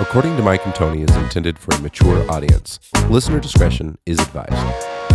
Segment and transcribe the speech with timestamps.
[0.00, 2.78] According to Mike and Tony, is intended for a mature audience.
[3.10, 5.07] Listener discretion is advised.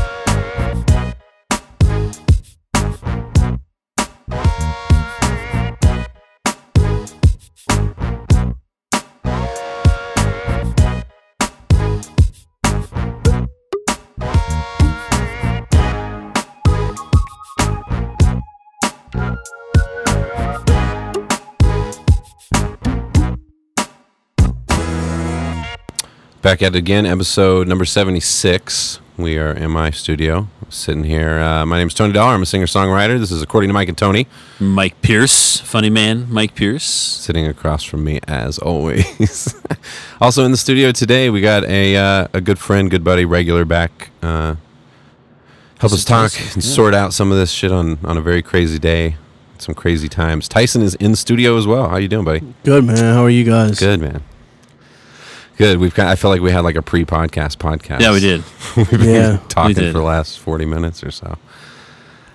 [26.44, 29.00] Back at it again, episode number 76.
[29.16, 31.40] We are in my studio, sitting here.
[31.40, 32.34] Uh, my name is Tony Dollar.
[32.34, 33.18] I'm a singer songwriter.
[33.18, 34.28] This is According to Mike and Tony.
[34.60, 36.84] Mike Pierce, funny man, Mike Pierce.
[36.84, 39.56] Sitting across from me, as always.
[40.20, 43.64] also in the studio today, we got a uh, a good friend, good buddy, regular
[43.64, 44.10] back.
[44.22, 44.56] Uh,
[45.80, 46.74] help us talk Tyson, and yeah.
[46.74, 49.16] sort out some of this shit on, on a very crazy day.
[49.60, 50.50] Some crazy times.
[50.50, 51.88] Tyson is in studio as well.
[51.88, 52.42] How you doing, buddy?
[52.66, 52.98] Good man.
[52.98, 53.80] How are you guys?
[53.80, 54.22] Good, man.
[55.58, 55.78] Good.
[55.80, 56.08] We've got.
[56.08, 58.00] I felt like we had like a pre-podcast podcast.
[58.02, 58.44] Yeah, we did.
[58.78, 59.92] We've been Yeah, talking we did.
[59.92, 61.38] for the last forty minutes or so.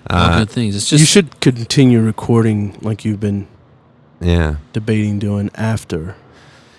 [0.09, 0.75] Uh, good things.
[0.75, 3.47] It's just you should continue recording like you've been
[4.21, 6.15] yeah, debating doing after.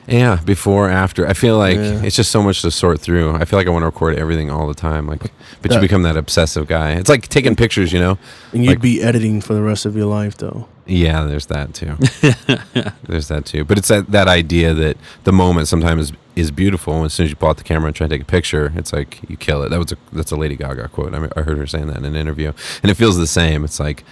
[0.09, 0.41] yeah.
[0.45, 1.27] Before, after.
[1.27, 2.03] I feel like Yeah.
[2.03, 3.35] it's just so much to sort through.
[3.35, 5.07] I feel like I want to record everything all the time.
[5.07, 5.31] Like,
[5.63, 6.93] but you become that obsessive guy.
[6.93, 7.93] It's like taking pictures.
[7.93, 8.19] You know.
[8.53, 10.67] And you'd Like- be editing for the rest of your life though.
[10.91, 11.97] Yeah, there's that too.
[13.07, 13.65] there's that too.
[13.65, 16.97] But it's that, that idea that the moment sometimes is beautiful.
[16.97, 18.73] And as soon as you pull out the camera and try to take a picture,
[18.75, 19.69] it's like you kill it.
[19.69, 21.15] That was a that's a Lady Gaga quote.
[21.15, 23.65] I, mean, I heard her saying that in an interview, and it feels the same.
[23.65, 24.05] It's like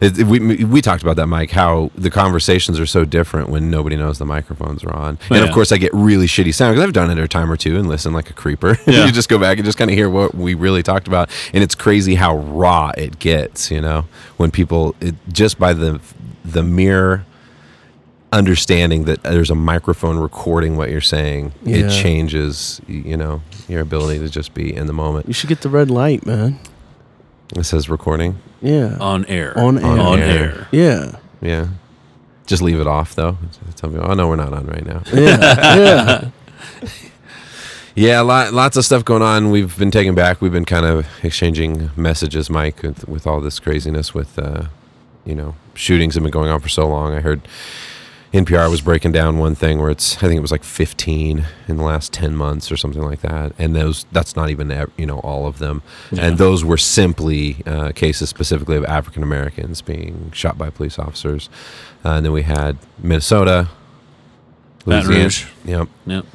[0.00, 1.50] it, we we talked about that, Mike.
[1.50, 5.18] How the conversations are so different when nobody knows the microphones are on.
[5.30, 7.50] Oh, and of course, I get really shitty sound because I've done it a time
[7.50, 8.76] or two and listen like a creeper.
[8.88, 9.04] Yeah.
[9.04, 11.62] you just go back and just kind of hear what we really talked about, and
[11.62, 13.70] it's crazy how raw it gets.
[13.70, 14.06] You know,
[14.38, 16.00] when people it, just by the
[16.52, 17.24] the mere
[18.32, 21.86] understanding that there's a microphone recording what you're saying, Yeah.
[21.86, 22.80] it changes.
[22.86, 25.26] You know, your ability to just be in the moment.
[25.28, 26.58] You should get the red light, man.
[27.56, 28.38] It says recording.
[28.60, 28.96] Yeah.
[29.00, 29.56] on air.
[29.58, 29.86] On air.
[29.86, 30.28] On air.
[30.28, 30.68] air.
[30.72, 31.16] yeah.
[31.40, 31.68] Yeah.
[32.46, 33.36] Just leave it off though.
[33.76, 35.02] Tell me, oh no, we're not on right now.
[35.12, 35.76] Yeah.
[35.76, 36.30] yeah.
[37.94, 39.50] Yeah, lot, lots of stuff going on.
[39.50, 40.40] We've been taken back.
[40.40, 44.14] We've been kind of exchanging messages, Mike, with, with all this craziness.
[44.14, 44.66] With uh,
[45.28, 47.14] you know, shootings have been going on for so long.
[47.14, 47.42] I heard
[48.32, 51.76] NPR was breaking down one thing where it's, I think it was like 15 in
[51.76, 54.68] the last 10 months or something like that, and those that's not even
[54.98, 56.26] you know all of them, Yeah.
[56.26, 61.48] and those were simply uh, cases specifically of African Americans being shot by police officers,
[62.04, 63.68] uh, and then we had Minnesota,
[64.84, 65.44] Baton Louisiana- Rouge.
[65.64, 65.88] Yep.
[66.06, 66.26] Yep.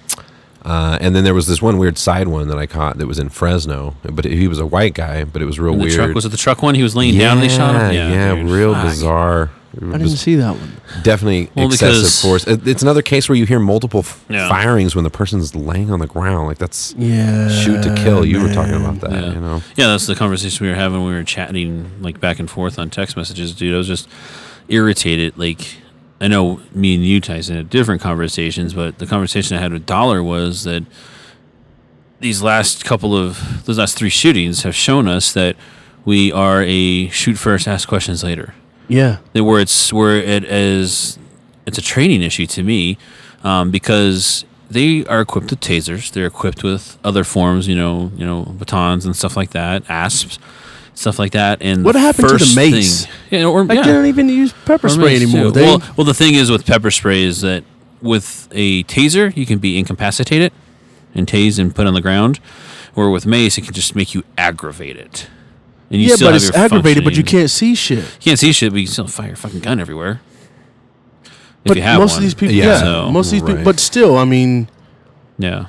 [0.65, 3.19] Uh, and then there was this one weird side one that I caught that was
[3.19, 5.93] in Fresno, but he was a white guy, but it was real the weird.
[5.93, 6.73] truck was it the truck one?
[6.75, 7.93] He was laying down and they shot him.
[7.93, 8.49] Yeah, dude.
[8.49, 8.85] real Fuck.
[8.85, 9.49] bizarre.
[9.75, 10.71] I didn't see that one.
[11.01, 12.47] Definitely Well, excessive because- force.
[12.47, 14.47] It- It's another case where you hear multiple f- Yeah.
[14.47, 16.47] firings when the person's laying on the ground.
[16.47, 17.49] Like that's Yeah.
[17.49, 18.23] shoot to kill.
[18.23, 19.33] You were talking about that, Yeah.
[19.33, 19.63] you know.
[19.75, 21.03] Yeah, that's the conversation we were having.
[21.03, 23.73] We were chatting like back and forth on text messages, dude.
[23.73, 24.07] I was just
[24.69, 25.33] irritated.
[25.37, 25.77] Like,
[26.23, 29.85] I know me and you, Tyson, had different conversations, but the conversation I had with
[29.85, 30.83] Dollar was that
[32.21, 35.57] these last couple of those last three shootings have shown us that
[36.05, 38.53] we are a shoot first, ask questions later.
[38.87, 39.17] Yeah.
[39.33, 41.19] that where it's where it is
[41.65, 42.97] it's a training issue to me
[43.43, 48.25] um, because they are equipped with tasers they're equipped with other forms you know you
[48.25, 50.37] know batons and stuff like that asps
[50.95, 53.05] stuff like that and What the happened to the first mace?
[53.05, 55.51] thing, yeah, or, Like yeah, they don't even use pepper or spray anymore.
[55.51, 57.63] They, well, well the thing is with pepper spray is that
[58.01, 60.51] with a taser you can be incapacitated
[61.15, 62.39] and tased and put on the ground
[62.95, 65.23] or with mace it can just make you aggravated
[65.89, 67.99] and you yeah, still but have it's your aggravated, but you can't see shit.
[67.99, 70.21] you can't see shit, but you can still fire a fucking gun everywhere.
[71.23, 71.31] If
[71.65, 72.17] But you have most one.
[72.17, 74.67] of these people, Yeah, yeah, so- most of these people, but still, I mean,
[75.37, 75.67] yeah.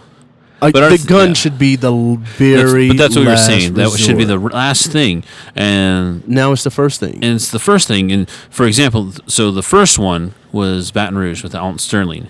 [0.62, 1.34] Like, But the th- gun yeah.
[1.34, 2.88] should be the l- That's- very.
[2.88, 3.74] but that's what we were last saying.
[3.74, 5.24] That should be the last thing.
[5.54, 7.14] And Now it's the first thing.
[7.22, 8.10] and it's the first thing.
[8.12, 12.28] And for example, so the first one was Baton Rouge with Alton Sterling.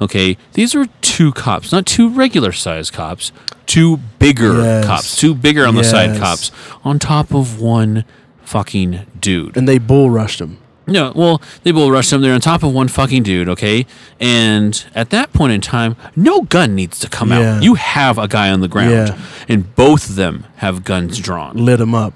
[0.00, 3.32] Okay, these were two cops, not two regular sized cops,
[3.64, 4.84] two bigger Yes.
[4.84, 6.50] cops, two bigger on the side cops
[6.84, 8.04] on top of one
[8.44, 9.56] fucking dude.
[9.56, 10.58] and they bull rushed him.
[10.86, 12.20] No, well, they will rush them.
[12.22, 13.86] They're on top of one fucking dude, okay?
[14.20, 17.56] And at that point in time, no gun needs to come Yeah.
[17.56, 17.62] out.
[17.62, 19.18] You have a guy on the ground, Yeah.
[19.48, 21.56] and both of them have guns drawn.
[21.56, 22.14] Lit him up.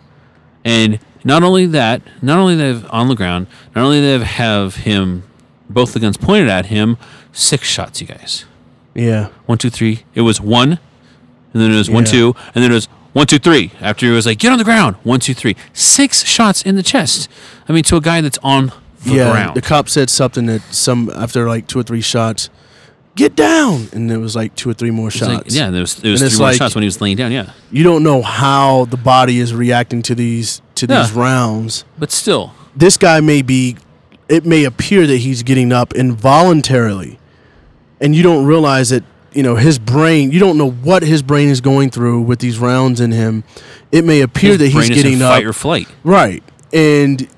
[0.64, 4.76] And not only that, not only they have on the ground, not only they have
[4.76, 5.24] him,
[5.68, 6.96] both the guns pointed at him,
[7.32, 8.44] six shots, you guys.
[8.94, 9.28] Yeah.
[9.46, 10.04] One, two, three.
[10.14, 10.78] It was one,
[11.52, 13.72] and then it was one, two, and then it was one, two, three.
[13.80, 14.96] After he was like, get on the ground.
[15.02, 15.56] One, two, three.
[15.72, 17.28] Six shots in the chest.
[17.68, 18.72] I mean, to a guy that's on
[19.04, 19.30] the yeah.
[19.30, 19.56] ground.
[19.56, 22.50] The cop said something that some after like two or three shots,
[23.16, 25.32] get down, and there was like two or three more shots.
[25.32, 27.16] like, yeah, there was there was And three more like- shots when he was laying
[27.16, 27.32] down.
[27.32, 31.84] Yeah, you don't know how the body is reacting to these to these rounds.
[31.98, 33.76] but still, This guy may be.
[34.28, 37.18] It may appear that he's getting up involuntarily,
[38.00, 40.30] and you don't realize that you know his brain.
[40.32, 43.44] You don't know what his brain is going through with these rounds in him.
[43.92, 45.88] It may appear his that he's brain is in getting up fight or flight.
[46.04, 46.42] Right.
[46.72, 47.28] And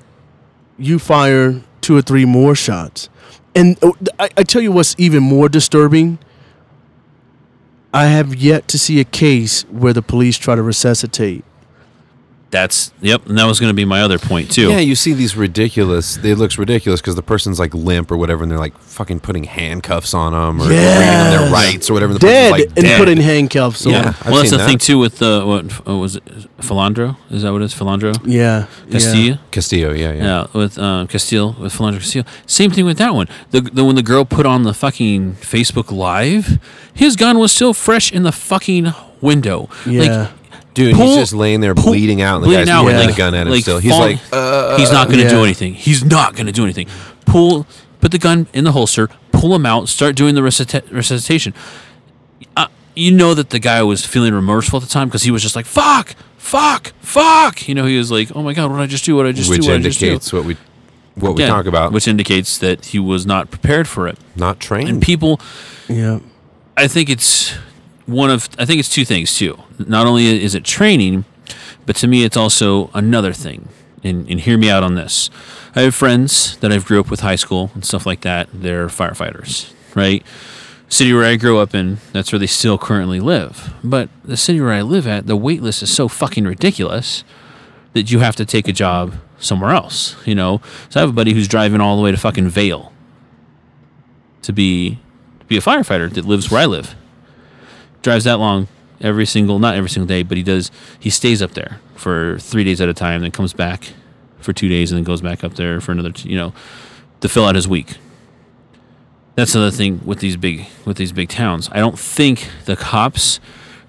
[0.77, 3.09] you fire two or three more shots.
[3.55, 6.19] And uh, I, I tell you what's even more disturbing.
[7.93, 11.45] I have yet to see a case where the police try to resuscitate.
[12.53, 14.69] That's yep, and that was going to be my other point too.
[14.69, 16.17] Yeah, you see these ridiculous.
[16.17, 19.45] It looks ridiculous because the person's like limp or whatever, and they're like fucking putting
[19.45, 21.51] handcuffs on them or reading them their Yes.
[21.51, 22.13] rights or whatever.
[22.13, 22.99] The Dead like and dead.
[22.99, 23.97] put in handcuffs Yeah.
[23.97, 24.05] on.
[24.05, 26.23] I've well, that's seen the thing too with uh, what uh, was it?
[26.61, 27.17] Philandro?
[27.31, 27.73] Is that what it is?
[27.73, 28.13] Philandro?
[28.23, 28.67] Yeah.
[28.91, 29.39] Castillo?
[29.49, 30.23] Castillo, yeah, yeah.
[30.23, 33.27] Yeah, with um, Castile, with Philandro Castillo Same thing with that one.
[33.49, 36.59] The, the when the girl put on the fucking Facebook Live,
[36.93, 39.69] his gun was still fresh in the fucking window.
[39.87, 40.01] Yeah.
[40.01, 40.29] Like,
[40.73, 42.99] Dude, Pull- he's just laying there pull- bleeding out, and the bleeding guy's out, pointing
[43.05, 43.77] like- the gun at him like still.
[43.79, 45.73] He's fall- like, uh, he's not going to do anything.
[45.75, 46.87] He's not going to do anything.
[47.25, 47.67] Pull,
[48.01, 51.53] put the gun in the holster, pull him out, start doing the resuscita- resuscitation.
[52.57, 55.41] Uh, you know that the guy was feeling remorseful at the time because he was
[55.43, 58.83] just like, "Fuck, fuck, fuck." You know, he was like, "Oh my god, what did
[58.83, 59.15] I just do?
[59.15, 59.67] What did I just which do?
[59.67, 60.57] What did I just do?" indicates what we
[61.15, 61.91] what we Yeah, talk about.
[61.91, 64.17] which indicates that he was not prepared for it.
[64.35, 64.89] not trained.
[64.89, 65.39] And people,
[65.87, 66.19] Yeah.
[66.75, 67.53] I think it's
[68.05, 69.57] one of I think it's two things too.
[69.79, 71.25] Not only is it training,
[71.85, 73.69] but to me it's also another thing.
[74.05, 75.29] And, and hear me out on this.
[75.75, 78.49] I have friends that I've grew up with high school and stuff like that.
[78.53, 80.25] They're firefighters, right?
[80.89, 83.73] City where I grew up in, that's where they still currently live.
[83.81, 87.23] But the city where I live at, the wait list is so fucking ridiculous
[87.93, 90.17] that you have to take a job somewhere else.
[90.25, 92.91] You know, so I have a buddy who's driving all the way to fucking Vail
[94.41, 94.99] to be
[95.39, 96.95] to be a firefighter that lives where I live.
[98.03, 98.67] Drives that long
[99.01, 102.63] every single not every single day, but he does he stays up there for three
[102.63, 103.93] days at a time, then comes back
[104.39, 106.53] for two days and then goes back up there for another you know
[107.21, 107.97] to fill out his week.
[109.35, 111.69] That's another thing with these big with these big towns.
[111.71, 113.39] I don't think the cops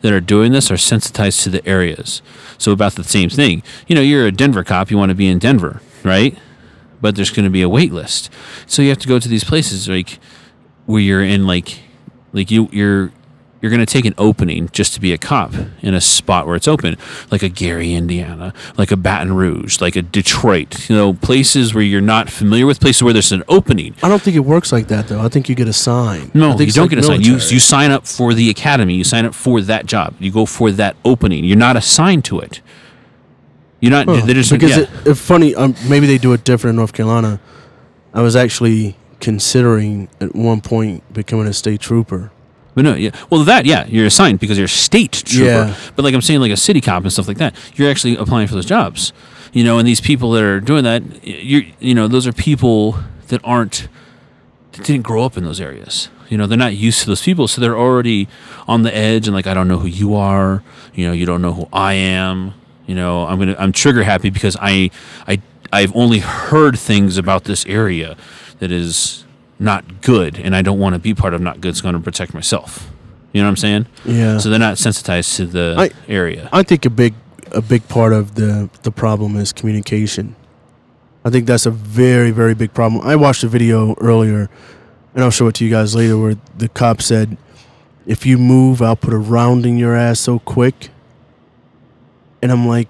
[0.00, 2.20] that are doing this are sensitized to the areas.
[2.58, 3.62] So about the same thing.
[3.86, 6.36] You know, you're a Denver cop, you want to be in Denver, right?
[7.00, 8.30] But there's going to be a wait list.
[8.66, 10.18] So you have to go to these places like
[10.86, 11.80] where you're in like
[12.32, 13.12] like you you're
[13.64, 16.54] you're going to take an opening just to be a cop in a spot where
[16.54, 16.98] it's open
[17.30, 21.82] like a Gary Indiana like a Baton Rouge like a Detroit you know places where
[21.82, 24.88] you're not familiar with places where there's an opening I don't think it works like
[24.88, 25.22] that though.
[25.22, 26.34] I think you get assigned.
[26.34, 28.96] no I think you don't like get assigned you you sign up for the academy
[28.96, 32.40] you sign up for that job you go for that opening you're not assigned to
[32.40, 32.60] it
[33.80, 34.26] you're not Huh.
[34.26, 34.82] they're just because yeah.
[34.84, 35.54] it, it's funny.
[35.54, 37.40] Um, maybe they do it different in North Carolina.
[38.14, 42.30] I was actually considering at one point becoming a state trooper.
[42.74, 43.10] But no, yeah.
[43.30, 45.44] Well, that yeah, you're assigned because you're a state trooper.
[45.44, 45.76] Yeah.
[45.94, 48.48] But like I'm saying, like a city cop and stuff like that, you're actually applying
[48.48, 49.12] for those jobs.
[49.52, 52.98] You know, and these people that are doing that, you you know, those are people
[53.28, 53.88] that aren't
[54.72, 56.08] that didn't grow up in those areas.
[56.28, 58.28] You know, they're not used to those people, so they're already
[58.66, 60.64] on the edge and like, I don't know who you are.
[60.94, 62.54] You know, you don't know who I am.
[62.86, 64.90] You know, I'm gonna I'm trigger happy because I
[65.28, 65.40] I
[65.72, 68.16] I've only heard things about this area
[68.58, 69.24] that is
[69.64, 71.76] not good, and I don't want to be part of not good.
[71.76, 72.90] So I'm going to protect myself.
[73.32, 73.86] You know what I'm saying?
[74.04, 74.38] Yeah.
[74.38, 76.48] So they're not sensitized to the I- area.
[76.52, 77.14] I think a big
[77.52, 80.36] a big part of the the problem is communication.
[81.24, 83.02] I think that's a very very big problem.
[83.06, 84.48] I watched a video earlier,
[85.14, 87.36] and I'll show it to you guys later, where the cop said,
[88.06, 90.90] "If you move, I'll put a round in your ass so quick."
[92.42, 92.88] And I'm like,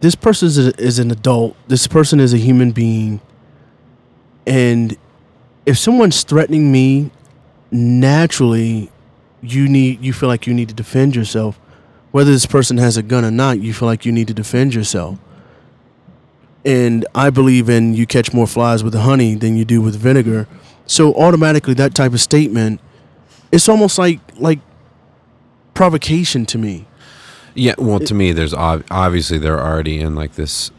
[0.00, 1.54] this person is, a, is an adult.
[1.68, 3.20] This person is a human being,
[4.46, 4.96] and
[5.66, 7.10] if someone's threatening me,
[7.70, 8.90] naturally,
[9.42, 11.58] you need you feel like you need to defend yourself
[12.14, 14.72] whether this person has a gun or not, you feel like you need to defend
[14.72, 15.18] yourself.
[16.64, 19.96] And I believe in you catch more flies with the honey than you do with
[19.96, 20.46] vinegar.
[20.86, 22.80] So automatically that type of statement,
[23.50, 24.60] it's almost like like
[25.74, 26.86] provocation to me.
[27.56, 30.70] Yeah, well, to me, there's ob- obviously they're already in like this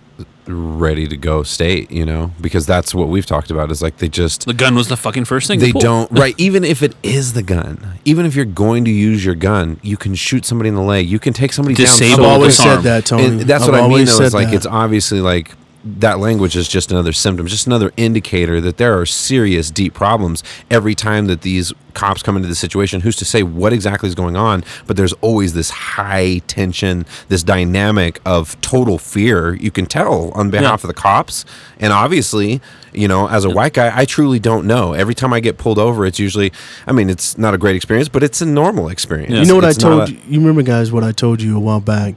[0.47, 3.71] ready to go state, you know, because that's what we've talked about.
[3.71, 5.59] Is like they just the gun was the fucking first thing.
[5.59, 5.81] to they pull.
[5.81, 6.35] don't right.
[6.37, 9.97] Even if it is the gun, even if you're going to use your gun, you
[9.97, 11.07] can shoot somebody in the leg.
[11.07, 12.11] You can take somebody Disable down.
[12.13, 13.25] I've Well, always said that, Tony.
[13.25, 14.05] And that's I've what I mean.
[14.05, 14.55] Though, said is like that.
[14.55, 15.51] it's obviously like
[15.85, 20.43] that language is just another symptom, just another indicator that there are serious, deep problems
[20.71, 23.01] every time that these cops come into the situation.
[23.01, 24.63] Who's to say what exactly is going on?
[24.87, 29.53] But there's always this high tension, this dynamic of total fear.
[29.53, 30.87] You can tell on behalf Yeah.
[30.87, 31.45] of the cops,
[31.79, 32.61] and obviously,
[32.91, 34.93] you know, as a white guy, I truly don't know.
[34.93, 36.51] Every time I get pulled over, it's usually,
[36.87, 39.31] I mean, it's not a great experience, but it's a normal experience.
[39.33, 39.41] Yeah.
[39.41, 40.17] You know what It's I told a- you?
[40.27, 42.15] You remember, guys, what I told you a while back?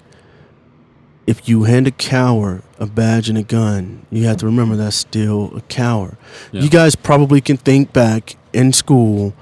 [1.28, 4.96] If you hand a coward a badge and a gun, you have to remember that's
[4.96, 6.16] still a coward.
[6.52, 6.62] Yeah.
[6.62, 9.34] You guys probably can think back in school,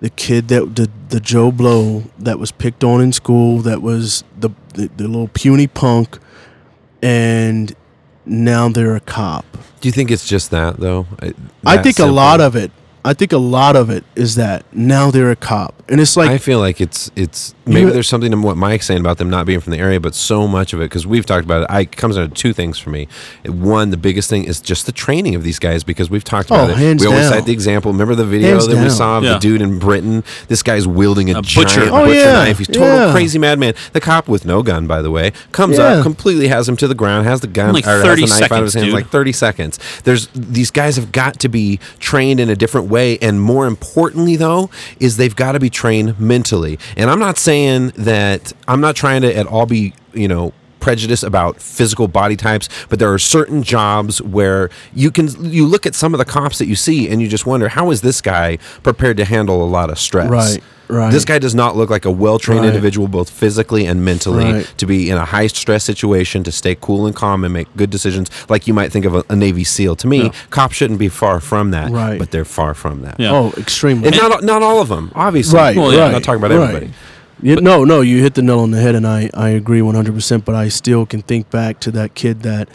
[0.00, 4.22] the kid that the the Joe Blow that was picked on in school, that was
[4.38, 6.18] the the, the little puny punk,
[7.02, 7.74] and
[8.24, 9.44] now they're a cop.
[9.80, 11.06] Do you think it's just that though?
[11.20, 11.34] I,
[11.66, 12.70] I that think a lot of it.
[13.06, 16.30] I think a lot of it is that now they're a cop, and it's like
[16.30, 19.28] I feel like it's it's maybe You- there's something in what Mike's saying about them
[19.28, 21.66] not being from the area, but so much of it because we've talked about it.
[21.70, 23.06] I it comes down to two things for me.
[23.44, 26.70] One, the biggest thing is just the training of these guys because we've talked about
[26.70, 26.78] Oh, it.
[26.78, 27.32] hands we always down.
[27.34, 27.92] cite the example.
[27.92, 29.34] Remember the video Hands that we saw of Yeah.
[29.34, 30.24] the dude in Britain?
[30.48, 31.80] This guy's wielding a, A giant oh, butcher.
[31.90, 32.32] butcher, Oh, yeah.
[32.32, 32.56] knife.
[32.58, 33.12] He's total Yeah.
[33.12, 33.74] crazy madman.
[33.92, 35.84] The cop with no gun, by the way, comes Yeah.
[35.96, 38.28] up, completely has him to the ground, has the gun Like or has 30 the
[38.28, 38.94] knife out of his seconds, hands, dude.
[38.94, 39.78] like 30 seconds.
[40.04, 44.36] There's these guys have got to be trained in a different way, and more importantly,
[44.36, 44.70] though,
[45.00, 46.78] is they've got to be trained mentally.
[46.96, 50.52] And I'm not saying that I'm not trying to at all be, you know.
[50.80, 55.86] Prejudice about physical body types, but there are certain jobs where you can you look
[55.86, 58.20] at some of the cops that you see and you just wonder how is this
[58.20, 60.28] guy prepared to handle a lot of stress.
[60.28, 61.10] Right, right.
[61.12, 62.68] This guy does not look like a well trained Right.
[62.68, 64.74] individual, both physically and mentally, Right.
[64.78, 67.90] to be in a high stress situation, to stay cool and calm and make good
[67.90, 69.96] decisions, like you might think of a, a Navy SEAL.
[69.96, 70.30] To me, Yeah.
[70.50, 72.18] cops shouldn't be far from that, Right.
[72.18, 73.16] but they're far from that.
[73.18, 73.32] Yeah.
[73.32, 74.08] oh, extremely.
[74.08, 75.58] And not, not all of them, obviously.
[75.58, 76.06] Right, Well, yeah, right.
[76.06, 76.68] I'm not talking about right.
[76.68, 76.92] everybody.
[77.42, 80.44] Yeah, no, no, you hit the nail on the head, and I, I agree 100%.
[80.44, 82.68] But I still can think back to that kid that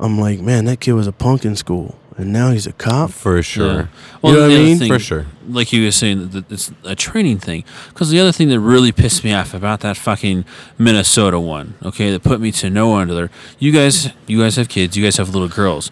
[0.00, 3.10] I'm like, man, that kid was a punk in school, and now he's a cop.
[3.10, 3.66] For sure.
[3.74, 3.86] Yeah.
[4.22, 4.78] Well, You know what the I other mean?
[4.78, 5.26] thing, For sure.
[5.48, 7.64] Like you were saying, that it's a training thing.
[7.88, 10.44] Because the other thing that really pissed me off about that fucking
[10.78, 13.30] Minnesota one, okay, that put me to no end there.
[13.58, 14.96] You guys, you guys have kids.
[14.96, 15.90] You guys have little girls.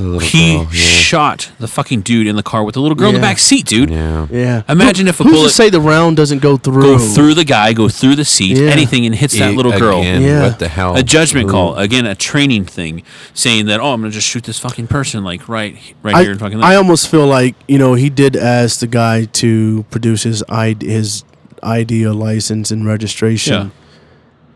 [0.00, 0.80] The little he girl, yeah.
[0.80, 3.26] shot the fucking dude in the car with the little girl in the Yeah.
[3.26, 3.90] back seat, dude.
[3.90, 4.26] Yeah.
[4.30, 4.62] Yeah.
[4.68, 6.82] Imagine if a Who's bullet to say the round doesn't go through?
[6.82, 8.70] go through the guy, go through the seat, Yeah.
[8.70, 10.00] anything, and hits that little girl.
[10.00, 10.42] Again, Yeah.
[10.44, 10.96] What the hell?
[10.96, 11.52] A judgment Ooh.
[11.52, 13.02] call again, a training thing,
[13.34, 16.32] saying that oh, I'm gonna just shoot this fucking person like right, right I, here
[16.32, 16.62] in fucking.
[16.62, 20.86] I almost feel like you know he did ask the guy to produce his ID,
[20.86, 21.24] his
[21.62, 23.70] ID or license and registration,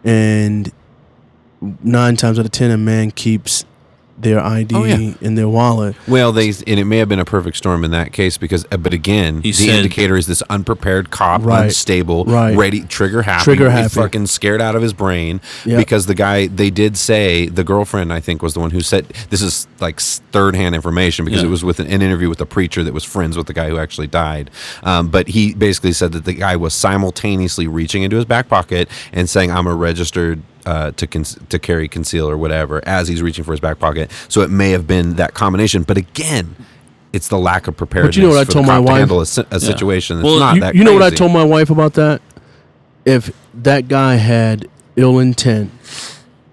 [0.04, 0.72] and
[1.82, 3.64] nine times out of ten, a man keeps
[4.24, 5.12] their ID Oh, yeah.
[5.20, 5.94] in their wallet.
[6.08, 8.76] Well, they and it may have been a perfect storm in that case because, uh,
[8.76, 11.64] but again, He the said- indicator is this unprepared cop, Right.
[11.66, 12.56] unstable, Right.
[12.56, 13.88] ready, trigger happy, Trigger happy.
[13.90, 15.40] fucking scared out of his brain.
[15.64, 15.78] Yep.
[15.78, 19.06] Because the guy, they did say the girlfriend, I think, was the one who said
[19.30, 21.46] this is like third hand information because Yeah.
[21.48, 23.68] it was with an, an interview with a preacher that was friends with the guy
[23.68, 24.50] who actually died.
[24.82, 28.88] Um, but he basically said that the guy was simultaneously reaching into his back pocket
[29.12, 33.20] and saying, "I'm a registered." Uh, to con- to carry conceal or whatever as he's
[33.20, 35.82] reaching for his back pocket, so it may have been that combination.
[35.82, 36.56] But again,
[37.12, 38.16] it's the lack of preparedness.
[38.16, 38.98] But you know what I told my cop to wife?
[38.98, 40.74] handle a, si- a situation that's Well, not you, that.
[40.74, 42.22] you know what I told my wife about that?
[43.04, 44.66] If that guy had
[44.96, 45.70] ill intent,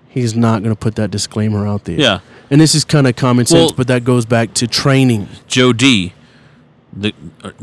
[0.10, 1.98] he's not going to put that disclaimer out there.
[1.98, 5.30] yeah, And this is kind of common sense, Well- but that goes back to training.
[5.48, 6.12] Joe D,
[6.92, 7.14] the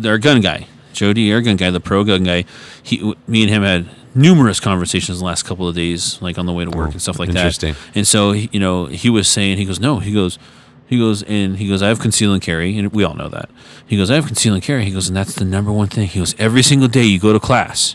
[0.06, 2.46] our gun guy, Joe D, our gun guy, the pro gun guy.
[2.82, 6.52] He, me and him had numerous conversations the last couple of days, like on the
[6.52, 7.74] way to work Oh, and stuff like interesting.
[7.74, 7.80] that.
[7.96, 10.38] And so, you know, he was saying, he goes, no, he goes,
[10.86, 13.50] he goes, and he goes, I have conceal and carry, and we all know that.
[13.86, 14.84] He goes, I have conceal and carry.
[14.84, 16.06] He goes, and that's the number one thing.
[16.08, 17.94] He goes, every single day you go to class.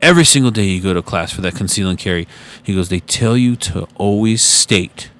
[0.00, 2.26] Every single day you go to class for that conceal and carry.
[2.62, 5.10] He goes, they tell you to always state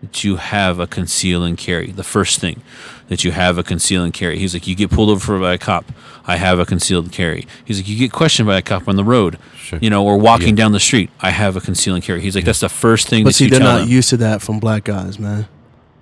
[0.00, 1.90] that you have a conceal and carry.
[1.90, 2.62] The first thing
[3.08, 4.38] that you have a conceal and carry.
[4.38, 5.84] He's like, you get pulled over by a cop.
[6.26, 7.46] I have a concealed carry.
[7.64, 9.78] He's like, you get questioned by a cop on the road, Sure.
[9.82, 10.54] you know, or walking Yeah.
[10.64, 11.10] down the street.
[11.20, 12.20] I have a conceal and carry.
[12.20, 13.88] He's like, that's the first thing But that see, you they're tell not them.
[13.88, 15.48] used to that from black guys, man.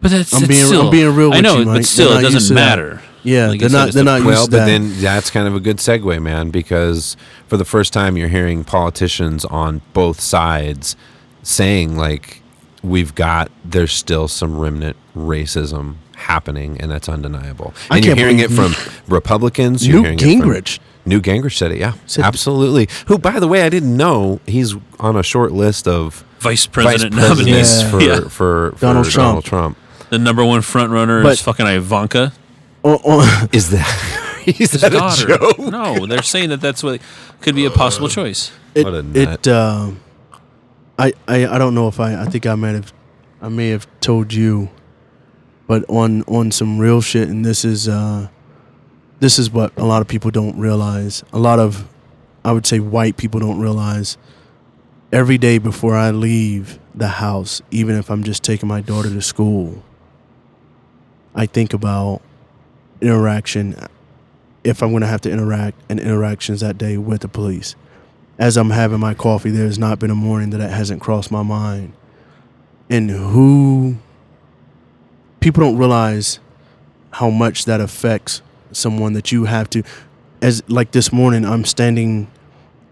[0.01, 1.79] but that's I'm it's being- I'm still, being real I know, you, Mike.
[1.79, 2.55] but still, it doesn't to that.
[2.55, 3.03] matter.
[3.25, 3.93] Yeah, Like they're not.
[3.93, 4.67] They're the- not Well, used to but that.
[4.67, 7.17] then that's kind of a good segue, man, because
[7.49, 10.95] for the first time you're hearing politicians on both sides
[11.43, 12.43] saying like
[12.83, 17.73] we've got there's still some remnant racism happening and that's undeniable.
[17.91, 18.75] I And you're can't hearing it from
[19.13, 20.79] Republicans, you're Newt hearing it from- Gingrich.
[21.07, 21.95] Newt Gingrich said it, yeah.
[22.07, 22.89] Said- absolutely.
[23.07, 26.67] Who by the way, I didn't know he's on a short list of Vice vice
[26.67, 27.83] president presidents nominees.
[27.83, 27.91] Yeah.
[27.91, 28.21] for, Yeah.
[28.29, 29.27] for, for Donald Trump.
[29.29, 29.79] Donald Trump.
[30.11, 32.33] The number one front runner But- is fucking Ivanka.
[32.85, 35.35] Oh, oh, Is that is His that daughter.
[35.35, 35.59] a joke?
[35.59, 37.01] No, they're saying that that's what
[37.41, 38.53] could be a possible choice.
[38.75, 39.47] it, What a nut.
[39.47, 40.01] it um,
[40.99, 42.93] I, I I don't know if I I think I might have
[43.41, 44.69] I may have told you,
[45.67, 48.29] but on on some real shit, and this is uh,
[49.21, 51.23] this is what a lot of people don't realize.
[51.33, 51.89] A lot of,
[52.45, 54.19] I would say, white people don't realize.
[55.11, 59.23] Every day before I leave the house, even if I'm just taking my daughter to
[59.23, 59.83] school,
[61.35, 62.21] I think about
[63.01, 63.77] interaction.
[64.65, 67.75] If I'm going to have to interact and interactions that day with the police,
[68.39, 71.31] as I'm having my coffee, there has not been a morning that it hasn't crossed
[71.31, 71.93] my mind.
[72.89, 73.97] And who
[75.41, 76.39] people don't realize
[77.11, 78.43] how much that affects
[78.73, 79.83] someone that you have to
[80.43, 82.31] as like this morning I'm standing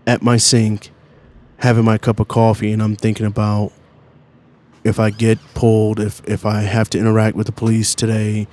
[0.07, 0.91] at my sink
[1.59, 3.73] having my cup of coffee and I'm thinking about
[4.85, 8.47] if I get pulled if if I have to interact with the police today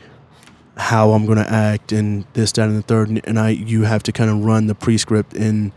[0.75, 4.03] how I'm going to act and this that and the third and I you have
[4.03, 5.71] to kind of run the prescript in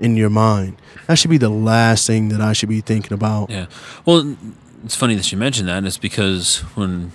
[0.00, 3.50] in your mind that should be the last thing that I should be thinking about
[3.50, 3.66] Yeah.
[4.04, 4.36] Well,
[4.84, 5.84] it's funny that you mentioned that.
[5.84, 7.12] It's because when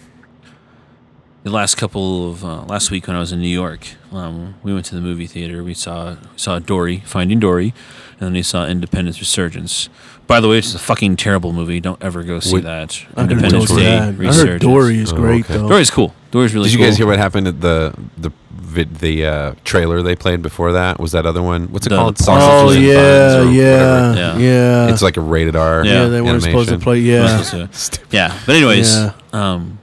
[1.44, 4.74] the last couple of uh, last week when I was in New York, um, we
[4.74, 5.64] went to the movie theater.
[5.64, 7.74] We saw we saw Dory, Finding Dory,
[8.14, 9.90] and then we saw Independence Resurgence.
[10.28, 11.80] By the way, it's a fucking terrible movie.
[11.80, 13.06] Don't ever go see Wait, that.
[13.16, 14.02] I Independence Dory Day bad.
[14.02, 14.62] I heard Resurgence.
[14.62, 15.54] Dory is Oh, great okay.
[15.58, 15.70] though.
[15.70, 16.14] Dory's cool.
[16.32, 16.88] Dory's really Did you cool.
[16.88, 18.32] guys hear what happened at the the
[18.70, 21.00] vid, the uh, trailer they played before that?
[21.00, 21.72] Was that other one?
[21.72, 22.18] What's it The- called?
[22.22, 24.92] Oh Sausages and yeah, Buns yeah, yeah, Yeah.
[24.94, 25.84] It's like a rated R.
[25.86, 26.04] Yeah.
[26.04, 26.08] yeah.
[26.10, 27.00] They weren't supposed to play.
[27.00, 27.70] Yeah, to-
[28.12, 28.38] yeah.
[28.46, 29.14] But anyways, Yeah.
[29.34, 29.80] um,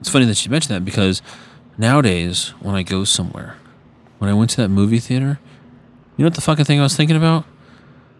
[0.00, 1.22] it's funny that you mentioned that because
[1.78, 3.56] nowadays when I go somewhere,
[4.18, 5.38] when I went to that movie theater,
[6.16, 7.44] you know what the fucking thing I was thinking about?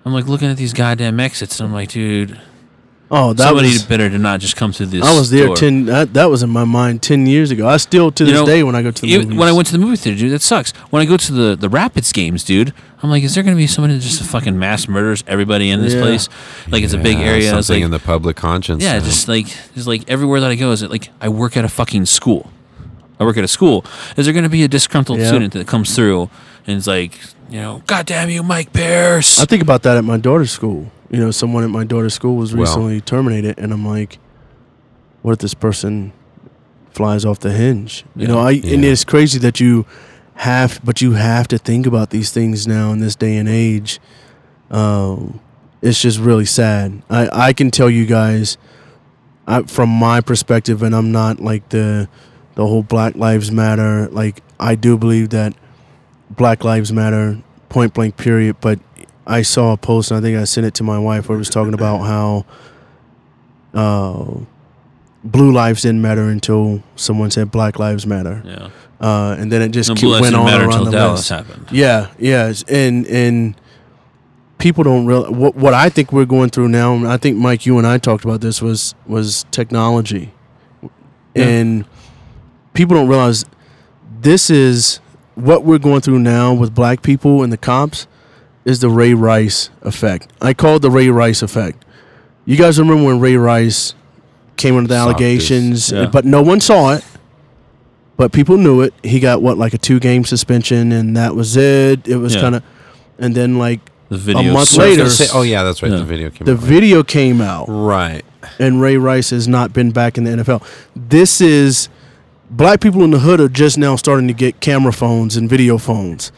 [0.04, 2.40] I'm like looking at these goddamn exits, and I'm like, dude,
[3.12, 3.82] Oh, that somebody was.
[3.82, 5.04] better to not just come to this.
[5.04, 5.56] I was there door.
[5.56, 5.86] ten.
[5.86, 7.66] That, that was in my mind ten years ago.
[7.68, 9.38] I still to You this know, day when I go to the Even movies.
[9.40, 10.70] when I went to the movie theater, dude, that sucks.
[10.90, 13.66] When I go to the the Rapids games, dude, I'm like, is there gonna be
[13.66, 16.02] somebody that just fucking mass murders everybody in this Yeah.
[16.02, 16.28] place?
[16.68, 17.56] Like it's a big Yeah, area.
[17.58, 18.82] It's Something like in the public conscience.
[18.84, 19.04] Yeah, now.
[19.04, 21.68] just like just like everywhere that I go is it like I work at a
[21.68, 22.52] fucking school.
[23.18, 23.84] I work at a school.
[24.16, 25.26] Is there going to be a disgruntled Yeah.
[25.28, 26.30] student that comes through
[26.66, 27.18] and is like,
[27.50, 29.38] you know, God damn you, Mike Pierce?
[29.38, 30.90] I think about that at my daughter's school.
[31.10, 34.18] You know, someone at my daughter's school was Well- recently terminated, and I'm like,
[35.22, 36.12] what if this person
[36.92, 38.04] flies off the hinge?
[38.16, 39.86] You know, I and it's crazy that you
[40.34, 44.00] have, but you have to think about these things now in this day and age.
[44.70, 45.40] Um,
[45.82, 47.02] it's just really sad.
[47.10, 48.56] I I can tell you guys,
[49.46, 52.08] I, from my perspective, and I'm not like the
[52.54, 54.08] the whole Black Lives Matter.
[54.12, 55.54] Like I do believe that
[56.30, 58.56] Black Lives Matter, point blank, period.
[58.60, 58.78] But
[59.38, 61.38] I saw a post, and I think I sent it to my wife, where it
[61.38, 62.44] was talking about how
[63.74, 64.40] uh,
[65.24, 68.68] blue lives didn't matter until someone said Black Lives Matter, yeah.
[69.00, 71.28] uh, and then it just No, went on around until the Dallas list.
[71.30, 71.68] happened.
[71.70, 73.54] Yeah, yes, and and
[74.58, 76.94] people don't real what what I think we're going through now.
[76.94, 80.32] and I think Mike, you and I talked about this was was technology,
[81.34, 81.44] Yeah.
[81.46, 81.84] and
[82.74, 83.44] people don't realize
[84.20, 85.00] this is
[85.34, 88.06] what we're going through now with black people and the cops
[88.64, 90.28] is the Ray Rice effect.
[90.40, 91.84] I call it the Ray Rice effect.
[92.44, 93.94] You guys remember when Ray Rice
[94.56, 96.06] came under the Soft allegations, Yeah.
[96.06, 97.04] but no one saw it.
[98.16, 98.92] But people knew it.
[99.02, 102.06] He got what like a two game suspension, and that was it.
[102.06, 102.40] It was Yeah.
[102.42, 102.62] kind of,
[103.18, 105.90] and then like The video month So later- say- oh yeah, that's right.
[105.92, 105.98] Yeah.
[105.98, 106.58] The video came the out.
[106.60, 106.66] later.
[106.66, 108.22] video came out, Right.
[108.58, 110.62] and Ray Rice has not been back in the NFL.
[110.94, 111.88] This is
[112.50, 115.78] black people in the hood are just now starting to get camera phones and video
[115.78, 116.30] phones.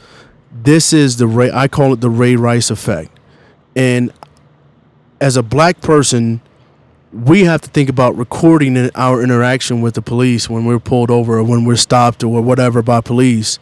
[0.53, 1.51] This is the Ray.
[1.51, 3.11] I call it the Ray Rice effect,
[3.75, 4.13] and
[5.21, 6.41] as a black person,
[7.13, 11.39] we have to think about recording our interaction with the police when we're pulled over
[11.39, 13.59] or when we're stopped or whatever by police.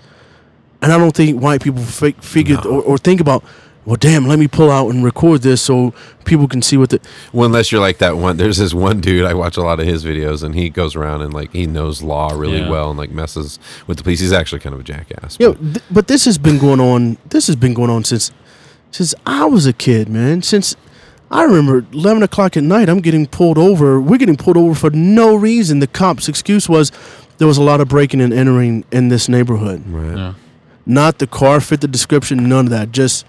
[0.82, 2.70] And I don't think white people fi- figure No.
[2.70, 3.44] or, or think about,
[3.86, 7.00] well, damn, let me pull out and record this so people can see what the.
[7.32, 8.36] Well, unless you're like that one.
[8.36, 9.24] There's this one dude.
[9.24, 12.02] I watch a lot of his videos, and he goes around and like he knows
[12.02, 12.68] law really Yeah.
[12.70, 14.20] well, and like messes with the police.
[14.20, 15.36] He's actually kind of a jackass.
[15.40, 17.16] Yo, but- th- but this has been going on.
[17.30, 18.30] This has been going on since
[18.90, 20.42] since I was a kid, man.
[20.42, 20.76] Since
[21.30, 24.00] I remember eleven o'clock at night, I'm getting pulled over.
[24.00, 25.78] We're getting pulled over for no reason.
[25.78, 26.92] The cops' excuse was
[27.38, 29.82] there was a lot of breaking and entering in this neighborhood.
[29.88, 30.16] right.
[30.16, 30.34] Yeah.
[30.86, 32.48] Not the car fit the description.
[32.48, 32.90] None of that.
[32.90, 33.24] Just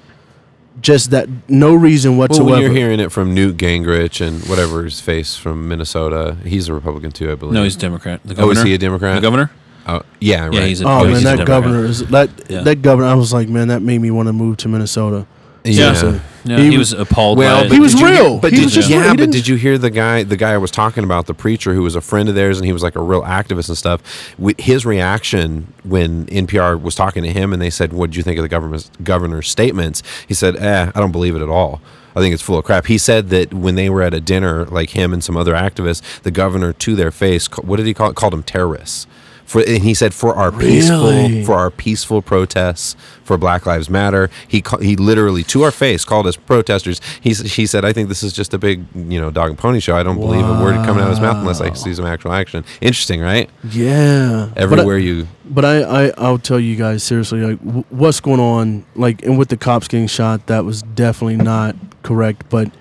[0.79, 1.27] just that.
[1.49, 2.51] No reason Well, whatsoever.
[2.51, 6.73] when you're hearing it from Newt Gingrich and whatever his face from Minnesota, he's a
[6.73, 7.53] Republican too, I believe.
[7.53, 8.21] No, he's a Democrat.
[8.23, 9.15] The oh, is he a Democrat?
[9.15, 9.51] the governor?
[9.87, 10.53] Oh, yeah, right.
[10.53, 11.47] Yeah, he's a- Oh he's man, a that Democrat.
[11.47, 12.61] governor is that Yeah.
[12.61, 13.07] that governor.
[13.09, 15.25] I was like, man, that made me want to move to Minnesota.
[15.63, 15.93] Yeah.
[15.93, 16.21] Seriously.
[16.43, 17.37] Yeah, He he, was- was appalled.
[17.37, 17.71] Well, by it.
[17.71, 18.39] He was you real.
[18.39, 20.23] but He did was you, just yeah, He but didn't- you hear the guy?
[20.23, 22.65] The guy I was talking about, the preacher who was a friend of theirs, and
[22.65, 24.01] he was like a real activist and stuff.
[24.37, 28.23] Wi- His reaction when NPR was talking to him, and they said, "What did you
[28.23, 31.79] think of the government's governor's statements?" He said, "Eh, I don't believe it at all."
[32.15, 32.87] I think it's full of crap.
[32.87, 36.01] He said that when they were at a dinner, like him and some other activists,
[36.23, 38.15] the governor to their face, what did he call it?
[38.15, 39.05] Called them terrorists.
[39.51, 41.43] For, and he said for our peaceful Really?
[41.43, 44.29] for our peaceful protests for Black Lives Matter.
[44.47, 47.01] He ca- he literally to our face called us protesters.
[47.19, 49.81] He he said, "I think this is just a big you know dog and pony
[49.81, 49.95] show.
[49.97, 52.31] I don't believe a word coming out of his mouth unless I see some actual
[52.31, 53.49] action." Interesting, right?
[53.71, 54.47] Yeah.
[54.53, 58.21] But I- Everywhere you But I, I, I'll tell you guys seriously, like, w- what's
[58.21, 62.71] going on, like, and with the cops getting shot, that was definitely not correct, but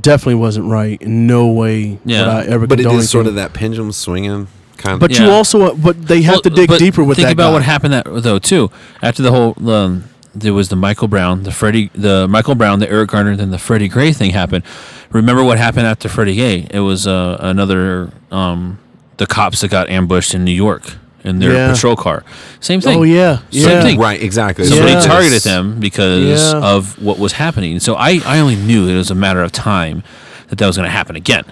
[0.00, 1.00] definitely wasn't right.
[1.02, 2.20] In no way Yeah.
[2.20, 4.46] would I ever but it condone is sort of that pendulum swinging
[4.80, 5.00] kind of.
[5.00, 7.36] But you also, uh, but they have Well, to dig deeper with think that Think
[7.38, 7.52] about guy.
[7.54, 8.70] what happened that though too
[9.02, 12.88] after the whole um, there was the Michael Brown the Freddie the Michael Brown the
[12.90, 14.64] Eric Garner then the Freddie Gray thing happened
[15.10, 18.78] remember what happened after Freddie Gray it was uh, another um,
[19.18, 21.72] the cops that got ambushed in New York in their Yeah.
[21.72, 22.24] patrol car
[22.60, 23.82] same thing Oh yeah, Same yeah.
[23.82, 23.98] thing.
[23.98, 24.64] right, exactly.
[24.64, 25.00] somebody Yeah.
[25.02, 26.60] targeted them because Yeah.
[26.60, 30.02] of what was happening so I, I only knew it was a matter of time
[30.48, 31.44] that that was going to happen again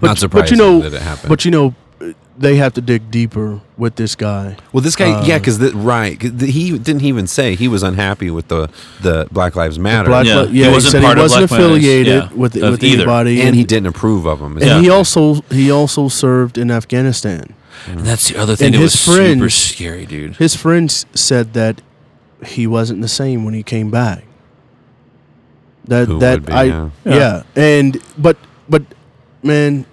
[0.00, 1.28] But, Not surprising but you know, that it happened.
[1.30, 1.74] but you know,
[2.38, 4.56] they have to dig deeper with this guy.
[4.72, 7.82] Well, this guy, yeah, Uh, because right, 'cause the- he didn't even say he was
[7.82, 8.68] unhappy with the
[9.00, 11.24] the Black Lives Matter, Black Yeah, Li- he yeah, he, wasn't said part he of
[11.30, 12.96] wasn't Black Lives, affiliated yeah, with of with either.
[13.02, 14.58] anybody, and he didn't approve of them.
[14.60, 17.54] and he also he also served in Afghanistan.
[17.88, 21.52] and that's the other thing And that his was super scary dude His friends said
[21.54, 21.80] that
[22.44, 24.24] he wasn't the same when he came back.
[25.88, 26.88] That Who that would be, I yeah.
[27.04, 27.42] yeah.
[27.54, 28.36] and but
[28.68, 28.82] but
[29.42, 29.86] man,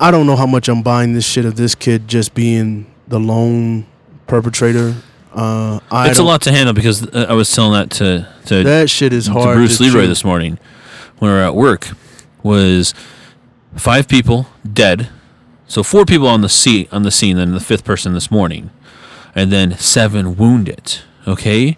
[0.00, 3.20] I don't know how much I'm buying this shit of this kid just being the
[3.20, 3.86] lone
[4.26, 4.94] perpetrator.
[5.32, 8.64] Uh, I it's a lot to handle because uh, I was telling that to to,
[8.64, 9.56] That shit is to hard.
[9.56, 10.06] Bruce to Leroy chew.
[10.08, 10.58] this morning
[11.18, 11.90] when we were at work
[12.42, 12.94] was
[13.76, 15.08] five people dead,
[15.68, 18.70] so four people on the scene on the scene, then the fifth person this morning,
[19.34, 20.98] and then seven wounded.
[21.28, 21.76] Okay,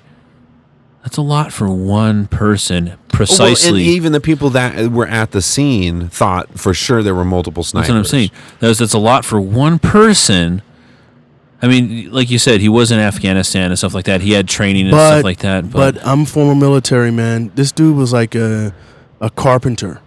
[1.02, 2.96] that's a lot for one person.
[3.30, 3.82] Well, and Precisely.
[3.84, 7.88] even the people that were at the scene thought for sure there were multiple snipers.
[7.88, 8.30] That's what I'm saying.
[8.60, 10.62] That's, that's a lot for one person.
[11.64, 14.20] I mean, like you said, he was in Afghanistan and stuff like that.
[14.20, 15.70] He had training and But stuff like that.
[15.70, 17.52] But, But I'm former military man.
[17.54, 18.74] This dude was like a
[19.20, 20.00] a carpenter.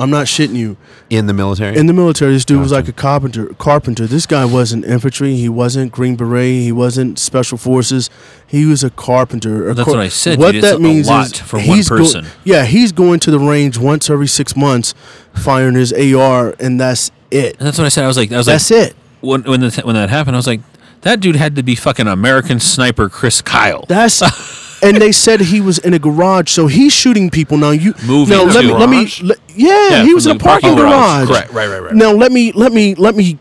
[0.00, 0.76] I'm not shitting you.
[1.10, 1.76] in the military.
[1.76, 3.46] In the military, this dude was like a carpenter.
[3.58, 4.06] Carpenter.
[4.06, 5.36] This guy wasn't infantry.
[5.36, 6.62] He wasn't Green Beret.
[6.62, 8.08] He wasn't special forces.
[8.46, 9.68] He was a carpenter.
[9.68, 10.64] A That's car- what I said, What dude.
[10.64, 12.26] It's that a means lot is for one he's go- person.
[12.44, 14.94] yeah, he's going to the range once every six months,
[15.34, 17.56] firing his AR, and that's it.
[17.58, 18.04] and that's what I said.
[18.04, 18.96] I was like, I was That's like, it.
[19.20, 20.60] when when, the, when that happened, I was like,
[21.02, 23.84] that dude had to be fucking American sniper Chris Kyle.
[23.88, 24.20] That's
[24.82, 27.70] and they said he was in a garage, so he's shooting people now.
[27.70, 30.70] You Moving now let me let me let- yeah, Yeah, he was in a parking
[30.70, 31.28] parking garage.
[31.28, 31.38] garage.
[31.38, 31.94] right, right, right, right.
[31.94, 33.38] Now let me let me let me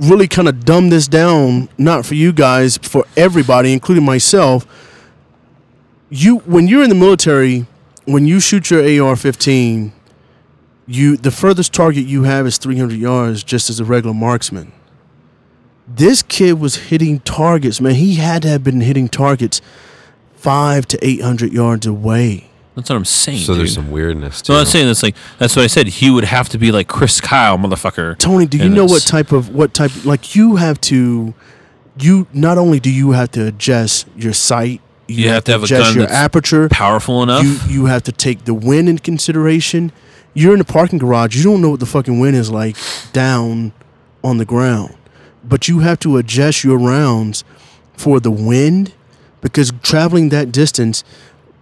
[0.00, 4.66] really kind of dumb this down, not for you guys, for everybody, including myself.
[6.08, 7.66] You when you're in the military,
[8.04, 9.92] when you shoot your AR-15,
[10.86, 14.72] you the furthest target you have is 300 yards, just as a regular marksman.
[15.86, 17.94] This kid was hitting targets, man.
[17.96, 19.60] He had to have been hitting targets
[20.40, 22.46] five to 800 yards away.
[22.74, 23.40] That's what I'm saying.
[23.40, 24.54] so there's some weirdness too.
[24.54, 25.86] So I'm saying that's like that's what I said.
[25.88, 28.16] He would have to be like Chris Kyle, motherfucker.
[28.16, 31.34] Tony, do you And know what type of what type like you have to
[31.98, 35.62] you not only do you have to adjust your sight, you, You have to have
[35.62, 36.68] a adjust gun your that's aperture.
[36.70, 37.42] Powerful enough.
[37.44, 39.92] You you have to take the wind in consideration.
[40.32, 41.36] You're in a parking garage.
[41.36, 42.76] You don't know what the fucking wind is like
[43.12, 43.72] down
[44.22, 44.94] on the ground,
[45.44, 47.44] but you have to adjust your rounds
[47.94, 48.94] for the wind
[49.40, 51.04] because traveling that distance,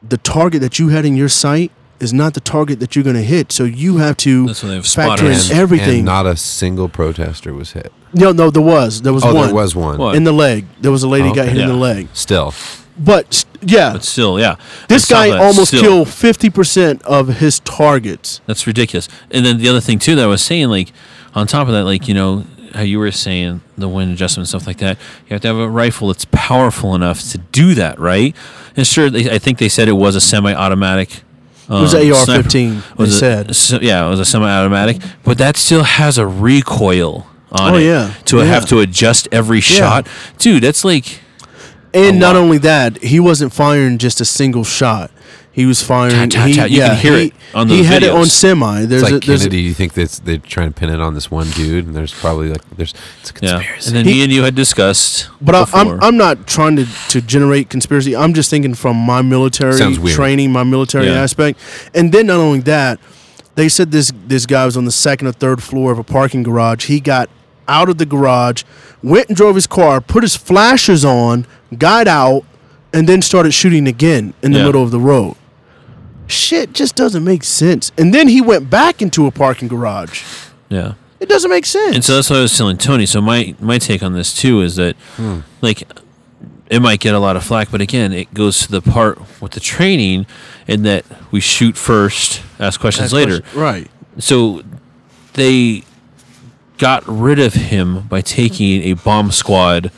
[0.07, 3.17] the target that you had in your sight is not the target that you're going
[3.17, 3.51] to hit.
[3.51, 5.51] So you have to That's why they have factor in spotters.
[5.51, 5.97] everything.
[5.97, 7.93] and not a single protester was hit.
[8.15, 9.03] No, no, there was.
[9.03, 9.47] There was Oh, one.
[9.47, 9.99] there was one.
[9.99, 10.15] What?
[10.15, 10.65] in the leg.
[10.81, 11.53] There was a lady oh, got Okay.
[11.55, 12.09] hit in the leg.
[12.13, 12.55] Still,
[12.99, 14.57] But yeah, but still, yeah.
[14.89, 15.81] this guy almost Still.
[15.83, 18.41] killed fifty percent of his targets.
[18.47, 19.09] That's ridiculous.
[19.31, 20.93] And then the other thing too that I was saying, like
[21.35, 24.49] on top of that, like you know how you were saying the wind adjustment and
[24.49, 24.99] stuff like that.
[25.27, 28.35] You have to have a rifle that's powerful enough to do that, right?
[28.77, 31.23] And sure, they, I think they said it was a semi-automatic.
[31.69, 32.15] Um, It was sniper.
[32.49, 32.53] AR-15.
[32.53, 33.57] They Was it- said.
[33.57, 37.85] so- yeah, it was a semi-automatic, but that still has a recoil on Oh, it.
[37.85, 38.11] yeah.
[38.27, 38.45] To Yeah.
[38.45, 40.07] have to adjust every shot,
[40.39, 40.63] dude.
[40.63, 41.21] That's like
[41.95, 42.43] And not lot.
[42.43, 45.11] only that, he wasn't firing just a single shot.
[45.59, 46.13] He was firing.
[46.13, 46.77] Tat, tat, he.
[46.77, 48.85] You yeah, can hear he, it on He those had it on semi.
[48.85, 49.63] There's It's a, like there's a- Kennedy.
[49.63, 52.49] You think that's they're trying to pin it on this one dude, and there's probably
[52.51, 53.89] like there's it's a Yeah, conspiracy.
[53.89, 55.29] and then He- me and you had discussed.
[55.41, 55.99] But I, I'm before.
[56.05, 58.15] I'm not trying to, to generate conspiracy.
[58.15, 60.15] I'm just thinking from my military Sounds weird.
[60.15, 61.23] training, my military Yeah.
[61.25, 61.59] aspect,
[61.93, 63.01] and then not only that,
[63.57, 66.45] they said this this guy was on the second or third floor of a parking
[66.45, 66.87] garage.
[66.87, 67.29] He got
[67.67, 68.63] out of the garage,
[69.03, 72.45] went and drove his car, put his flashers on, got out,
[72.95, 74.67] and then started shooting again in the Yeah.
[74.67, 75.35] middle of the road.
[76.29, 77.93] Shit just doesn't make sense.
[77.99, 80.25] And then he went back into a parking garage.
[80.69, 80.95] yeah.
[81.21, 81.97] It doesn't make sense.
[81.97, 83.05] And so that's what I was telling Tony.
[83.05, 85.41] So my my take on this too is that hmm.
[85.61, 85.83] like
[86.71, 89.53] it might get a lot of flack, but again, it goes to the part with
[89.53, 90.27] the training
[90.67, 93.41] in that we shoot first, ask questions later.
[93.55, 93.91] right?
[94.19, 94.63] So
[95.33, 95.83] they
[96.77, 99.91] got rid of him by taking a bomb squad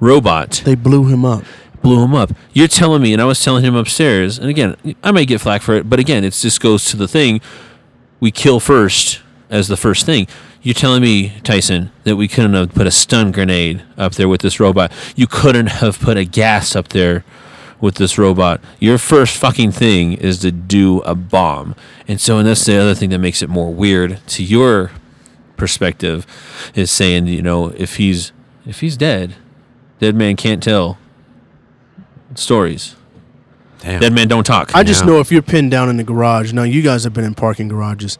[0.00, 1.44] robot, They blew him up.
[1.82, 2.32] Blew him up.
[2.52, 5.62] You're telling me, and I was telling him upstairs, and again, I might get flack
[5.62, 7.40] for it, but again, it just goes to the thing
[8.20, 10.26] we kill first as the first thing.
[10.62, 14.42] You're telling me, Tyson, that we couldn't have put a stun grenade up there with
[14.42, 14.92] this robot.
[15.16, 17.24] You couldn't have put a gas up there
[17.80, 18.60] with this robot.
[18.78, 21.74] Your first fucking thing is to do a bomb.
[22.06, 24.90] And so, and that's the other thing that makes it more weird to your
[25.56, 26.26] perspective
[26.74, 28.32] is saying, you know, if he's
[28.66, 29.36] if he's dead,
[29.98, 30.98] dead man can't tell
[32.40, 32.96] stories.
[33.80, 34.00] Damn.
[34.00, 34.74] Dead man don't talk.
[34.74, 35.06] I just Yeah.
[35.06, 36.52] know if you're pinned down in the garage.
[36.52, 38.18] Now you guys have been in parking garages.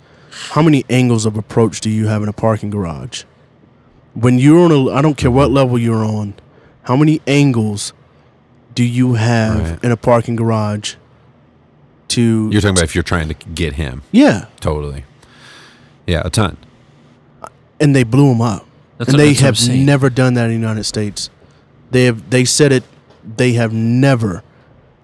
[0.50, 3.24] How many angles of approach do you have in a parking garage?
[4.14, 6.34] When you're on a, I don't care what level you're on.
[6.84, 7.92] How many angles
[8.74, 9.84] do you have Right.
[9.84, 10.94] in a parking garage?
[12.08, 15.04] To You're talking about if you're trying to get him, yeah, totally.
[16.08, 16.56] Yeah, a ton.
[17.78, 18.66] and they blew him up.
[18.98, 19.86] That's and what- they that's what I'm have saying.
[19.86, 21.30] never done that in the United States.
[21.92, 22.28] They have.
[22.30, 22.82] They said it.
[23.24, 24.42] They have never.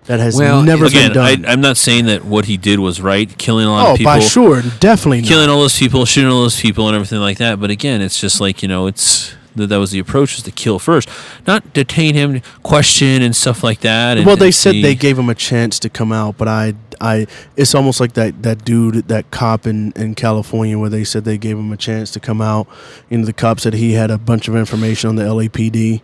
[0.05, 1.47] That has Well, never Again, been done.
[1.47, 3.99] I, I'm not saying that what he did was right, killing a lot oh, of
[3.99, 5.29] people, Oh, by sure, definitely not.
[5.29, 7.59] killing all those people, shooting all those people, and everything like that.
[7.59, 10.53] But again, it's just like you know, it's that that was the approach was to
[10.53, 11.09] kill first,
[11.47, 14.19] not detain him, question and stuff like that.
[14.19, 16.75] And, well, they said see- they gave him a chance to come out, but I,
[17.01, 17.27] I,
[17.57, 21.39] it's almost like that that dude, that cop in in California, where they said they
[21.39, 22.69] gave him a chance to come out.
[23.11, 26.03] You know, the cop said he had a bunch of information on the LAPD,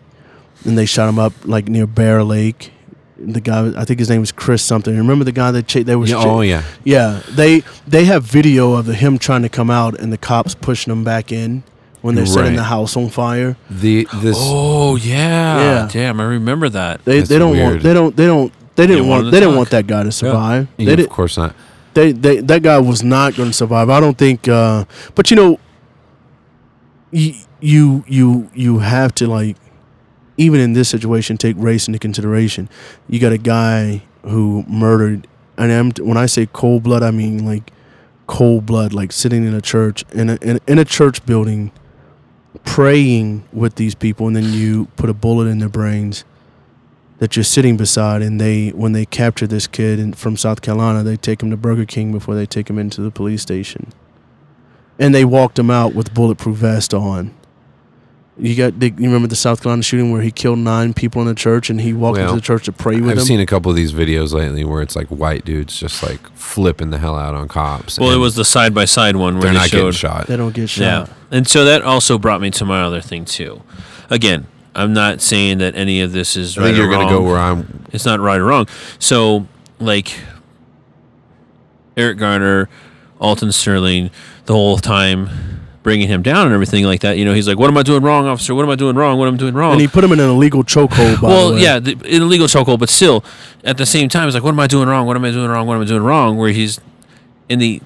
[0.65, 2.73] and they shot him up like near Bear Lake.
[3.19, 4.97] The guy, I think his name was Chris something.
[4.97, 6.63] Remember the guy that cha- they was Yeah, cha- oh yeah.
[6.85, 10.55] yeah, they they have video of the, him trying to come out and the cops
[10.57, 11.63] pushing him back in
[12.01, 13.57] when they're setting the house on fire.
[13.71, 15.89] The this Oh yeah, Yeah.
[15.93, 17.05] damn, I remember that.
[17.05, 17.65] They That's they don't weird.
[17.71, 20.03] want they don't they don't they didn't They want they to didn't want that guy
[20.03, 20.67] to survive.
[20.77, 21.55] yeah, They of did course not.
[21.95, 23.89] they, they that guy was not going to survive.
[23.89, 24.49] I don't think.
[24.49, 25.61] Uh, but you know,
[27.13, 29.57] you you you you have to like,
[30.37, 32.69] even in this situation, take race into consideration.
[33.09, 37.45] You got a guy who murdered, and I'm, when I say cold blood, I mean
[37.45, 37.73] like
[38.27, 41.73] cold blood, like sitting in a church in a in, in a church building,
[42.65, 46.25] praying with these people, and then you put a bullet in their brains
[47.23, 51.05] that you're sitting beside and they when they capture this kid in, from South Carolina
[51.05, 53.93] they take him to Burger King before they take him into the police station
[54.99, 57.33] and they walked him out with bulletproof vest on
[58.39, 61.29] you got the, you remember the South Carolina shooting where he killed nine people in
[61.29, 63.11] the church and he walked Well, into the church to pray with them?
[63.11, 66.03] I've them seen a couple of these videos lately where it's like white dudes just
[66.03, 67.99] like flipping the hell out on cops.
[67.99, 69.95] Well, it was the side by side one where they're they not getting showed.
[69.95, 70.27] shot.
[70.29, 73.25] they don't get shot Yeah, and so that also brought me to my other thing
[73.27, 73.63] too.
[74.09, 77.23] Again, I'm not saying that any of this is I right think you're gonna go
[77.23, 77.85] where I'm.
[77.93, 78.67] it's not right or wrong.
[78.99, 79.47] So,
[79.79, 80.15] like
[81.97, 82.69] Eric Garner,
[83.21, 84.11] Alton Sterling,
[84.47, 85.29] the whole time
[85.83, 87.19] bringing him down and everything like that.
[87.19, 88.55] You know, he's like, "What am I doing wrong, officer?
[88.55, 89.19] What am I doing wrong?
[89.19, 91.79] What am I doing wrong?" and he put him in an illegal chokehold well, yeah,
[91.79, 93.25] the, in a legal chokehold, but still,
[93.65, 95.07] at the same time, it's like, "What am I doing wrong?
[95.07, 95.67] What am I doing wrong?
[95.67, 96.81] What am I doing wrong?" Where he's
[97.49, 97.81] in the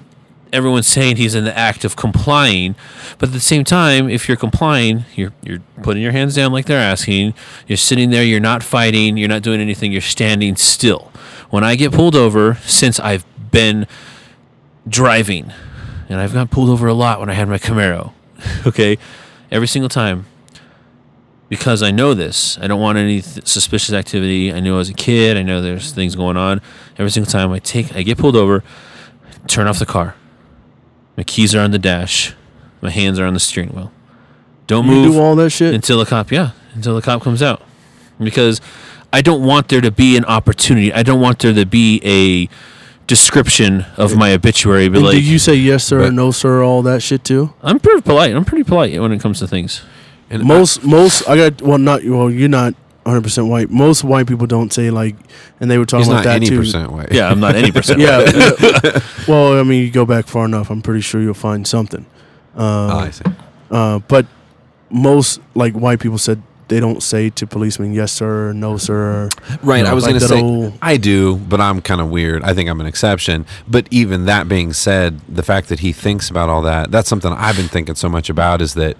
[0.53, 2.75] everyone's saying he's in the act of complying,
[3.17, 6.65] but at the same time, if you're complying, you're you're putting your hands down like
[6.65, 7.33] they're asking.
[7.67, 8.23] You're sitting there.
[8.23, 9.17] You're not fighting.
[9.17, 9.91] You're not doing anything.
[9.91, 11.11] You're standing still.
[11.49, 13.87] When I get pulled over, since I've been
[14.87, 15.53] driving,
[16.09, 18.13] and I've got pulled over a lot when I had my Camaro.
[18.67, 18.97] okay,
[19.51, 20.25] every single time.
[21.49, 24.51] Because I know this, I don't want any th- suspicious activity.
[24.51, 26.61] I know as a kid, I know there's things going on.
[26.97, 28.65] Every single time I take, I get pulled over,
[29.47, 30.15] turn off the car.
[31.15, 32.35] My keys are on the dash.
[32.81, 33.93] My hands are on the steering wheel.
[34.67, 37.41] Don't you move do all that shit until the cop, yeah, until the cop comes
[37.41, 37.61] out.
[38.19, 38.59] Because
[39.13, 40.93] I don't want there to be an opportunity.
[40.93, 42.49] I don't want there to be a
[43.07, 44.89] description of my obituary.
[44.89, 47.79] But like, do you say yes sir But- no sir all that shit too I'm
[47.79, 48.35] pretty polite.
[48.35, 49.81] I'm pretty polite when it comes to things.
[50.29, 53.69] And most most I got well not well you're not 100 percent white.
[53.69, 55.15] Most white people don't say like,
[55.61, 56.59] and they were talking about not that any too.
[56.59, 57.09] percent white.
[57.13, 58.01] Yeah, I'm not any percent.
[58.01, 58.19] Yeah.
[58.35, 58.99] yeah.
[59.29, 60.69] well, I mean, you go back far enough.
[60.69, 62.05] I'm pretty sure you'll find something.
[62.53, 62.59] Uh,
[62.91, 63.23] Oh, I see.
[63.71, 64.25] uh, but
[64.89, 69.29] most like white people said they don't say to policemen yes sir, no sir.
[69.63, 69.83] Right.
[69.83, 72.43] know, I was like going to say old- I do, but I'm kind of weird.
[72.43, 73.45] I think I'm an exception.
[73.67, 77.31] But even that being said, the fact that he thinks about all that, that's something
[77.31, 78.97] I've been thinking so much about is that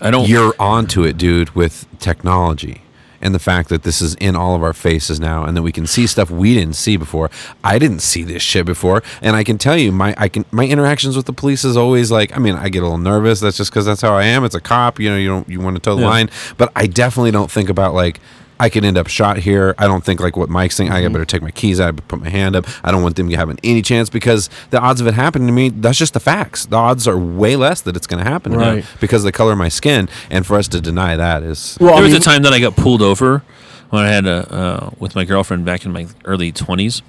[0.00, 0.28] I don't.
[0.28, 2.82] you're onto it, dude, with technology.
[3.22, 5.72] And the fact that this is in all of our faces now, and that we
[5.72, 7.30] can see stuff we didn't see before.
[7.62, 10.66] I didn't see this shit before, and I can tell you, my I can my
[10.66, 12.34] interactions with the police is always like.
[12.34, 13.40] I mean, I get a little nervous.
[13.40, 14.44] That's just because that's how I am.
[14.44, 15.16] It's a cop, you know.
[15.16, 16.08] You don't you want to toe the Yeah.
[16.08, 18.20] line, but I definitely don't think about like
[18.60, 19.74] I could end up shot here.
[19.78, 20.92] I don't think like what Mike's saying.
[20.92, 21.88] I better take my keys out.
[21.88, 22.66] I put my hand up.
[22.84, 25.70] I don't want them having any chance because the odds of it happening to me,
[25.70, 26.66] that's just the facts.
[26.66, 29.32] The odds are way less that it's going to happen to me because of the
[29.32, 30.08] color of my skin.
[30.30, 32.52] And for us to deny that is Well, there I was mean, a time that
[32.52, 33.42] I got pulled over
[33.88, 37.02] when I had a uh, with my girlfriend back in my early twenties.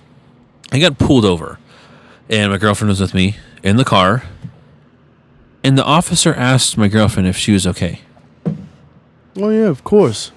[0.71, 1.59] I got pulled over,
[2.29, 4.23] and my girlfriend was with me in the car.
[5.63, 8.01] And the officer asked my girlfriend if she was okay.
[9.37, 10.31] oh yeah, of course.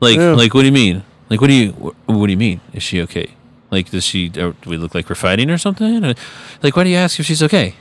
[0.00, 0.32] Like, Yeah.
[0.32, 1.02] like, what do you mean?
[1.30, 2.60] Like, what do you, wh- what do you mean?
[2.72, 3.30] Is she okay?
[3.70, 4.28] Like, does she?
[4.28, 6.04] Do we look like we're fighting or something?
[6.04, 6.14] Or,
[6.62, 7.74] like, why do you ask if she's okay?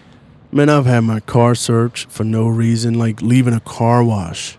[0.52, 4.58] Man, I've had my car searched for no reason, like leaving a car wash.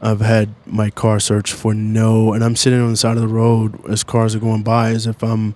[0.00, 3.28] I've had my car searched for no, and I'm sitting on the side of the
[3.28, 5.54] road as cars are going by, as if I'm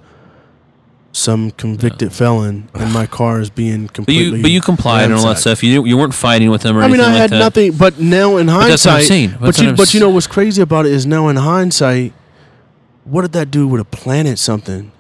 [1.19, 4.37] some convicted felon, and my car is being But completely.
[4.39, 5.59] you, but you complied and all that ransacked.
[5.59, 5.63] stuff.
[5.65, 7.39] You you weren't fighting with them or I mean, anything I like had that.
[7.39, 9.31] nothing, but now in But that's what I'm hindsight, saying.
[9.33, 12.13] but That's you, I'm but you know what's crazy about it is now in hindsight,
[13.05, 14.93] what did that dude would have planted something?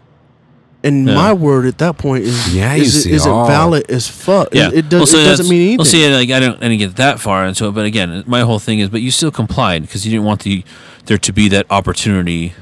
[0.84, 1.14] And Yeah.
[1.14, 3.90] my word at that point is Yeah, you is, see it, is it all- valid
[3.90, 4.48] as fuck?
[4.54, 5.78] Yeah, it, it, Well, does, so it doesn't mean anything.
[5.78, 8.42] Well, see, like I don't, I didn't get that far into it, but again, my
[8.42, 10.64] whole thing is, but you still complied because you didn't want the
[11.06, 12.52] there to be that opportunity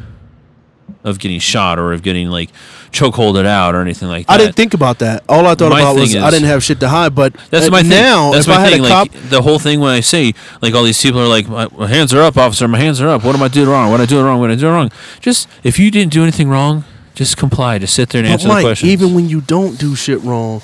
[1.07, 2.51] of getting shot or of getting like
[2.91, 4.33] chokeholded out or anything like that.
[4.33, 5.23] I didn't think about that.
[5.29, 7.15] All I thought My about was thing I didn't have shit to hide.
[7.15, 7.91] But That's uh, my thing.
[7.91, 8.33] now.
[8.33, 8.81] That's if my I had thing.
[8.81, 11.49] a like cop, the whole thing when I say like all these people are like,
[11.49, 12.67] my, my hands are up, officer.
[12.69, 13.25] My hands are up.
[13.25, 13.91] What am I doing wrong?
[13.91, 14.41] What am I doing wrong?
[14.41, 14.91] What am I doing wrong?
[15.21, 17.79] Just if you didn't do anything wrong, just comply.
[17.79, 18.91] Just sit there and but answer Mike, the questions.
[18.91, 20.61] even when you don't do shit wrong,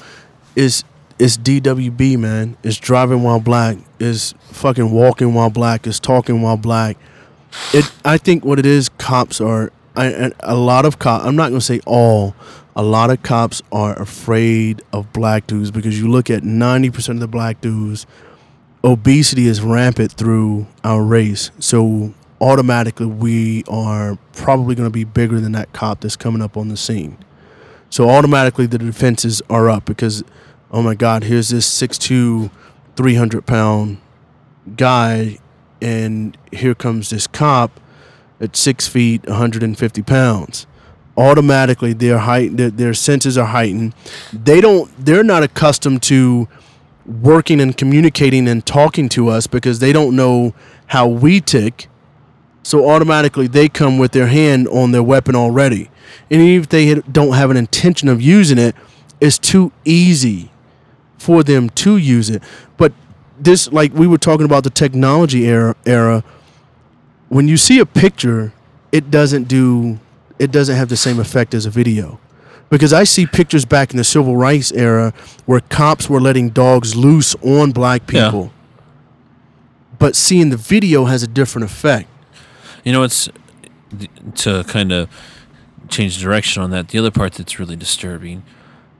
[0.57, 0.83] is
[1.21, 2.57] it's DWB man.
[2.65, 3.79] It's driving while black.
[4.01, 5.87] Is fucking walking while black.
[5.87, 6.97] Is talking while black.
[7.73, 7.91] It.
[8.05, 8.89] I think what it is.
[8.89, 9.71] Cops are.
[9.97, 11.25] I, a lot of cops.
[11.25, 12.35] I'm not gonna say all.
[12.75, 17.21] A lot of cops are afraid of black dudes because you look at 90% of
[17.21, 18.07] the black dudes.
[18.83, 21.51] Obesity is rampant through our race.
[21.59, 26.57] So automatically we are probably going to be bigger than that cop that's coming up
[26.57, 27.19] on the scene.
[27.91, 30.25] So automatically the defenses are up because,
[30.71, 32.51] oh my God, here's this 6'2",
[32.97, 33.99] 300 pound
[34.77, 35.39] guy,
[35.83, 37.82] and here comes this cop
[38.43, 40.67] at six feet, 150 pounds.
[41.17, 43.95] Automatically, their height, their, their senses are heightened.
[44.33, 44.91] They don't.
[44.99, 46.49] They're not accustomed to
[47.07, 50.55] working and communicating and talking to us because they don't know
[50.87, 51.89] how we tick.
[52.63, 55.91] So automatically they come with their hand on their weapon already.
[56.31, 58.75] And even if they don't have an intention of using it,
[59.21, 60.51] it's too easy
[61.19, 62.43] for them to use it.
[62.77, 62.93] But
[63.39, 66.25] this, like we were talking about the technology era, era
[67.33, 68.53] when you see a picture,
[68.93, 69.99] it doesn't do,
[70.39, 72.21] it doesn't have the same effect as a video.
[72.69, 75.15] Because I see pictures back in the civil rights era
[75.47, 78.27] where cops were letting dogs loose on black Yeah.
[78.27, 78.53] people.
[79.99, 82.07] But seeing the video has a different effect.
[82.85, 83.31] You know, it's
[84.35, 85.09] to kind of
[85.89, 86.89] change direction on that.
[86.89, 88.43] The other part that's really disturbing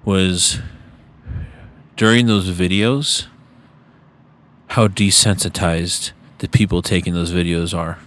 [0.07, 0.59] was
[1.99, 3.27] during those videos
[4.69, 7.99] how desensitized the people taking those videos are.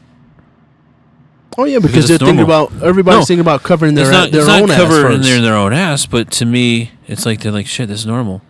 [1.58, 3.26] Oh yeah, Because because, they're thinking about everybody's No.
[3.26, 5.30] thinking about covering their it's not, their it's not own ass covered in first.
[5.30, 8.41] their, their own ass, but to me, it's like they're like, shit, this is normal.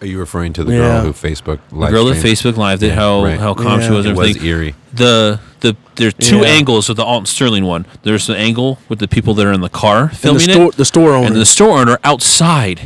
[0.00, 0.78] Are you referring to the Yeah.
[0.78, 2.16] girl who Facebook The girl that?
[2.16, 3.38] Facebook Live did Yeah, how right.
[3.38, 3.92] how calm she Yeah.
[3.92, 4.06] was.
[4.06, 4.46] It was everything.
[4.46, 4.74] eerie.
[4.92, 6.44] the the there are two Yeah.
[6.48, 7.86] angles of the Alton Sterling one.
[8.02, 10.68] There's the angle with the people that are in the car and the filming store,
[10.68, 11.26] it, the store owner.
[11.28, 12.80] and the store owner outside,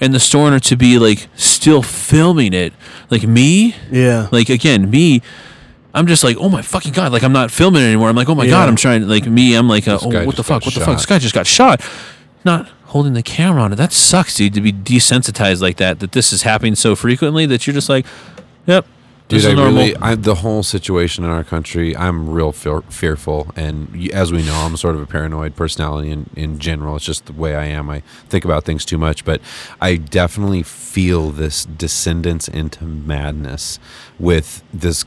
[0.00, 2.72] and the store owner to be like still filming it.
[3.10, 5.20] Like me, yeah, like again, me.
[5.94, 7.12] I'm just like, oh my fucking god!
[7.12, 8.08] Like I'm not filming anymore.
[8.08, 8.50] I'm like, oh my Yeah.
[8.50, 8.68] god!
[8.68, 9.54] I'm trying to like me.
[9.54, 10.64] I'm like, uh, oh, what the fuck?
[10.64, 10.96] What the fuck?
[10.96, 11.80] This guy just got shot.
[12.44, 13.76] Not holding the camera on it.
[13.76, 14.54] That sucks, dude.
[14.54, 16.00] To be desensitized like that.
[16.00, 18.04] That this is happening so frequently that you're just like,
[18.66, 18.86] yep,
[19.28, 19.74] Dude, I normal.
[19.76, 23.50] really, I, the whole situation in our country, I'm real fear, fearful.
[23.56, 26.96] And as we know, I'm sort of a paranoid personality in, in general.
[26.96, 27.88] It's just the way I am.
[27.88, 29.24] I think about things too much.
[29.24, 29.40] But
[29.80, 33.78] I definitely feel this descendance into madness
[34.18, 35.06] with this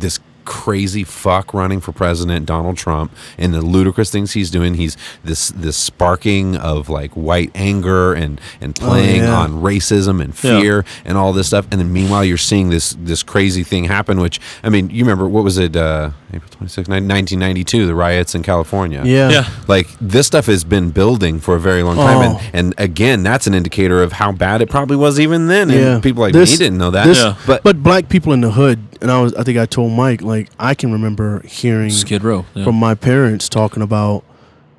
[0.00, 4.74] this crazy fuck running for president, Donald Trump, and the ludicrous things he's doing.
[4.74, 9.38] He's this this sparking of like white anger and and playing yeah.
[9.38, 10.60] on racism and Yeah.
[10.60, 11.66] fear and all this stuff.
[11.70, 14.20] And then meanwhile, you're seeing this this crazy thing happen.
[14.20, 15.76] Which I mean, you remember what was it?
[15.76, 19.02] Uh, April 26, 1992, the riots in California.
[19.04, 19.30] Yeah.
[19.30, 19.48] Yeah.
[19.66, 22.38] Like this stuff has been building for a very long time, Oh.
[22.52, 25.70] and, and again, that's an indicator of how bad it probably was even then.
[25.70, 26.00] And Yeah.
[26.00, 27.06] people like This- me didn't know that.
[27.06, 27.34] This, Yeah.
[27.46, 30.20] But but black people in the hood, and I was I think I told Mike
[30.20, 32.44] like I can remember hearing Skid Row.
[32.54, 32.64] Yeah.
[32.64, 34.22] from my parents talking about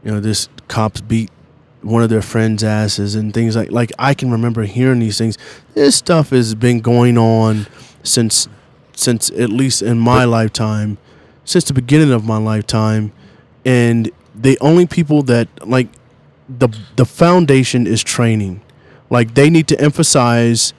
[0.04, 1.32] you know this cops beat
[1.82, 5.36] one of their friends' asses and things like like I can remember hearing these things.
[5.74, 7.66] This stuff has been going on
[8.04, 8.48] since
[8.96, 10.98] since at least in my lifetime,
[11.46, 13.12] since the beginning of my lifetime,
[13.66, 15.88] and the only people that like
[16.48, 18.62] the the foundation is training.
[19.10, 20.74] Like they need to emphasize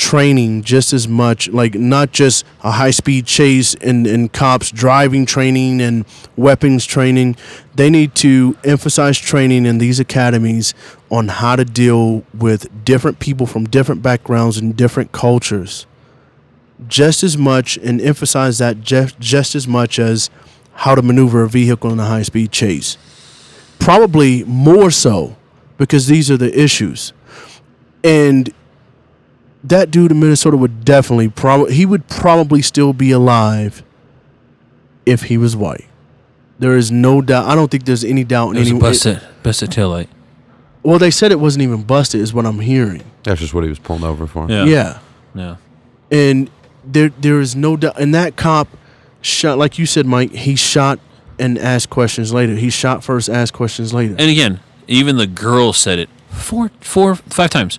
[0.00, 5.26] training just as much like not just a high speed chase and, and cops driving
[5.26, 6.06] training and
[6.36, 7.36] weapons training
[7.74, 10.72] they need to emphasize training in these academies
[11.10, 15.86] on how to deal with different people from different backgrounds and different cultures
[16.88, 20.30] just as much and emphasize that just, just as much as
[20.72, 22.96] how to maneuver a vehicle in a high speed chase
[23.78, 25.36] probably more so
[25.78, 27.12] because these are the issues
[28.04, 28.52] and
[29.64, 33.82] that dude in Minnesota would definitely probably he would probably still be alive
[35.06, 35.86] if he was white.
[36.58, 37.46] There is no doubt.
[37.46, 38.80] I don't think there's any doubt in It was any.
[38.80, 40.08] busted, busted taillight.
[40.82, 43.02] well, they said it wasn't even busted, is what I'm hearing.
[43.22, 44.46] that's just what he was pulled over for.
[44.50, 44.64] Yeah.
[44.64, 44.98] Yeah,
[45.34, 45.56] Yeah.
[46.10, 46.50] and
[46.92, 47.98] there there is no doubt.
[48.00, 48.68] And that cop
[49.22, 50.32] shot, like you said, Mike.
[50.32, 50.98] He shot
[51.38, 52.54] and asked questions later.
[52.54, 54.14] He shot first, asked questions later.
[54.18, 57.78] And again, even the girl said it four, four, five times.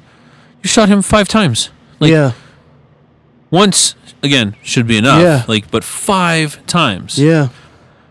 [0.64, 1.70] You shot him five times.
[2.00, 2.32] Like yeah,
[3.50, 5.22] once again should be enough.
[5.22, 5.44] Yeah.
[5.48, 7.18] Like, but five times.
[7.20, 7.50] yeah,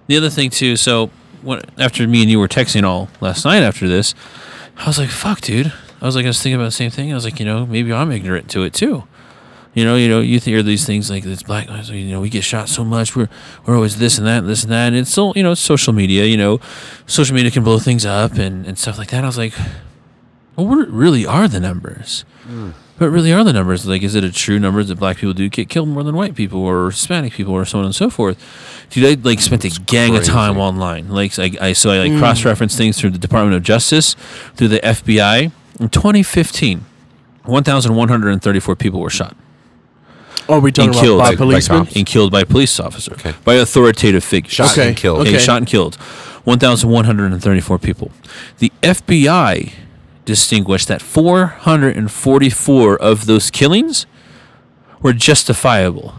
[0.06, 0.76] The other thing too.
[0.76, 1.10] So
[1.42, 4.14] when, after me and you were texting all last night after this,
[4.76, 5.72] I was like, "Fuck, dude."
[6.02, 7.12] I was like, I was thinking about the same thing.
[7.12, 9.04] I was like, you know, maybe I'm ignorant to it too.
[9.74, 11.90] You know, you know, you hear these things like this black lives.
[11.90, 13.14] You know, we get shot so much.
[13.14, 13.28] We're
[13.64, 14.88] we're always this and that, and this and that.
[14.88, 16.24] And it's still, you know, social media.
[16.24, 16.60] You know,
[17.06, 19.22] social media can blow things up and and stuff like that.
[19.22, 19.54] I was like,
[20.56, 22.24] well, what really are the numbers?
[22.48, 22.72] Mm.
[22.98, 23.86] What really are the numbers?
[23.86, 26.34] Like, is it a true number that black people do get killed more than white
[26.34, 28.36] people or Hispanic people or so on and so forth?
[28.90, 31.08] Dude, I like spent a gang of time online.
[31.08, 32.18] Like, I, I so I like mm.
[32.18, 34.16] cross reference things through the Department of Justice,
[34.56, 35.52] through the FBI.
[35.78, 36.84] In 2015,
[37.44, 39.34] 1,134 people were shot
[40.50, 41.78] Are we talking And about killed by by- by policemen?
[41.84, 41.96] cops.
[41.96, 43.34] and killed by a police officer, Okay.
[43.44, 44.52] by authoritative figures.
[44.52, 44.88] Shot Okay.
[44.88, 45.20] and killed.
[45.20, 45.38] Okay, Okay.
[45.44, 45.96] shot and killed.
[46.44, 48.10] 1,134 people.
[48.58, 49.72] The FBI
[50.24, 54.06] distinguished that 444 of those killings
[55.02, 56.14] were justifiable.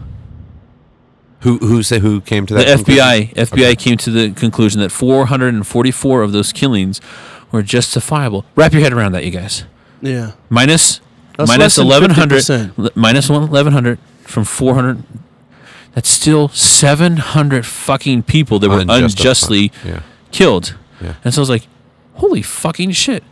[1.40, 2.76] Who who said who came to The that?
[2.76, 3.02] conclusion?
[3.02, 7.00] FBI FBI came to the conclusion that 444 of those killings
[7.50, 8.44] were justifiable.
[8.54, 9.64] Wrap your head around that, you guys.
[10.00, 11.00] Yeah, Minus
[11.36, 12.72] That's minus less than 1100 50%.
[12.78, 13.98] l- minus 1100
[14.32, 15.02] from 400
[15.94, 20.00] that's still 700 fucking people that were unjustly Yeah.
[20.30, 20.74] killed.
[21.02, 21.14] Yeah.
[21.24, 21.66] And so I was like,
[22.14, 23.22] holy fucking shit.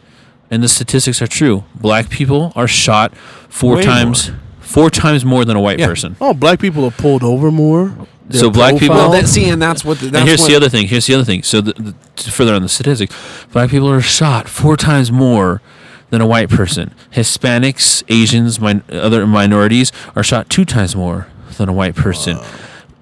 [0.50, 1.64] And the statistics are true.
[1.74, 3.16] Black people are shot
[3.48, 4.38] four Way times more.
[4.60, 5.86] four times more than a white Yeah.
[5.86, 6.16] person.
[6.20, 7.94] Oh, black people are pulled over more.
[8.28, 9.98] Their So black people- profile- Well, that, see, and that's what.
[9.98, 10.86] The, that's and here's what, the other thing.
[10.86, 11.42] Here's the other thing.
[11.42, 13.14] So the, the, further on the statistics,
[13.52, 15.62] black people are shot four times more
[16.10, 16.94] than a white person.
[17.12, 22.38] Hispanics, Asians, min- other minorities are shot two times more than a white person.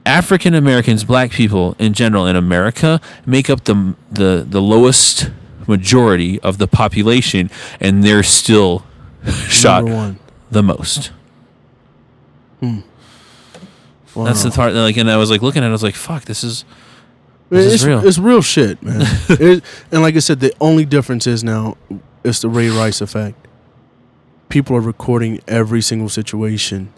[0.07, 5.31] African Americans, black people in general in America make up the the the lowest
[5.67, 8.85] majority of the population, and they're still
[9.49, 9.85] shot
[10.51, 11.13] the most.
[14.15, 14.25] Wow.
[14.25, 14.73] That's the part.
[14.73, 16.65] Like, and I was like looking at, it, I was like, "Fuck, this is."
[17.51, 18.07] This is it's, real.
[18.07, 19.01] it's real shit, man.
[19.31, 21.79] it, and like I said, the only difference is now
[22.29, 23.37] it's the Ray Rice effect.
[24.49, 26.93] People are recording every single situation.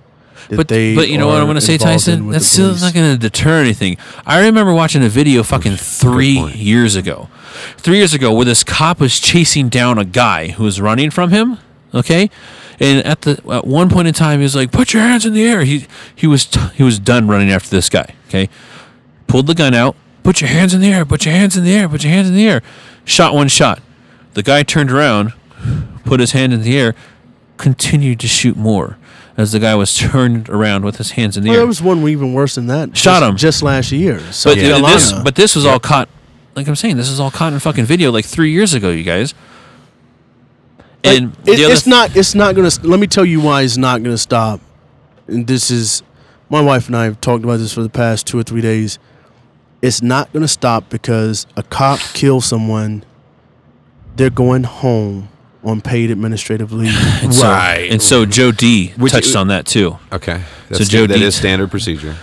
[0.49, 2.31] that But they but you know what I'm going to say, Tyson?
[2.31, 3.97] That's still not going to deter anything.
[4.24, 7.28] I remember watching a video fucking three years ago,
[7.76, 11.31] three years ago, where this cop was chasing down a guy who was running from
[11.31, 11.59] him.
[11.93, 12.31] Okay,
[12.78, 15.33] and at the at one point in time, he was like, "Put your hands in
[15.33, 18.14] the air." He he was t- he was done running after this guy.
[18.28, 18.49] Okay,
[19.26, 19.97] pulled the gun out.
[20.22, 21.05] Put your hands in the air.
[21.05, 21.89] Put your hands in the air.
[21.89, 22.62] Put your hands in the air.
[23.05, 23.83] Shot one shot.
[24.41, 25.34] The guy turned around,
[26.07, 26.95] put his hand in the air,
[27.59, 28.97] continued to shoot more
[29.36, 31.61] as the guy was turned around with his hands in the Well, air.
[31.61, 32.97] there was one even worse than that.
[32.97, 33.36] Shot just, him.
[33.36, 34.14] just last year.
[34.16, 36.09] but South th- this, but this was all caught.
[36.57, 39.03] Like I'm saying, this is all caught in fucking video like three years ago, you
[39.05, 39.34] guys.
[41.05, 42.16] And it- it's not.
[42.16, 42.70] It's not gonna.
[42.82, 44.62] Let me tell you why it's not gonna stop.
[45.26, 46.03] And this is
[46.49, 48.99] my wife and I have talked about this for the past two or three days.
[49.82, 53.05] It's not going to stop because a cop kills someone.
[54.17, 55.29] They're going home
[55.63, 56.95] on paid administrative leave.
[57.23, 57.89] And so, Right.
[57.91, 59.99] And so Joe D Which- touched on that too.
[60.13, 60.43] Okay.
[60.69, 62.17] That's Joe that D- is standard procedure.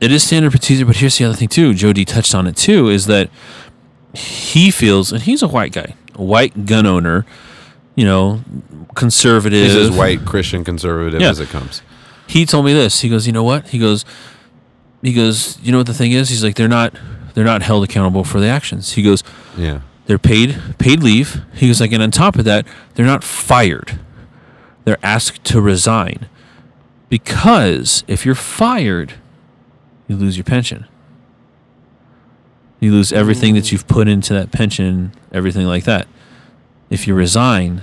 [0.00, 1.74] It is standard procedure, but here's the other thing too.
[1.74, 2.88] Joe D touched on it too.
[2.88, 3.28] Is that
[4.14, 7.26] he feels, and he's a white guy, a white gun owner,
[7.94, 8.40] you know,
[8.94, 9.66] conservative.
[9.66, 11.30] He's as white Christian conservative Yeah.
[11.30, 11.82] as it comes.
[12.26, 13.00] he told me this.
[13.00, 13.68] He goes, you know what?
[13.68, 14.04] He goes,
[15.02, 16.28] he goes, you know what the thing is?
[16.28, 16.94] He's like, they're not,
[17.34, 18.92] they're not held accountable for the actions.
[18.92, 19.22] He goes,
[19.56, 19.80] Yeah.
[20.06, 21.42] They're paid, paid leave.
[21.54, 23.98] He goes like, and on top of that, they're not fired.
[24.84, 26.28] They're asked to resign
[27.08, 29.14] because if you're fired,
[30.08, 30.86] you lose your pension.
[32.80, 33.72] You lose everything that mm.
[33.72, 36.08] you've put into that pension, everything like that.
[36.88, 37.82] If you resign,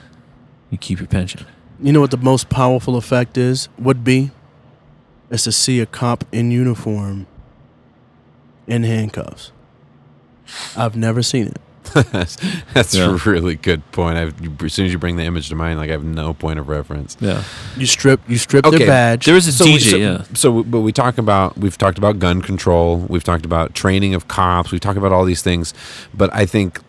[0.72, 1.46] you keep your pension.
[1.80, 3.70] You know what the most powerful effect is?
[3.78, 4.32] Would be?
[5.30, 7.28] Is to see a cop in uniform
[8.66, 9.52] in handcuffs.
[10.76, 11.62] I've never seen it.
[11.94, 12.38] That's
[12.74, 13.12] that's Yeah.
[13.12, 14.18] a really good point.
[14.18, 16.60] I've, as soon as you bring the image to mind, like I have no point
[16.60, 17.18] of reference.
[17.20, 17.44] Yeah.
[17.76, 18.78] You strip you strip Okay.
[18.80, 19.26] their badge.
[19.26, 20.24] There was a so, DJ, so, yeah.
[20.34, 24.28] So, but we talk about we've talked about gun control, we've talked about training of
[24.28, 25.74] cops, we've talked about all these things,
[26.14, 26.80] but I think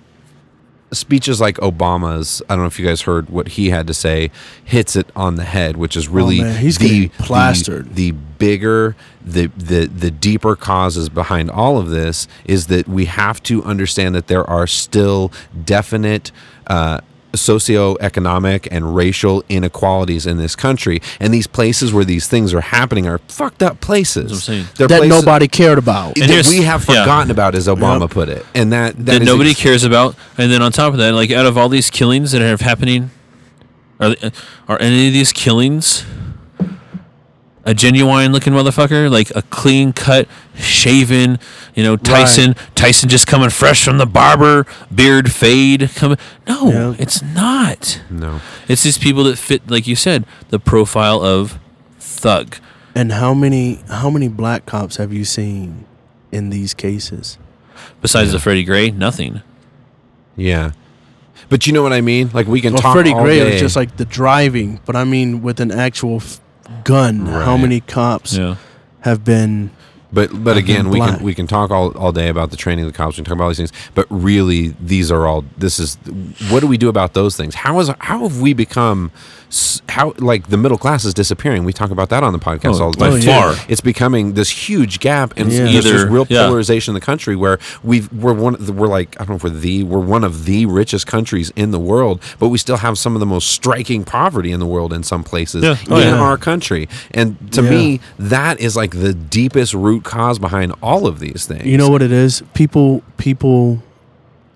[0.92, 4.30] speeches like Obama's, I don't know if you guys heard what he had to say,
[4.64, 7.94] hits it on the head, which is really Oh, he's the, plastered.
[7.94, 13.06] The, the bigger, the the the deeper causes behind all of this is that we
[13.06, 15.32] have to understand that there are still
[15.64, 16.32] definite.
[16.66, 17.00] Uh,
[17.32, 23.06] socioeconomic and racial inequalities in this country and these places where these things are happening
[23.06, 24.74] are fucked up places That's what I'm saying.
[24.76, 26.18] They're that places- nobody cared about.
[26.18, 27.02] And that we have yeah.
[27.02, 28.10] forgotten about, as Obama Yep.
[28.10, 30.16] put it, and that that, that is nobody ex- cares about.
[30.36, 33.10] And then on top of that, like out of all these killings that are happening,
[34.00, 34.14] are
[34.68, 36.04] are any of these killings
[37.68, 41.38] a genuine looking motherfucker, like a clean cut, shaven,
[41.74, 46.16] you know, Tyson, Tyson just coming fresh from the barber, beard fade coming.
[46.48, 46.94] No, Yeah.
[46.98, 48.00] it's not.
[48.10, 51.58] No, It's these people that fit, like you said, the profile of
[52.00, 52.56] thug.
[52.94, 55.84] And how many how many black cops have you seen
[56.32, 57.36] in these cases?
[58.00, 59.42] Besides the Freddie Gray, nothing.
[60.36, 60.72] yeah,
[61.48, 62.30] but you know what I mean.
[62.32, 63.52] Like we can Well, talk Freddie all Gray day.
[63.52, 66.40] was just like the driving, but I mean with an actual f-
[66.84, 67.26] gun.
[67.26, 68.56] How many cops Yeah.
[69.00, 69.70] have been?
[70.10, 72.92] But but again, we can we can talk all, all day about the training of
[72.92, 73.16] the cops.
[73.16, 73.72] We can talk about all these things.
[73.94, 75.44] But really, these are all.
[75.58, 75.98] This is
[76.50, 77.54] what do we do about those things?
[77.54, 79.10] How is how have we become
[79.88, 81.64] how like the middle class is disappearing?
[81.64, 83.22] We talk about that on the podcast Oh, all the by time.
[83.22, 83.54] far.
[83.68, 85.60] It's becoming this huge gap and Yeah.
[85.64, 86.44] there's Either- just real yeah.
[86.46, 89.44] polarization in the country where we've we're one the, we're like I don't know if
[89.44, 92.98] we're the we're one of the richest countries in the world, but we still have
[92.98, 95.76] some of the most striking poverty in the world in some places Yeah.
[95.88, 96.20] Oh, in yeah.
[96.20, 96.88] our country.
[97.12, 97.70] And to Yeah.
[97.70, 101.64] me, that is like the deepest root cause behind all of these things.
[101.64, 102.42] You know what it is?
[102.52, 103.82] People people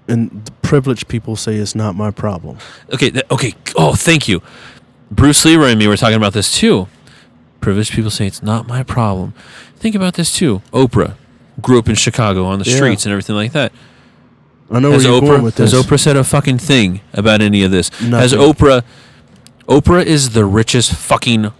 [0.09, 2.59] and the privileged people say it's not my problem.
[2.93, 3.55] Okay, okay.
[3.76, 4.43] Oh, thank you.
[5.15, 6.89] Bruce Leroy and me were talking about this too.
[7.61, 9.35] Privileged people say it's not my problem.
[9.77, 10.63] Think about this too.
[10.73, 11.15] Oprah
[11.61, 12.77] grew up in Chicago on the Yeah.
[12.77, 13.73] streets and everything like that.
[14.71, 15.73] I know Has where you're Oprah going with this.
[15.73, 15.85] has.
[15.85, 17.91] Oprah said a fucking thing about any of this?
[18.01, 18.83] Has Oprah
[19.69, 21.53] Oprah is the richest fucking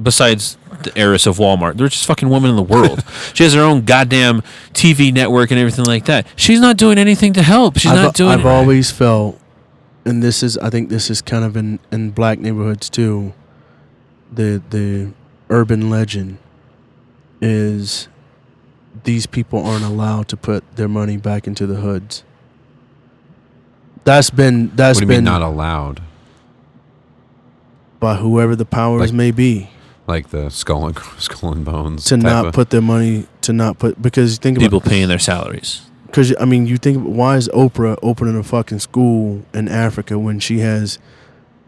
[0.00, 3.02] besides the heiress of Walmart, the richest fucking woman in the world.
[3.32, 4.42] she has her own goddamn
[4.74, 6.26] TV network and everything like that.
[6.36, 7.78] She's not doing anything to help.
[7.78, 9.40] She's I've, not doing I've always felt,
[10.06, 13.34] and this is I think this is kind of in in black neighborhoods too.
[14.32, 15.12] The the
[15.50, 16.38] urban legend
[17.40, 18.08] is
[19.04, 22.24] these people aren't allowed to put their money back into the hoods.
[24.04, 26.02] That's been that's what do you mean been not allowed?
[27.98, 29.70] by whoever the powers Like- may be
[30.06, 33.78] Like the skull and skull and bones to not of- put their money to not
[33.78, 35.85] put because think about People paying their salaries.
[36.16, 40.40] Because I mean, you think why is Oprah opening a fucking school in Africa when
[40.40, 40.98] she has,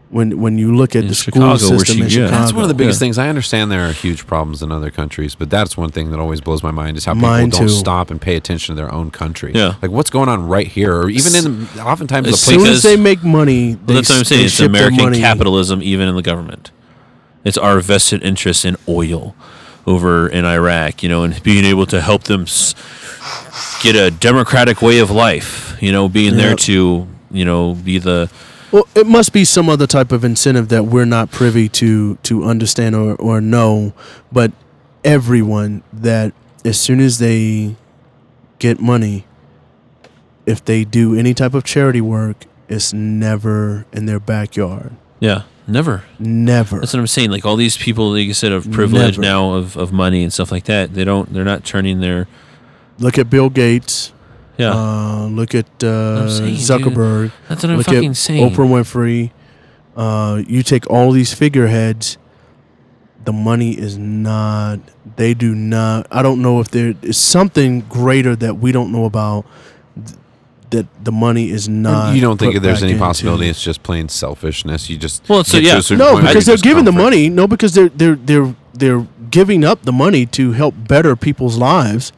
[0.09, 2.25] when when you look at In the Chicago, school where system she- in yeah.
[2.25, 3.05] Chicago, That's one of the biggest Yeah.
[3.05, 3.17] things.
[3.19, 6.41] I understand there are huge problems in other countries, but that's one thing that always
[6.41, 7.73] blows my mind is how Mine people don't too.
[7.75, 9.51] stop and pay attention to their own country.
[9.53, 9.75] Yeah.
[9.83, 12.63] like what's going on right here, or even in oftentimes the As As places.
[12.63, 14.41] soon as they make money, they, Well, that's what I'm saying.
[14.41, 16.71] they It's American capitalism, even in the government.
[17.45, 19.35] It's our vested interest in oil
[19.85, 22.73] over in Iraq, you know, and being able to help them s-
[23.81, 28.31] get a democratic way of life, you know, being there to, you know, be the.
[28.71, 32.43] Well, it must be some other type of incentive that we're not privy to to
[32.43, 33.93] understand or or know.
[34.31, 34.51] But
[35.03, 37.75] everyone that as soon as they
[38.59, 39.25] get money,
[40.45, 44.95] if they do any type of charity work, it's never in their backyard.
[45.19, 45.43] Yeah.
[45.69, 46.03] Never.
[46.17, 46.79] Never.
[46.79, 47.29] That's what I'm saying.
[47.29, 49.21] Like all these people, like you said, of privilege Never.
[49.21, 50.95] now of, of money and stuff like that.
[50.95, 51.31] They don't.
[51.31, 52.27] They're not turning their.
[52.99, 54.13] Look at Bill Gates.
[54.57, 54.71] Yeah.
[54.73, 55.87] Uh, look at uh,
[56.23, 56.59] I'm saying, dude.
[56.59, 57.31] Zuckerberg.
[57.47, 58.49] that's what I'm look fucking at saying.
[58.49, 59.31] Oprah Winfrey.
[59.95, 62.17] Uh, you take all these figureheads.
[63.23, 64.79] The money is not.
[65.15, 66.07] They do not.
[66.11, 69.45] I don't know if there is something greater that we don't know about.
[69.95, 70.17] th-
[70.71, 72.15] That the money is not.
[72.15, 73.03] you don't think put there's back any into.
[73.03, 74.89] possibility it's just plain selfishness?
[74.89, 75.97] You just Well, so, get to yeah.
[75.97, 77.27] No, because they're just giving the money.
[77.29, 82.11] No, because they're they're they're they're giving up the money to help better people's lives,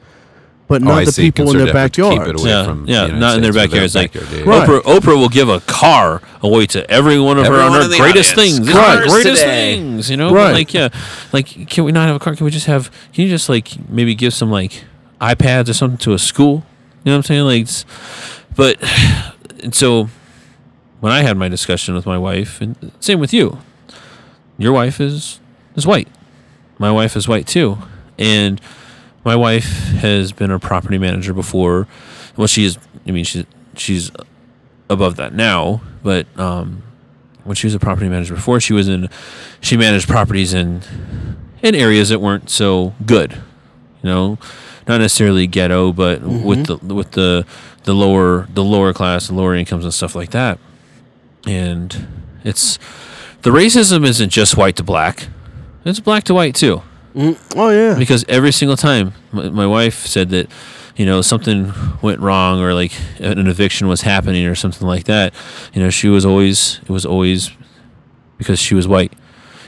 [0.72, 2.46] but Oh, not I the people in their Concerted effort to keep it backyards.
[2.46, 3.96] yeah, from yeah, the United not in their States or their backyards.
[3.96, 4.52] Like backyard, yeah.
[4.52, 4.70] Right.
[4.70, 7.94] Oprah, Oprah will give a car away to every one of her Everyone on her
[7.94, 8.56] in greatest audience.
[8.58, 8.60] things.
[8.60, 9.76] This is Cars our greatest today.
[9.76, 10.34] things, you know.
[10.34, 10.54] Right.
[10.54, 10.90] Like yeah,
[11.34, 12.36] like can we not have a car?
[12.36, 12.90] Can we just have?
[13.14, 14.84] Can you just like maybe give some like
[15.20, 16.64] iPads or something to a school?
[17.04, 17.44] You know what I'm saying?
[17.46, 17.86] Like, it's-
[18.56, 18.78] but
[19.64, 20.10] and so
[21.00, 23.60] when I had my discussion with my wife, and same with you,
[24.58, 25.40] your wife is
[25.76, 26.08] is white.
[26.80, 27.78] My wife is white too,
[28.18, 28.60] and
[29.24, 31.88] my wife has been a property manager before.
[32.38, 32.78] Well, she is.
[33.08, 33.46] I mean, she's
[33.76, 34.12] she's
[34.90, 36.84] above that now, but um,
[37.44, 39.10] when she was a property manager before, she was in.
[39.60, 40.82] She managed properties in
[41.62, 43.34] in areas that weren't so good.
[43.34, 44.38] You know,
[44.88, 47.46] not necessarily ghetto, but with the with the
[47.84, 50.58] the lower the lower class, the lower incomes and stuff like that.
[51.46, 52.08] And
[52.44, 52.80] it's
[53.44, 55.28] the racism isn't just white to black;
[55.86, 56.82] it's black to white too
[57.16, 57.96] Mm, oh yeah.
[57.98, 60.50] because every single time my, my wife said that
[60.96, 65.34] you know something went wrong or like an eviction was happening or something like that
[65.74, 67.52] you know she was always it was always
[68.38, 69.14] because she was white.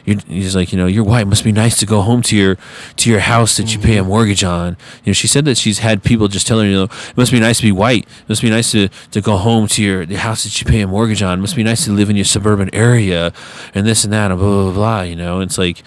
[0.06, 1.28] You he's like you know you're white.
[1.28, 2.58] Must be nice to go home to your
[2.98, 4.76] to your house that you pay a mortgage on.
[5.04, 7.32] You know she said that she's had people just tell her you know it must
[7.32, 8.04] be nice to be white.
[8.04, 10.82] It must be nice to to go home to your the house that you pay
[10.82, 11.40] a mortgage on.
[11.40, 13.32] It must be nice to live in your suburban area
[13.74, 15.40] and this and that and blah blah blah, blah you know?
[15.40, 15.84] It's like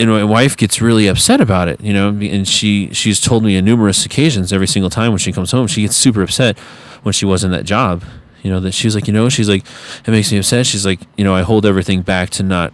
[0.00, 3.56] and my wife gets really upset about it, you know, and she she's told me
[3.58, 6.58] on numerous occasions every single time when she comes home, she gets super upset
[7.02, 8.04] when she was in that job,
[8.42, 9.64] you know, that she's like, you know, she's like,
[10.06, 10.66] it makes me upset.
[10.66, 12.72] She's like, you know, I hold everything back to not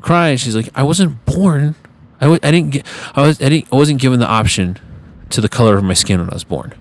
[0.00, 0.28] cry.
[0.30, 1.74] And she's like, I wasn't born,
[2.20, 4.78] I w- I didn't get, I was, I didn't, I wasn't given the option
[5.30, 6.74] to the color of my skin when I was born.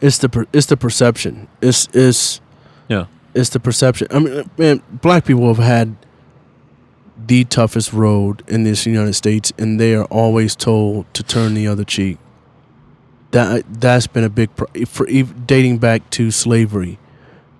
[0.00, 1.48] It's the per, it's the perception.
[1.60, 2.40] It's it's
[2.88, 3.06] Yeah.
[3.34, 4.06] it's the perception.
[4.12, 5.96] I mean, man, black people have had
[7.28, 11.66] the toughest road in this United States, and they are always told to turn the
[11.66, 12.18] other cheek.
[13.30, 14.50] That that's been a big
[14.86, 16.98] for dating back to slavery.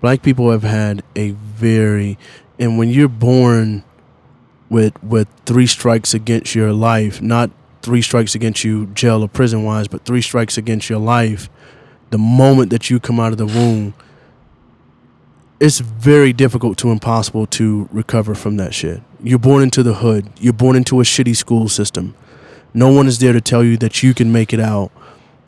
[0.00, 2.18] Black people have had a very,
[2.58, 3.84] and when you're born
[4.70, 7.50] with with three strikes against your life, not
[7.82, 11.50] three strikes against you jail or prison wise, but three strikes against your life,
[12.10, 13.92] the moment that you come out of the womb,
[15.60, 19.02] it's very difficult to impossible to recover from that shit.
[19.20, 20.30] You're born into the hood.
[20.38, 22.14] You're born into a shitty school system.
[22.72, 24.92] No one is there to tell you that you can make it out.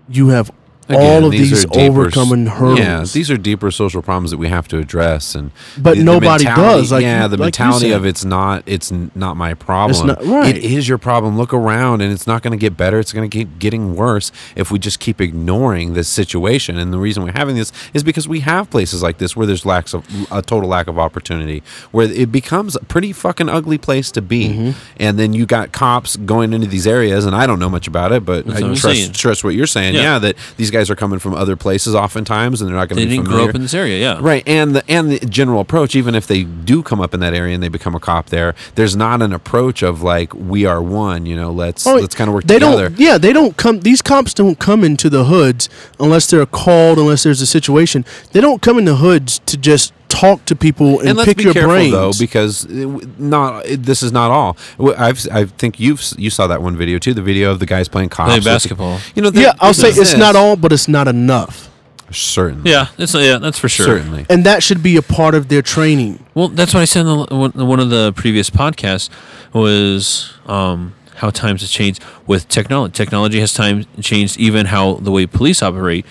[0.09, 0.51] You have
[0.95, 2.79] all of these, are deeper s- overcoming hurdles.
[2.79, 6.05] Yeah, these are deeper social problems that we have to address, and But the- the
[6.05, 10.07] nobody mentality- does, like yeah, the like mentality of it's not it's not my problem.
[10.09, 10.57] not- right.
[10.57, 11.37] It is your problem.
[11.37, 12.99] Look around, and it's not going to get better.
[12.99, 16.79] It's going to keep getting worse if we just keep ignoring this situation.
[16.79, 19.67] And the reason we're having this is because we have places like this where there's
[19.67, 24.11] lacks of a total lack of opportunity, where it becomes a pretty fucking ugly place
[24.13, 24.49] to be.
[24.49, 24.71] Mm-hmm.
[24.99, 28.13] And then you got cops going into these areas, and I don't know much about
[28.13, 29.95] it, but That's I trust trust what you're saying.
[29.95, 30.01] Yeah.
[30.03, 30.19] Yeah.
[30.21, 33.09] that these guys are coming from other places oftentimes, and they're not going They to
[33.11, 33.45] be didn't familiar.
[33.47, 34.19] grow up in this area, yeah.
[34.23, 37.35] Right, and the and the general approach, even if they do come up in that
[37.35, 40.81] area and they become a cop there, there's not an approach of like we are
[40.81, 41.27] one.
[41.27, 42.89] You know, let's Oh, let's kind of work they together.
[42.91, 42.99] don't.
[43.01, 43.81] Yeah, they don't come.
[43.81, 45.69] These cops don't come into the hoods
[45.99, 48.05] unless they're called, unless there's a situation.
[48.33, 51.39] They don't come in the hoods to just talk to people and, and let's pick
[51.39, 51.93] be your careful brains.
[51.93, 54.57] though, because not it, this is not all.
[54.77, 57.67] W- I've I think you've you saw that one video too, the video of the
[57.67, 58.99] guys playing cops, Play with the- basketball.
[59.15, 61.71] you know, yeah, I'll say this it's not all, but it's not enough,
[62.11, 63.87] certainly, Yeah, that's yeah, that's for sure.
[63.87, 64.27] certainly.
[64.29, 66.23] and that should be a part of their training.
[66.35, 69.09] Well, that's what I said in the, one one of the previous podcasts
[69.55, 72.93] was um, how times have changed with technology.
[72.93, 76.05] Technology has time changed even how the way police operate.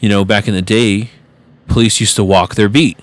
[0.00, 1.10] You know, back in the day,
[1.68, 2.98] police used to walk their beat.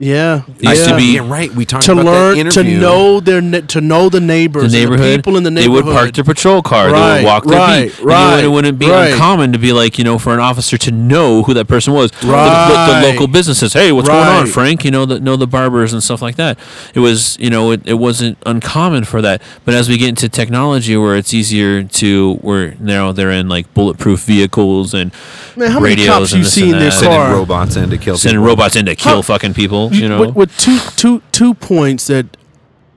[0.00, 1.52] Yeah, It used to be- yeah, right.
[1.52, 4.78] We talked to about that learn to know their ne- to know the neighbors, The
[4.82, 5.84] and neighborhood, people in the neighborhood.
[5.84, 6.86] they would park their patrol car.
[6.92, 7.98] they would walk their right, beat.
[7.98, 9.10] And, you know, and it wouldn't be right.
[9.10, 12.12] uncommon to be like, you know, for an officer to know who that person was.
[12.12, 13.00] The- The, Right.
[13.02, 13.72] the local businesses.
[13.72, 14.84] Hey, what's going on, Frank?
[14.84, 16.58] You know, the, know the barbers and stuff like that.
[16.94, 19.42] It was, you know, it, it wasn't uncommon for that.
[19.64, 23.72] But as we get into technology, where it's easier to, where now they're in like
[23.74, 25.10] bulletproof vehicles and
[25.56, 27.00] Man, how many radios cops and you this see and in their that.
[27.00, 28.46] sending robots in to kill sending people.
[28.46, 29.87] robots in to kill How- fucking people.
[29.92, 32.36] You know, with, with two two two points that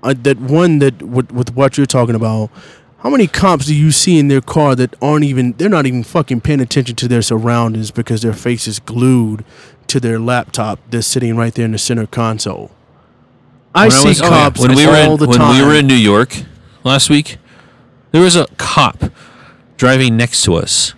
[0.04, 2.50] uh, that one that with, with what you're talking about.
[3.00, 6.04] How many cops do you see in their car that aren't even they're not even
[6.04, 9.44] fucking paying attention to their surroundings because their face is glued
[9.88, 12.70] to their laptop that's sitting right there in the center console.
[13.74, 15.60] I When see was- oh, yeah, cops when we were all in, the when time.
[15.60, 16.44] we were in New York
[16.84, 17.38] last week.
[18.12, 19.06] There was a cop
[19.78, 20.94] driving next to us,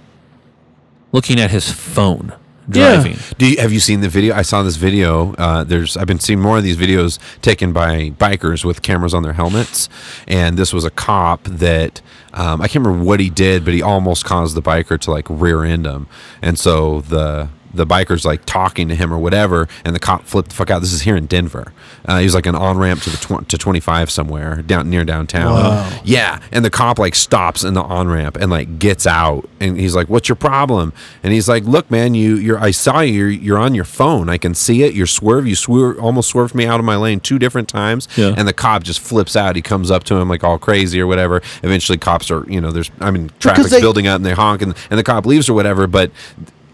[1.13, 2.33] looking at his phone,
[2.72, 3.16] Yeah.
[3.38, 4.34] Do you, have you seen the video?
[4.36, 5.34] I saw this video.
[5.34, 9.24] Uh, there's I've been seeing more of these videos taken by bikers with cameras on
[9.24, 9.89] their helmets,
[10.28, 12.01] and this was a cop that
[12.34, 15.26] um, I can't remember what he did, but he almost caused the biker to like
[15.30, 16.07] rear end him,
[16.41, 20.49] and so the the biker's like talking to him or whatever, and the cop flipped
[20.49, 20.80] the fuck out.
[20.82, 21.74] This is here in Denver.
[22.05, 25.03] Uh, he was like an on ramp to the tw- to 25 somewhere down near
[25.05, 25.53] downtown.
[25.53, 25.99] Wow.
[26.03, 29.80] Yeah, and the cop like stops in the on ramp and like gets out, and
[29.80, 30.93] he's like, "What's your problem?"
[31.24, 33.13] And he's like, "Look, man, you you're I saw you.
[33.13, 34.30] You're, you're on your phone.
[34.30, 34.93] I can see it.
[34.93, 35.47] You're swerve.
[35.47, 38.34] You swerve almost swerved me out of my lane two different times." Yeah.
[38.38, 39.55] And the cop just flips out.
[39.55, 41.41] He comes up to him like all crazy or whatever.
[41.63, 44.61] Eventually, cops are you know there's I mean traffic's they- building up and they honk
[44.61, 46.11] and, and the cop leaves or whatever, but.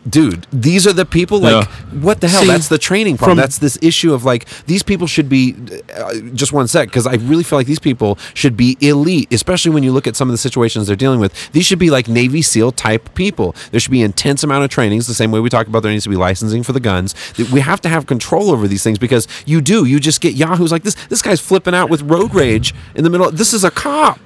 [0.10, 1.40] Dude, these are the people.
[1.40, 2.00] Like, Yeah.
[2.00, 2.42] what the hell?
[2.42, 3.38] See, That's the training problem.
[3.38, 5.56] from- That's this issue of like these people should be.
[5.96, 9.72] Uh, just one sec, because I really feel like these people should be elite, especially
[9.72, 11.34] when you look at some of the situations they're dealing with.
[11.52, 13.56] These should be like Navy SEAL type people.
[13.72, 16.04] There should be intense amount of trainings, the same way we talk about there needs
[16.06, 17.14] to be licensing for the guns.
[17.52, 19.86] We have to have control over these things because you do.
[19.86, 20.96] You just get yahoos like this.
[21.10, 23.30] This guy's flipping out with road rage in the middle.
[23.32, 24.20] This is a cop,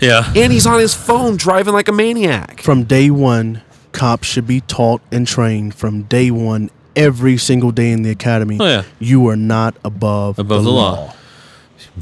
[0.00, 0.30] Yeah.
[0.36, 2.60] and he's on his phone driving like a maniac.
[2.62, 3.62] from day one,
[3.94, 8.58] cops should be taught and trained from day one every single day in the academy.
[8.60, 8.82] Oh, yeah.
[8.98, 11.14] You are not above, Above the law.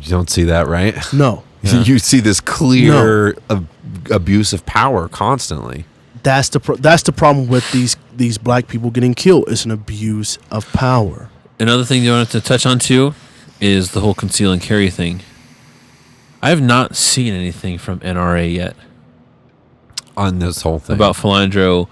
[0.00, 0.96] You don't see that, right?
[1.12, 1.44] No.
[1.64, 3.68] You see this clear ab-
[4.10, 5.84] abuse of power constantly.
[6.24, 9.44] That's the pro- that's the problem with these these black people getting killed.
[9.46, 11.28] It's an abuse of power.
[11.60, 13.14] Another thing you wanted to touch on too
[13.60, 15.20] is the whole conceal and carry thing.
[16.42, 18.74] I have not seen anything from NRA yet
[20.16, 20.96] on this whole thing.
[20.96, 21.88] about Philando.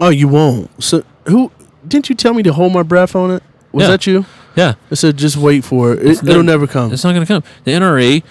[0.00, 0.70] Oh, you won't.
[0.82, 1.50] So who
[1.86, 3.42] didn't you tell me to hold my breath on it?
[3.72, 3.88] Was Yeah.
[3.90, 4.24] that you?
[4.54, 5.98] Yeah, I said just wait for it.
[6.00, 6.92] It it'll not- never come.
[6.92, 7.42] it's not going to come.
[7.64, 8.22] The NRA,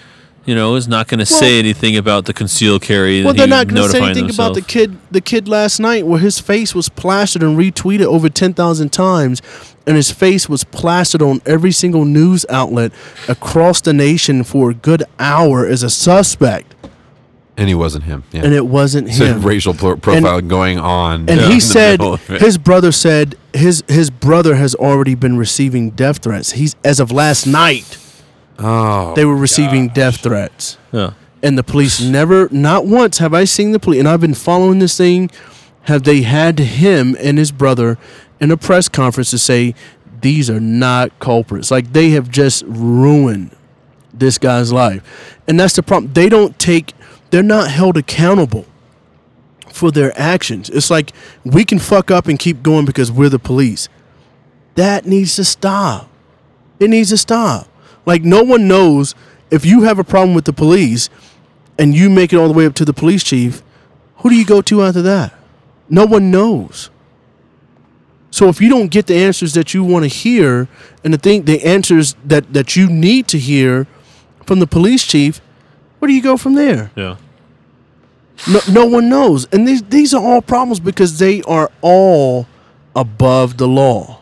[0.44, 3.22] you know, is not going to Well- say anything about the conceal carry.
[3.24, 4.96] Well, they're not going to say notifying anything about the kid.
[5.10, 9.40] The kid last night, where his face was plastered and retweeted over ten thousand times,
[9.86, 12.90] and his face was plastered on every single news outlet
[13.28, 16.65] across the nation for a good hour as a suspect,
[17.56, 18.24] and he wasn't him.
[18.32, 18.44] Yeah.
[18.44, 19.42] and it wasn't so him.
[19.42, 21.20] racial pro- profile going on.
[21.28, 22.40] And in he said middle of it.
[22.40, 26.52] his brother said his his brother has already been receiving death threats.
[26.52, 27.98] He's as of last night
[28.58, 30.78] oh, they were receiving death threats.
[30.92, 31.12] Yeah.
[31.42, 34.78] and the police never not once have i seen the police and i've been following
[34.78, 35.30] this thing
[35.82, 37.98] have they had him and his brother
[38.40, 39.74] in a press conference to say
[40.22, 43.54] these are not culprits like they have just ruined
[44.14, 46.95] this guy's life and that's the problem they don't take
[47.30, 48.66] they're not held accountable
[49.68, 51.12] for their actions it's like
[51.44, 53.88] we can fuck up and keep going because we're the police
[54.74, 56.08] that needs to stop
[56.80, 57.68] it needs to stop
[58.06, 59.14] like no one knows
[59.50, 61.08] if you have a problem with the police
[61.78, 63.62] and you make it all the way up to the police chief,
[64.18, 65.34] who do you go to after that?
[65.88, 66.90] No one knows.
[68.30, 70.68] So if you don't get the answers that you want to hear
[71.04, 73.86] and the thing the answers that, that you need to hear
[74.44, 75.40] from the police chief,
[75.98, 76.90] where do you go from there?
[76.96, 77.16] Yeah.
[78.50, 79.46] No, no one knows.
[79.52, 82.46] And these these are all problems because they are all
[82.94, 84.20] above the law.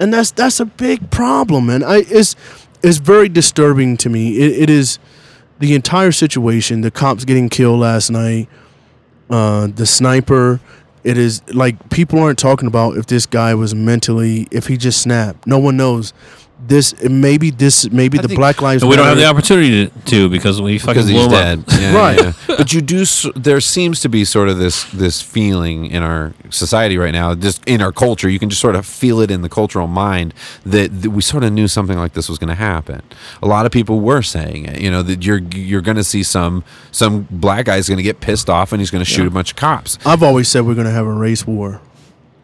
[0.00, 1.68] And that's that's a big problem.
[1.68, 2.36] And I it's
[2.82, 4.38] it's very disturbing to me.
[4.38, 4.98] It, it is
[5.58, 8.48] the entire situation, the cops getting killed last night,
[9.30, 10.60] uh, the sniper.
[11.04, 15.00] It is like people aren't talking about if this guy was mentally if he just
[15.02, 15.46] snapped.
[15.46, 16.12] No one knows.
[16.60, 19.86] This maybe this maybe I the think- Black Lives And we don't have the opportunity
[19.86, 21.58] to, to because we fucking because blew he's dead.
[21.60, 21.64] up.
[21.80, 22.18] Yeah, Right.
[22.20, 22.32] yeah.
[22.48, 23.04] But you do.
[23.36, 27.62] There seems to be sort of this this feeling in our society right now, just
[27.66, 28.28] in our culture.
[28.28, 30.34] You can just sort of feel it in the cultural mind
[30.66, 33.02] that, that we sort of knew something like this was going to happen.
[33.40, 34.80] A lot of people were saying it.
[34.80, 38.20] You know that you're you're going to see some some black guy's going to get
[38.20, 39.96] pissed off and he's going to shoot a bunch of cops.
[40.04, 41.80] I've always said we're going to have a race war.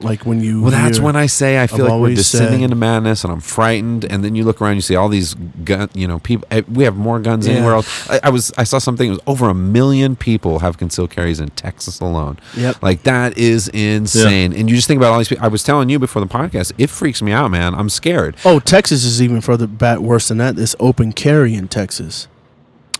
[0.04, 2.58] Like when you Well, that's when I say I feel I've like we're always descending
[2.60, 4.04] said- into madness, and I'm frightened.
[4.04, 5.34] And then you look around, you see all these
[5.64, 6.46] gun, you know, people.
[6.50, 7.54] eh, We have more guns Yeah.
[7.54, 8.10] anywhere else.
[8.10, 9.06] I, I was, I saw something.
[9.08, 12.38] It was over a million people have concealed carries in Texas alone.
[12.56, 12.82] Yep.
[12.82, 14.52] like that is insane.
[14.52, 15.44] And you just think about all these people.
[15.44, 17.74] I was telling you before the podcast, it freaks me out, man.
[17.74, 18.36] I'm scared.
[18.44, 20.58] Oh, Texas is even further back worse than that.
[20.58, 22.28] It's open carry in Texas.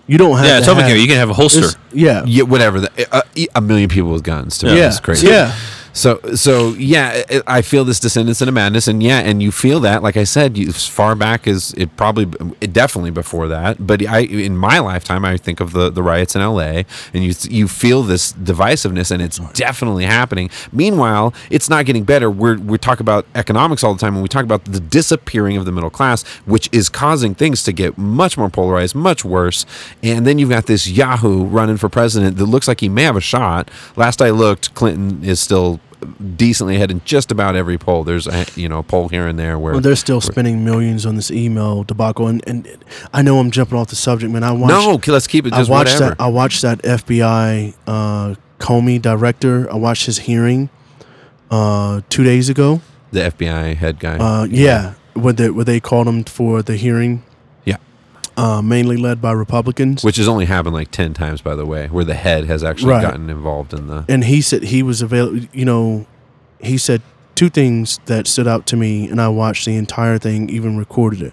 [0.07, 1.01] You don't have Yeah, to it's open have- carry.
[1.01, 1.61] You can have a holster.
[1.61, 2.25] it's- Yeah.
[2.27, 2.81] Yeah, whatever.
[2.81, 4.59] The, a, a million people with guns.
[4.59, 4.89] To me, Yeah.
[4.89, 5.29] is crazy.
[5.29, 5.55] Yeah.
[5.95, 10.03] So, so yeah, I- feel this descendants into madness, and yeah, and you feel that,
[10.03, 12.27] like I said, you, as far back as it probably,
[12.61, 13.87] it definitely before that.
[13.87, 16.85] But I, in my lifetime, I think of the the riots in L.A.
[17.15, 20.51] and you you feel this divisiveness, and it's definitely happening.
[20.73, 22.31] Meanwhile, it's not getting better.
[22.31, 25.65] We're we talk about economics all the time, and we talk about the disappearing of
[25.65, 29.65] the middle class, which is causing things to get much more polarized, much worse.
[30.03, 33.17] And then you've got this Yahoo running for president that looks like he may have
[33.17, 33.71] a shot.
[33.97, 35.81] Last I looked, Clinton is still
[36.37, 38.05] decently ahead in just about every poll.
[38.05, 41.05] There's a you know a poll here and there where Well, they're still spending millions
[41.07, 42.69] on this email debacle, and, and
[43.13, 44.43] I know I'm jumping off the subject, man.
[44.45, 45.07] I watched.
[45.07, 46.11] no, let's keep it I watched whatever.
[46.11, 46.21] that.
[46.21, 49.71] I watched that FBI uh, Comey director.
[49.73, 50.71] I watched his hearing
[51.51, 52.81] uh, two days ago.
[53.13, 54.17] the FBI head guy.
[54.19, 57.23] Uh, yeah, where they where they called him for the hearing.
[58.37, 60.03] Uh, mainly led by Republicans.
[60.03, 62.91] which has only happened like 10 times by the way where the head has actually
[62.91, 63.03] Right.
[63.03, 65.41] gotten involved in the and he said he was available.
[65.53, 66.07] You know,
[66.61, 67.01] he said
[67.37, 71.23] two things that stood out to me, and I watched the entire thing, even recorded
[71.23, 71.33] it.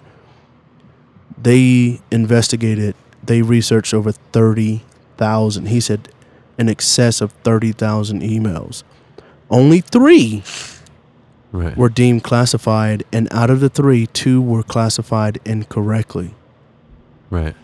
[1.40, 2.94] They investigated.
[3.24, 4.82] They researched over thirty
[5.16, 5.66] thousand.
[5.68, 6.08] He said,
[6.58, 8.82] in excess of thirty thousand emails.
[9.50, 10.42] Only three
[11.50, 16.34] right were deemed classified, and out of the three, two were classified incorrectly.
[17.32, 17.54] Right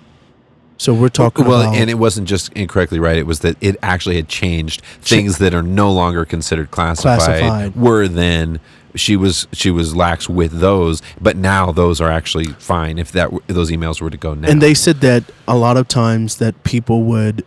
[0.78, 3.56] So we're talking about well about and it wasn't just incorrectly right it was that
[3.60, 7.76] it actually had changed things that are no longer considered classified, Classified.
[7.76, 8.60] were then
[8.94, 13.24] she was she was lax with those but now those are actually fine if that
[13.24, 16.36] w- those emails were to go now And they said that a lot of times
[16.38, 17.44] that people would,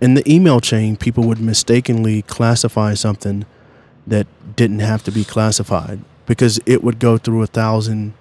[0.00, 3.46] in the email chain, people would mistakenly classify something
[4.06, 8.14] that didn't have to be classified because it would go through a thousand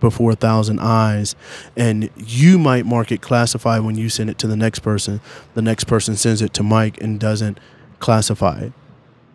[0.00, 1.34] before a thousand eyes
[1.76, 5.20] and you might mark it classified when you send it to the next person
[5.54, 7.58] the next person sends it to mike and doesn't
[7.98, 8.72] classify it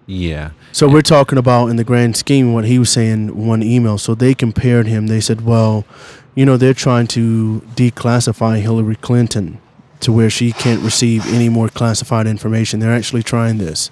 [0.06, 3.98] yeah so we're talking about in the grand scheme what he was saying one email.
[3.98, 5.08] So they compared him.
[5.08, 5.86] They said, well,
[6.36, 9.60] you know, they're trying to declassify Hillary Clinton
[10.02, 12.80] to where she can't receive any more classified information.
[12.80, 13.90] They're actually trying this.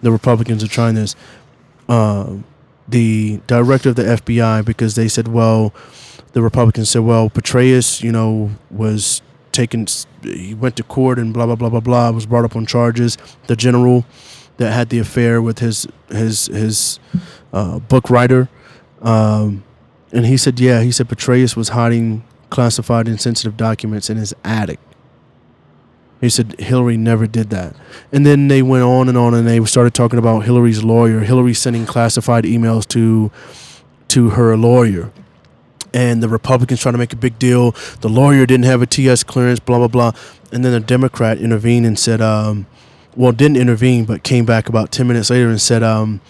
[0.00, 1.14] The Republicans are trying this.
[1.88, 2.36] Uh,
[2.92, 5.74] the director of the FBI, because they said, well,
[6.32, 9.20] the Republicans said, well, Petraeus, you know, was
[9.50, 9.86] taken,
[10.22, 13.18] he went to court and blah, blah, blah, blah, blah, was brought up on charges.
[13.48, 14.06] The general
[14.58, 17.00] that had the affair with his his his
[17.52, 18.48] uh, book writer,
[19.00, 19.64] um,
[20.12, 24.34] and he said, yeah, he said Petraeus was hiding classified and sensitive documents in his
[24.44, 24.78] attic.
[26.22, 27.74] He said Hillary never did that,
[28.12, 31.18] and then they went on and on, and they started talking about Hillary's lawyer.
[31.18, 33.32] Hillary sending classified emails to
[34.06, 35.10] to her lawyer,
[35.92, 37.72] and the Republicans trying to make a big deal.
[38.02, 40.12] The lawyer didn't have a TS clearance, blah blah blah,
[40.52, 42.66] and then a Democrat intervened and said, um,
[43.16, 46.20] well, didn't intervene, but came back about ten minutes later and said, um,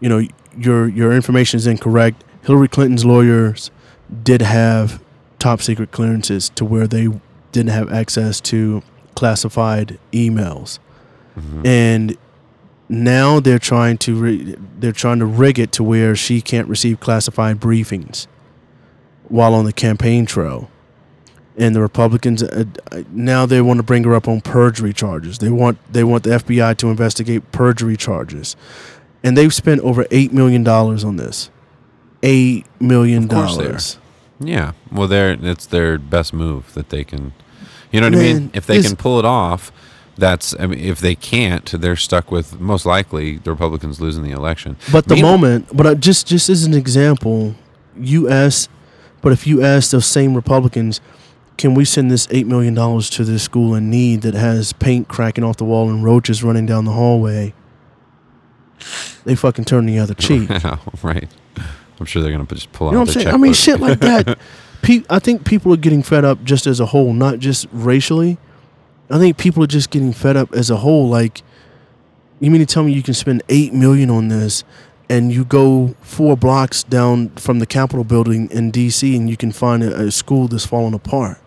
[0.00, 0.22] you know,
[0.54, 2.22] your your information is incorrect.
[2.42, 3.70] Hillary Clinton's lawyers
[4.22, 5.02] did have
[5.38, 7.08] top secret clearances to where they
[7.52, 8.82] didn't have access to
[9.14, 10.78] classified emails,
[11.64, 12.16] and
[12.88, 17.00] now they're trying to re- they're trying to rig it to where she can't receive
[17.00, 18.26] classified briefings
[19.28, 20.70] while on the campaign trail.
[21.56, 25.38] And the Republicans uh, uh, now they want to bring her up on perjury charges.
[25.38, 28.56] They want they want the FBI to investigate perjury charges,
[29.22, 31.50] and they've spent over eight million dollars on this.
[32.22, 33.66] Eight million Of course they are.
[33.68, 33.98] dollars.
[34.40, 34.72] Yeah.
[34.92, 37.32] Well, they're it's their best move that they can.
[37.92, 38.50] You know what I mean?
[38.54, 39.72] If they can pull it off,
[40.16, 40.54] that's.
[40.58, 44.76] I mean, if they can't, they're stuck with most likely the Republicans losing the election.
[44.92, 47.54] But the Meanwhile- moment, but I, just just as an example,
[47.98, 48.70] you ask,
[49.22, 51.00] but if you ask those same Republicans,
[51.58, 55.08] can we send this eight million dollars to this school in need that has paint
[55.08, 57.52] cracking off the wall and roaches running down the hallway?
[59.24, 60.48] They fucking turn the other cheek.
[61.02, 61.28] Right.
[61.98, 63.34] I'm sure they're gonna just pull You know out what I'm saying?
[63.34, 64.38] I mean, shit like that.
[64.82, 68.38] Pe- I think people are getting fed up just as a whole, not just racially.
[69.10, 71.08] I think people are just getting fed up as a whole.
[71.08, 71.42] Like,
[72.38, 74.64] you mean to tell me you can spend eight million on this,
[75.08, 79.16] and you go four blocks down from the Capitol building in D.C.
[79.16, 81.38] and you can find a, a school that's falling apart?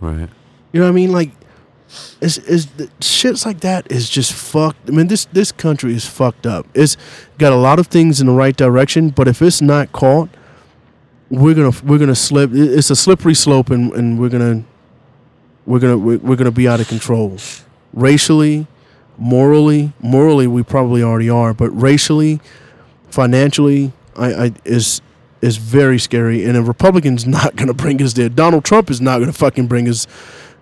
[0.00, 0.28] Right.
[0.72, 1.12] You know what I mean?
[1.12, 1.30] Like,
[2.20, 2.66] it's, it's
[3.00, 4.88] shits like that is just fucked.
[4.88, 6.66] I mean, this this country is fucked up.
[6.74, 6.96] It's
[7.38, 10.28] got a lot of things in the right direction, but if it's not caught,
[11.30, 12.50] we're gonna we're gonna slip.
[12.52, 14.64] It's a slippery slope, and, and we're gonna
[15.66, 17.36] we're gonna we're, gonna be out of control,
[17.92, 18.66] racially,
[19.18, 19.92] morally.
[20.00, 22.40] Morally, we probably already are, but racially,
[23.10, 25.02] financially, I, I is
[25.42, 26.44] is very scary.
[26.44, 28.28] And a Republican's not gonna bring us there.
[28.28, 30.06] Donald Trump is not gonna fucking bring us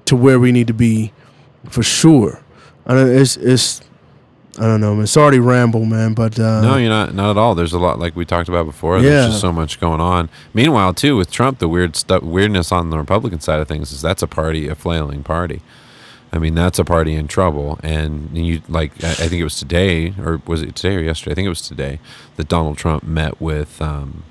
[0.07, 1.13] to where we need to be,
[1.69, 2.41] for sure.
[2.87, 3.81] I know it's it's
[4.59, 5.07] I don't know, man.
[5.07, 7.15] Sorry, to ramble, man, but uh, no, you're not.
[7.15, 7.55] Not at all.
[7.55, 8.97] There's a lot, like we talked about before.
[8.97, 9.03] Yeah.
[9.03, 10.31] There's just so much going on.
[10.55, 14.01] Meanwhile, too, with Trump, the weird stuff, weirdness on the Republican side of things is
[14.01, 15.61] that's a party, a flailing party.
[16.33, 17.79] I mean, that's a party in trouble.
[17.83, 21.33] And you like, I, I think it was today, or was it today or yesterday?
[21.33, 22.01] I think it was today
[22.37, 24.25] that Donald Trump met with, um,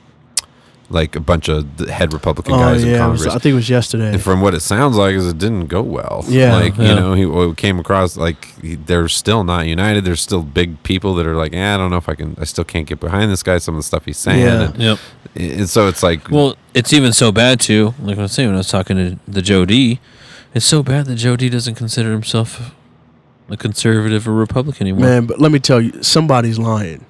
[0.90, 3.36] like a bunch of the head Republican oh guys in yeah, it was- Congress.
[3.36, 4.14] I think it was yesterday.
[4.14, 6.24] And from what it sounds like, is it didn't go well.
[6.28, 6.54] Yeah.
[6.56, 6.90] like Yeah.
[6.90, 10.06] you know, he well, came across like he- they're still not united.
[10.06, 12.36] There's still big people that are like, eh, I don't know if I can.
[12.40, 13.58] I still can't get behind this guy.
[13.58, 14.62] Some of the stuff he's saying, Yeah.
[14.70, 15.00] and, Yep.
[15.36, 17.96] and so it's like, Well, it's even so bad too.
[18.02, 20.00] Like I was saying when I was talking to the Joe D,
[20.54, 22.72] it's so bad that Joe D doesn't consider himself
[23.50, 25.08] a conservative or Republican anymore.
[25.10, 27.06] man, but let me tell you, somebody's lying.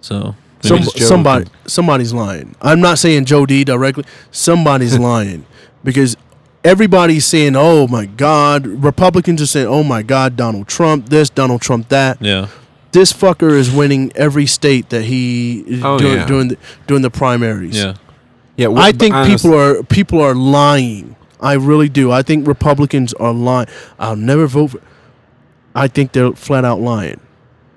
[0.00, 0.34] So
[0.66, 2.54] Some, Maybe it's Joe somebody, can- somebody's lying.
[2.62, 4.04] I'm not saying Joe D directly.
[4.30, 5.46] Somebody's lying
[5.84, 6.16] because
[6.64, 11.60] everybody's saying, "Oh my God," Republicans are saying, "Oh my God, Donald Trump this, Donald
[11.62, 12.48] Trump that." yeah,
[12.92, 16.26] This fucker is winning every state that he Oh, doing yeah.
[16.26, 17.76] doing the, doing the primaries.
[17.76, 17.94] yeah.
[18.56, 18.68] yeah.
[18.74, 21.14] I think people are people are lying.
[21.40, 22.10] I really do.
[22.10, 23.68] I think Republicans are lying.
[23.98, 24.80] I'll never vote for.
[25.74, 27.20] I think they're flat out lying,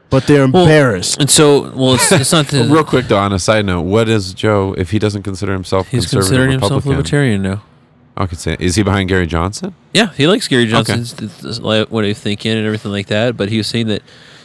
[0.09, 1.19] but they're Well, embarrassed.
[1.19, 4.09] And so, well, it's, it's not the, Real quick though, on a side note, what
[4.09, 7.63] is Joe if he doesn't consider himself he's conservative considering himself libertarian now.
[8.17, 9.73] I could say, is he behind Gary Johnson?
[9.93, 10.71] Yeah, he likes Gary Okay.
[10.71, 13.37] Johnson's th- th- like, what he's thinking and everything like that.
[13.37, 14.01] But he was saying that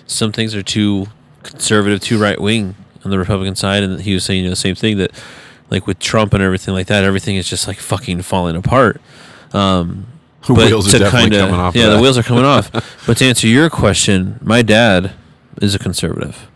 [0.07, 1.07] some things are too
[1.43, 4.57] conservative, too right wing on the Republican side, and he was saying you know, the
[4.57, 5.11] same thing that
[5.71, 9.01] like with Trump and everything like that, everything is just like fucking falling apart.
[9.53, 10.07] Um,
[10.47, 11.75] The wheels are definitely kinda- coming off.
[11.75, 12.71] Yeah, of the wheels are coming off.
[13.09, 15.13] But to answer your question, my dad
[15.63, 16.49] is a conservative.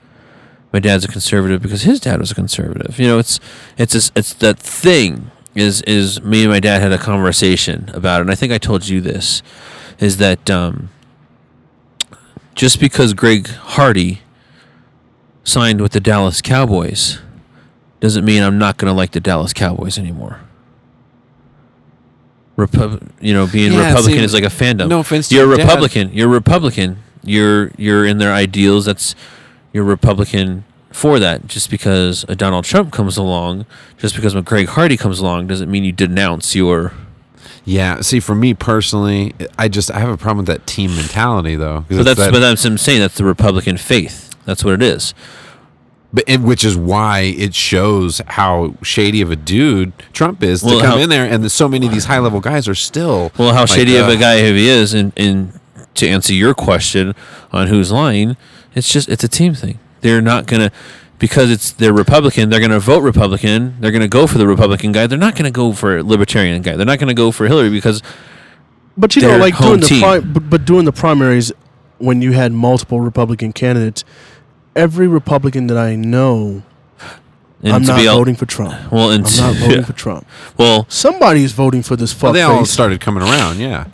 [0.73, 2.99] My dad's a conservative because his dad was a conservative.
[2.99, 3.41] You know, it's
[3.79, 8.19] it's this, it's that thing is is me and my dad had a conversation about
[8.19, 8.23] it.
[8.23, 9.43] And I think I told you this
[9.99, 10.91] is that um,
[12.55, 14.21] just because Greg Hardy
[15.43, 17.19] signed with the Dallas Cowboys
[18.01, 20.41] doesn't mean I'm not going to like the Dallas Cowboys anymore.
[22.57, 24.89] Repub- you know, being Yeah, Republican see, is like a fandom.
[24.89, 25.65] no offense to you're a your dad.
[25.69, 26.11] Republican.
[26.13, 26.99] You're a Republican.
[27.23, 28.85] You're you're in their ideals.
[28.87, 29.15] That's
[29.73, 31.47] you're Republican for that.
[31.47, 33.67] Just because a Donald Trump comes along,
[33.99, 36.93] just because a Greg Hardy comes along, doesn't mean you denounce your.
[37.65, 38.01] Yeah.
[38.01, 41.85] See, for me personally, I just I have a problem with that team mentality though.
[41.89, 43.01] But that's that- but that's what I'm saying.
[43.01, 44.35] That's the Republican faith.
[44.47, 45.13] That's what it is.
[46.11, 50.79] But and which is why it shows how shady of a dude Trump is Well,
[50.79, 53.31] to come how- in there, and so many of these high level guys are still
[53.37, 55.53] Well, how like, shady of uh, a guy he is, and, and
[55.99, 57.15] to answer your question
[57.53, 58.37] on who's lying,
[58.75, 59.79] it's just it's a team thing.
[60.01, 60.71] They're not gonna
[61.19, 62.51] because it's they're Republican.
[62.51, 63.77] They're gonna vote Republican.
[63.81, 65.07] They're gonna go for the Republican guy.
[65.07, 66.77] They're not gonna go for a Libertarian guy.
[66.77, 68.03] They're not gonna go for Hillary because
[68.97, 71.53] But you know, like doing the but, but doing the primaries
[71.99, 74.05] when you had multiple Republican candidates,
[74.77, 76.63] every Republican that I know,
[77.63, 78.93] and I'm not voting for Trump.
[78.93, 80.27] well and I'm not voting for Trump.
[80.57, 83.87] well Somebody is voting for this Well, they all started coming around, yeah,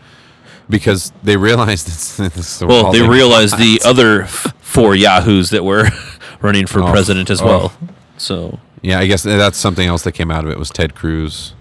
[0.69, 5.65] because they realized it's, it's the well they realized the other f- four yahoos that
[5.65, 5.89] were
[6.41, 7.47] running for Oh, president as oh.
[7.47, 7.73] well.
[8.17, 11.55] So Yeah, I guess that's something else that came out of it was Ted Cruz.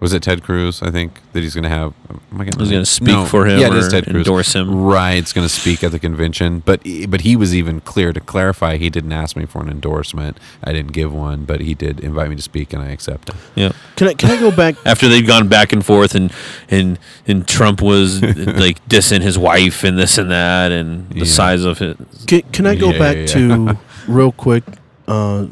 [0.00, 0.80] Was it Ted Cruz?
[0.80, 1.92] I think that he's going to have.
[2.08, 2.74] Am I getting Who's that?
[2.76, 4.16] gonna speak for him Yeah, it is or Ted Cruz.
[4.28, 4.84] endorse him.
[4.84, 6.62] Right, it's going to speak at the convention.
[6.64, 8.76] But but he was even clear to clarify.
[8.76, 10.38] He didn't ask me for an endorsement.
[10.62, 13.34] I didn't give one, but he did invite me to speak, and I accepted.
[13.56, 13.72] yeah.
[13.96, 14.76] Can I can I go back?
[14.86, 16.32] after they've gone back and forth and
[16.70, 16.96] and
[17.26, 18.22] and Trump was
[18.62, 21.24] like dissing his wife and this and that and the Yeah.
[21.24, 21.96] size of it.
[22.28, 24.62] Can, can I go Yeah, back yeah, to real quick
[25.08, 25.46] uh,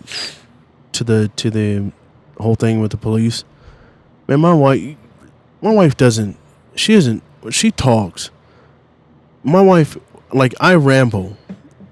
[0.93, 1.91] to the to the
[2.39, 3.43] whole thing with the police?
[4.29, 4.97] Man, my wife,
[5.63, 6.37] my wife doesn't.
[6.75, 7.23] She isn't.
[7.51, 8.31] She talks.
[9.45, 9.97] My wife,
[10.33, 11.37] like I ramble.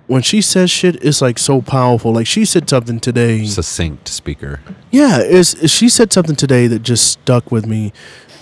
[0.07, 2.13] When she says shit, it's like so powerful.
[2.13, 3.45] Like she said something today.
[3.47, 4.61] Succinct speaker.
[4.91, 7.93] Yeah, it's, it's- she said something today that just stuck with me.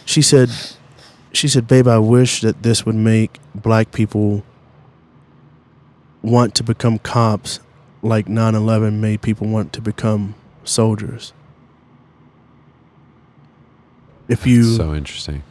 [0.05, 0.51] She said,
[1.33, 4.43] "She said, babe, I wish that this would make black people
[6.23, 7.61] want to become cops,
[8.03, 10.35] like 9/11 made people want to become
[10.65, 11.33] soldiers."
[14.33, 15.43] If you So interesting.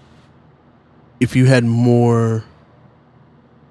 [1.19, 2.43] if you had more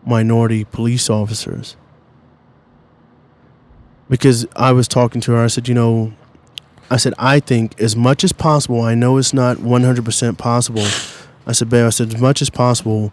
[0.06, 1.76] minority police officers.
[4.08, 6.12] Because I was talking to her, I said, you know,
[6.90, 10.84] I said, I think as much as possible, I know it's not 100% possible.
[11.46, 13.12] I said, babe, I said, as much as possible,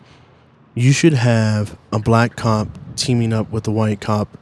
[0.74, 4.38] you should have a black cop teaming up with a white cop.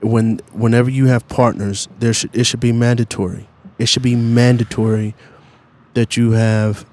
[0.00, 3.48] When whenever you have partners, there should it should be mandatory.
[3.78, 5.14] It should be mandatory
[5.94, 6.84] that you have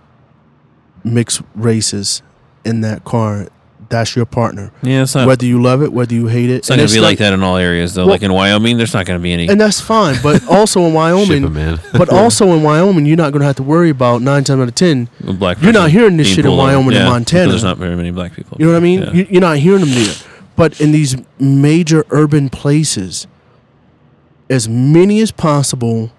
[1.04, 2.22] mixed races
[2.64, 3.48] in that car
[3.90, 4.72] That's your partner.
[4.84, 5.28] Yeah, it's not.
[5.28, 7.34] Whether you love it, whether you hate it, it's not And gonna be like that
[7.34, 8.04] in all areas though.
[8.06, 9.50] Well- like in Wyoming, there's not gonna be any.
[9.50, 10.16] and that's fine.
[10.24, 11.80] But also in Ship 'em, Wyoming, man.
[11.92, 14.68] but also in Wyoming, you're not going to have to worry about nine times out
[14.70, 15.10] of ten.
[15.20, 15.62] black.
[15.62, 16.68] You're not hearing this shit in pulled over.
[16.78, 17.50] Wyoming and Montana.
[17.50, 18.56] There's not very many black people.
[18.60, 19.02] You know what I mean?
[19.02, 19.26] Yeah.
[19.30, 20.14] You're not hearing them there.
[20.56, 23.28] But in these major urban places,
[24.50, 26.12] as many as possible,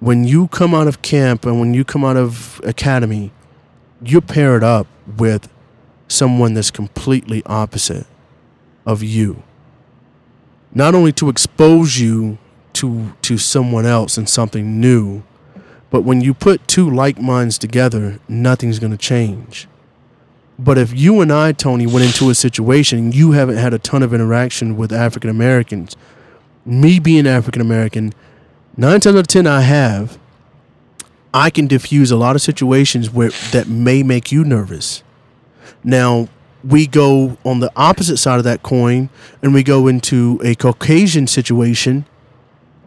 [0.00, 3.32] when you come out of camp and when you come out of academy,
[4.02, 4.86] you're paired up
[5.16, 5.48] with
[6.06, 8.06] someone that's completely opposite
[8.86, 9.42] of you.
[10.72, 12.38] Not only to expose you
[12.74, 15.22] to to someone else and something new,
[15.90, 19.66] but when you put two like minds together, nothing's going to change.
[20.58, 24.02] But if you and I, Tony, went into a situation you haven't had a ton
[24.02, 25.96] of interaction with African Americans,
[26.64, 28.12] me being African American,
[28.78, 30.18] nine times out of ten I have,
[31.34, 35.02] I can diffuse a lot of situations where that may make you nervous.
[35.84, 36.28] Now
[36.64, 39.10] we go on the opposite side of that coin
[39.42, 42.06] and we go into a Caucasian situation.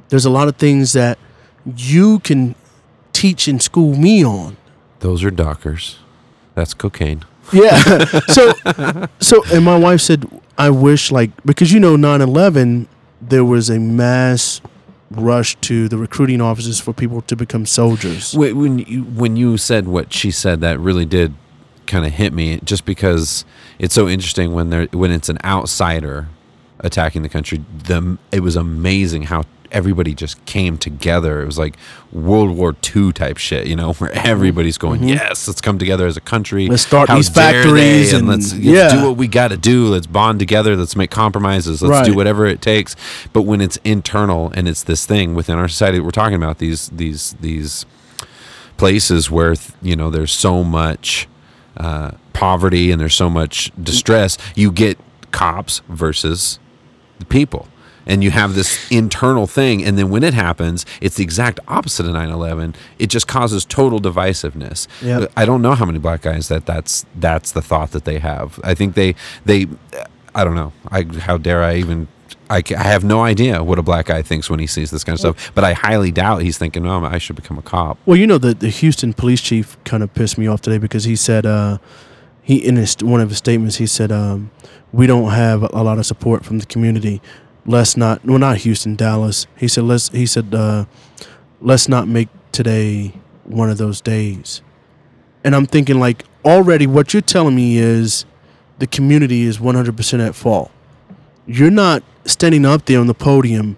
[0.09, 1.17] There's a lot of things that
[1.77, 2.55] you can
[3.13, 4.57] teach and school me on.
[4.99, 5.99] Those are Dockers.
[6.55, 7.23] That's cocaine.
[7.53, 8.05] Yeah.
[8.27, 8.53] so
[9.19, 10.25] so and my wife said
[10.57, 12.87] I wish like because you know 9/11
[13.21, 14.61] there was a mass
[15.11, 18.33] rush to the recruiting offices for people to become soldiers.
[18.33, 21.33] When you when you said what she said, that really did
[21.87, 22.59] kind of hit me.
[22.63, 23.45] Just because
[23.79, 26.27] it's so interesting when there when it's an outsider
[26.79, 27.63] attacking the country.
[27.85, 31.41] The it was amazing how everybody just came together.
[31.41, 31.75] It was like
[32.11, 36.17] World War II type shit, you know, where everybody's going, "Yes, let's come together as
[36.17, 36.63] a country.
[36.63, 36.71] Mm-hmm.
[36.71, 38.89] Let's start How these factories and and- let's, let's yeah.
[38.89, 39.87] do what we got to do.
[39.87, 40.75] Let's bond together.
[40.75, 41.81] Let's make compromises.
[41.81, 42.95] Let's do whatever it takes."
[43.33, 46.89] But when it's internal and it's this thing within our society, we're talking about these
[46.89, 47.85] these these
[48.77, 51.27] places where you know there's so much
[51.77, 54.97] uh, poverty and there's so much distress you get
[55.31, 56.59] cops versus
[57.19, 57.67] the people
[58.05, 62.05] and you have this internal thing and then when it happens it's the exact opposite
[62.05, 65.31] of 9-11 it just causes total divisiveness Yep.
[65.37, 68.59] i don't know how many black guys that that's that's the thought that they have
[68.63, 69.67] i think they they
[70.33, 72.07] i don't know i how dare i even
[72.49, 75.13] I, I have no idea what a black guy thinks when he sees this kind
[75.13, 78.17] of stuff, but I highly doubt he's thinking, "Oh, I should become a cop." Well,
[78.17, 81.15] you know the the Houston police chief kind of pissed me off today because he
[81.15, 81.77] said uh,
[82.41, 84.51] he in his one of his statements he said um,
[84.91, 87.21] we don't have a lot of support from the community.
[87.65, 89.47] Let's not well not Houston Dallas.
[89.57, 90.85] He said let's he said uh,
[91.61, 94.61] let's not make today one of those days.
[95.43, 98.25] And I'm thinking like already what you're telling me is
[98.79, 100.71] the community is 100% at fault.
[101.45, 103.77] You're not standing up there on the podium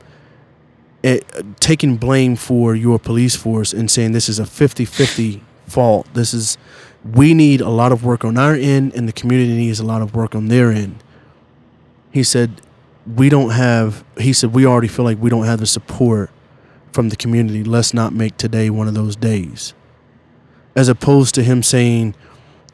[1.03, 1.19] eh,
[1.59, 6.07] taking blame for your police force and saying this is a 50-50 fault.
[6.13, 6.57] This is
[7.03, 10.01] we need a lot of work on our end and the community needs a lot
[10.01, 11.03] of work on their end.
[12.11, 12.61] He said
[13.05, 16.29] we don't have he said we already feel like we don't have the support
[16.91, 17.63] from the community.
[17.63, 19.73] Let's not make today one of those days.
[20.75, 22.15] As opposed to him saying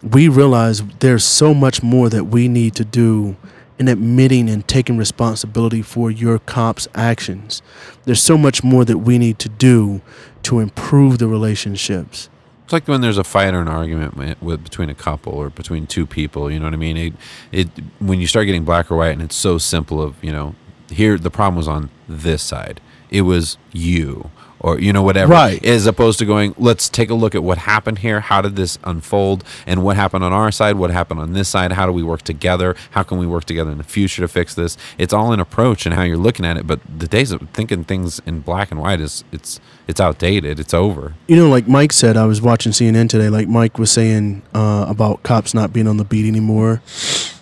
[0.02, 3.36] we realize there's so much more that we need to do
[3.78, 7.62] in admitting and taking responsibility for your cops' actions.
[8.04, 10.02] There's so much more that we need to do
[10.44, 12.30] to improve the relationships.
[12.70, 15.88] It's like when there's a fight or an argument with between a couple or between
[15.88, 16.52] two people.
[16.52, 16.98] You know what I mean?
[16.98, 17.14] It,
[17.52, 17.68] it
[17.98, 20.00] when you start getting black or white, and it's so simple.
[20.00, 20.54] Of you know,
[20.92, 22.80] here the problem was on this side.
[23.10, 25.34] It was you or you know whatever.
[25.34, 25.66] Right.
[25.66, 28.20] As opposed to going, let's take a look at what happened here.
[28.20, 29.44] How did this unfold?
[29.66, 30.76] And what happened on our side?
[30.76, 31.72] What happened on this side?
[31.72, 32.76] How do we work together?
[32.92, 34.78] How can we work together in the future to fix this?
[35.00, 36.68] It's all an approach and how you're looking at it.
[36.68, 39.60] But the days of thinking things in black and white is it's
[39.90, 40.60] it's outdated.
[40.60, 41.16] It's over.
[41.26, 43.28] You know, like Mike said, I was watching CNN today.
[43.28, 46.84] Like Mike was saying uh, about cops not being on the beat anymore.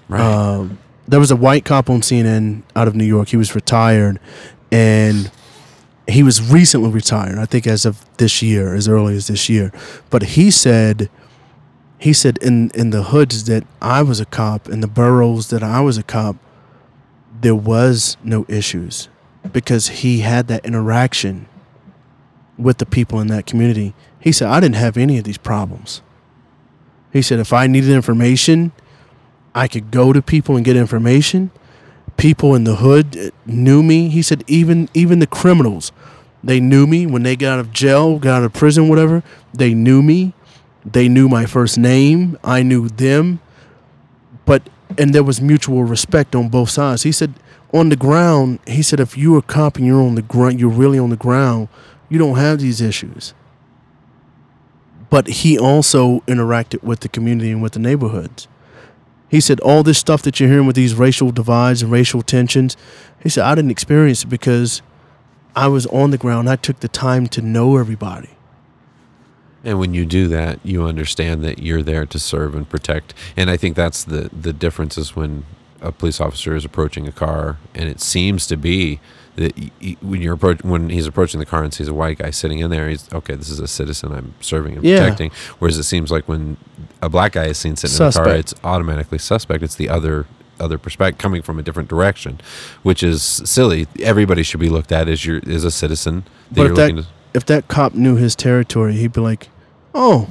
[0.08, 0.22] Right.
[0.22, 3.28] Um, there was a white cop on CNN out of New York.
[3.28, 4.22] He was retired,
[4.72, 5.30] and
[6.08, 7.38] he was recently retired.
[7.38, 9.74] I think as of this year, as early as this year.
[10.10, 11.10] But he said,
[12.00, 15.64] he said in in the hoods that I was a cop, in the boroughs that
[15.64, 16.38] I was a cop,
[17.42, 19.10] there was no issues
[19.52, 21.50] because he had that interaction
[22.58, 23.94] with the people in that community.
[24.20, 26.02] He said I didn't have any of these problems.
[27.12, 28.72] He said if I needed information,
[29.56, 31.52] I could go to people and get information.
[32.16, 34.10] People in the hood uh, knew me.
[34.10, 35.92] He said even even the criminals,
[36.44, 39.24] they knew me when they got out of jail, got out of prison, whatever.
[39.54, 40.34] They knew me.
[40.86, 42.38] They knew my first name.
[42.44, 43.40] I knew them.
[44.46, 47.04] But and there was mutual respect on both sides.
[47.04, 47.34] He said
[47.74, 50.70] on the ground, he said if you're a cop and you're on the ground, you're
[50.70, 51.68] really on the ground,
[52.10, 53.34] you don't have these issues.
[55.10, 58.48] But he also interacted with the community and with the neighborhoods
[59.30, 62.78] He said all this stuff that you're hearing with these racial divides and racial tensions.
[63.22, 64.82] He said I didn't experience it because
[65.56, 66.50] I was on the ground.
[66.50, 68.30] I took the time to know everybody.
[69.64, 73.14] And when you do that, you understand that you're there to serve and protect.
[73.36, 75.46] And I think that's the the difference is when
[75.82, 79.00] a police officer is approaching a car, and it seems to be
[80.02, 82.70] when you're approach when he's approaching the car and sees a white guy sitting in
[82.72, 83.36] there, he's okay.
[83.36, 85.00] This is a citizen I'm serving and Yeah.
[85.02, 85.32] protecting.
[85.60, 86.58] Whereas it seems like when
[87.02, 89.64] a black guy is seen sitting in the car, it's automatically suspect.
[89.64, 90.26] It's the other
[90.60, 92.42] other perspective coming from a different direction,
[92.82, 93.86] which is silly.
[94.02, 96.24] Everybody should be looked at as your as a citizen.
[96.52, 99.50] That But you're if that- to, If that cop knew his territory, he'd be like,
[99.94, 100.30] "Oh,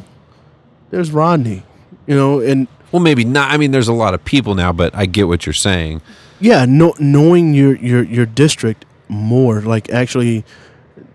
[0.91, 1.62] there's Rodney,"
[2.09, 3.53] you know, and Well, maybe not.
[3.53, 6.01] I mean, there's a lot of people now, but I get what you're saying.
[6.41, 10.45] yeah, no, knowing your your your district more, like actually,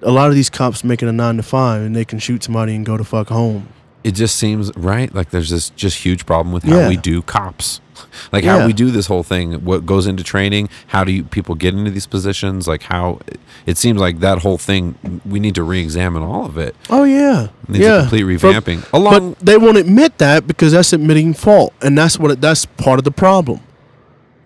[0.01, 2.76] a lot of these cops making a nine to five, and they can shoot somebody
[2.76, 3.68] and go to fuck home.
[4.03, 5.13] It just seems right.
[5.13, 6.89] Like there's this just huge problem with how Yeah.
[6.89, 7.81] we do cops,
[8.31, 8.57] like Yeah.
[8.57, 9.53] how we do this whole thing.
[9.63, 10.69] What goes into training?
[10.88, 12.68] How do you, people get into these positions?
[12.68, 13.19] Like how
[13.68, 15.22] it seems like that whole thing.
[15.23, 16.76] We need to re-examine all of it.
[16.89, 17.97] Oh yeah, Needs yeah.
[17.97, 18.91] a complete But- revamping.
[18.91, 22.65] Along, But they won't admit that because that's admitting fault, and that's what it, that's
[22.65, 23.59] part of the problem.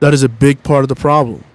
[0.02, 1.46] That is a big part of the problem.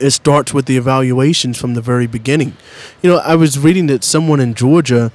[0.00, 2.56] It starts with the evaluations from the very beginning.
[3.02, 5.12] You know, I was reading that someone in Georgia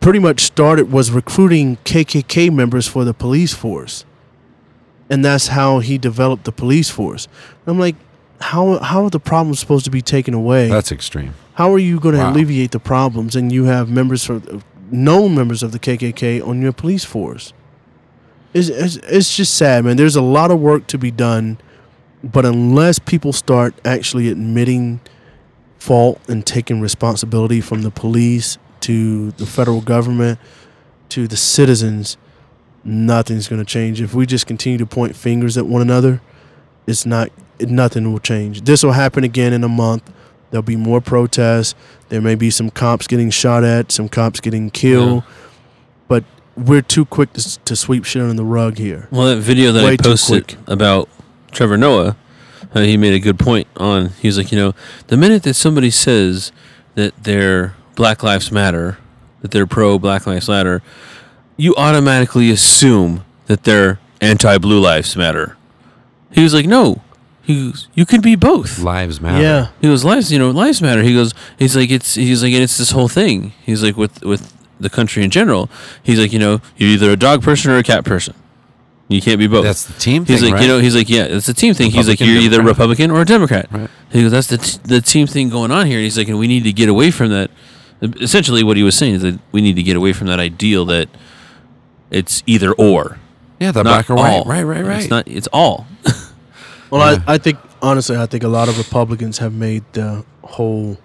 [0.00, 4.04] pretty much started was recruiting KKK members for the police force,
[5.08, 7.28] and that's how he developed the police force.
[7.66, 7.96] I'm like,
[8.40, 10.68] how how are the problems supposed to be taken away?
[10.68, 11.34] that's extreme.
[11.54, 12.32] How are you going to Wow.
[12.32, 16.72] alleviate the problems and you have members of known members of the KKK on your
[16.72, 17.52] police force?
[18.52, 19.96] It's, it's, it's just sad, man.
[19.96, 21.58] There's a lot of work to be done,
[22.32, 25.00] but unless people start actually admitting
[25.78, 30.38] fault and taking responsibility from the police to the federal government
[31.10, 32.16] to the citizens,
[32.82, 34.00] nothing's going to change.
[34.00, 36.22] If we just continue to point fingers at one another,
[36.86, 37.30] it's not
[37.60, 38.62] nothing will change.
[38.62, 40.10] This will happen again in a month.
[40.50, 41.74] There'll be more protests.
[42.08, 45.24] There may be some cops getting shot at, some cops getting killed.
[46.08, 46.24] But
[46.56, 49.08] we're too quick to, to sweep shit under the rug here.
[49.10, 51.08] Well, that video that Way I posted about
[51.54, 52.16] Trevor Noah,
[52.74, 54.10] uh, he made a good point on.
[54.20, 54.74] He was like, you know,
[55.06, 56.52] the minute that somebody says
[56.94, 58.98] that they're Black Lives Matter,
[59.40, 60.82] that they're pro Black Lives Matter,
[61.56, 65.56] you automatically assume that they're anti Blue Lives Matter.
[66.32, 67.00] He was like, no,
[67.42, 68.78] he goes, you can be both.
[68.78, 69.42] Lives matter.
[69.42, 69.68] Yeah.
[69.80, 71.02] He goes, lives, you know, lives matter.
[71.02, 73.52] He goes, he's like, it's, he's like, and it's this whole thing.
[73.64, 75.70] He's like, with with the country in general.
[76.02, 78.34] He's like, you know, you're either a dog person or a cat person.
[79.14, 79.64] You can't be both.
[79.64, 80.62] That's the team He's thing, like, right?
[80.62, 81.90] you know, he's like, yeah, it's a team thing.
[81.90, 82.66] he's like, you're either Democrat.
[82.74, 83.66] Republican or a Democrat.
[83.70, 83.88] Right.
[84.10, 85.98] He goes, that's the t- the team thing going on here.
[85.98, 87.50] And he's like, and we need to get away from that.
[88.20, 90.84] Essentially, what he was saying is that we need to get away from that ideal
[90.86, 91.08] that
[92.10, 93.18] it's either or,
[93.60, 94.30] yeah, the not black or white.
[94.30, 94.44] all.
[94.44, 95.00] Right, right, right.
[95.00, 95.26] It's not.
[95.28, 95.86] It's all.
[96.90, 97.24] Well, Yeah.
[97.26, 100.96] I, I think, honestly, I think a lot of Republicans have made the whole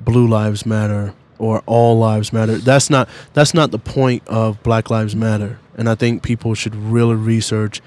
[0.00, 1.14] Blue Lives Matter
[1.44, 2.56] or All Lives Matter.
[2.58, 5.58] That's not that's not the point of Black Lives Matter.
[5.76, 7.80] And I think people should really research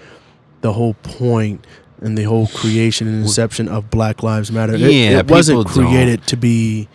[0.62, 1.66] the whole point
[2.02, 4.76] and the whole creation and inception of Black Lives Matter.
[4.76, 5.92] It- Yeah, it, wasn't people don't.
[5.92, 6.88] created to be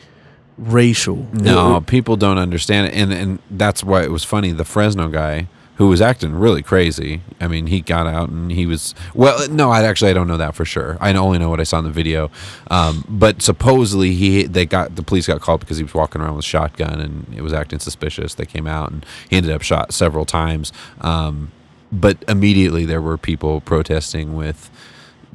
[0.59, 1.27] racial.
[1.33, 4.53] No, It- people don't understand it, and and that's why it was funny.
[4.53, 7.23] The Fresno guy who was acting really crazy.
[7.41, 9.49] I mean, he got out and he was well.
[9.49, 10.99] No, I actually I don't know that for sure.
[11.01, 12.31] I only know what I saw in the video.
[12.71, 16.37] Um, but supposedly he they got the police got called because he was walking around
[16.37, 18.35] with a shotgun and it was acting suspicious.
[18.35, 20.73] They came out and he ended up shot several times.
[21.01, 21.51] Um,
[21.91, 24.71] but immediately there were people protesting with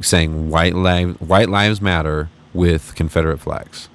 [0.01, 3.89] saying white lives white lives matter with Confederate flags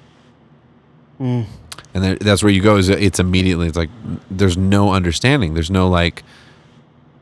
[1.19, 1.45] Mm.
[1.93, 3.89] And there, that's where you go is it's immediately it's like
[4.29, 5.53] there's no understanding.
[5.53, 6.23] There's no like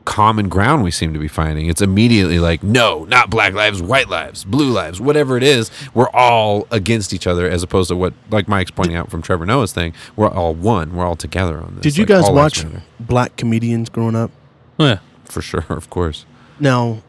[0.04, 1.66] common ground we seem to be finding.
[1.66, 5.70] It's immediately like no not black lives white lives blue lives whatever it is.
[5.94, 9.46] We're all against each other as opposed to what like mike's pointing out from trevor
[9.46, 10.96] noah's thing we're all one.
[10.96, 12.64] We're all together on this Did you Like, guys watch
[12.98, 14.30] black comedians growing up?
[14.78, 14.98] Oh, yeah.
[15.24, 16.26] for sure of course.
[16.58, 17.02] Now,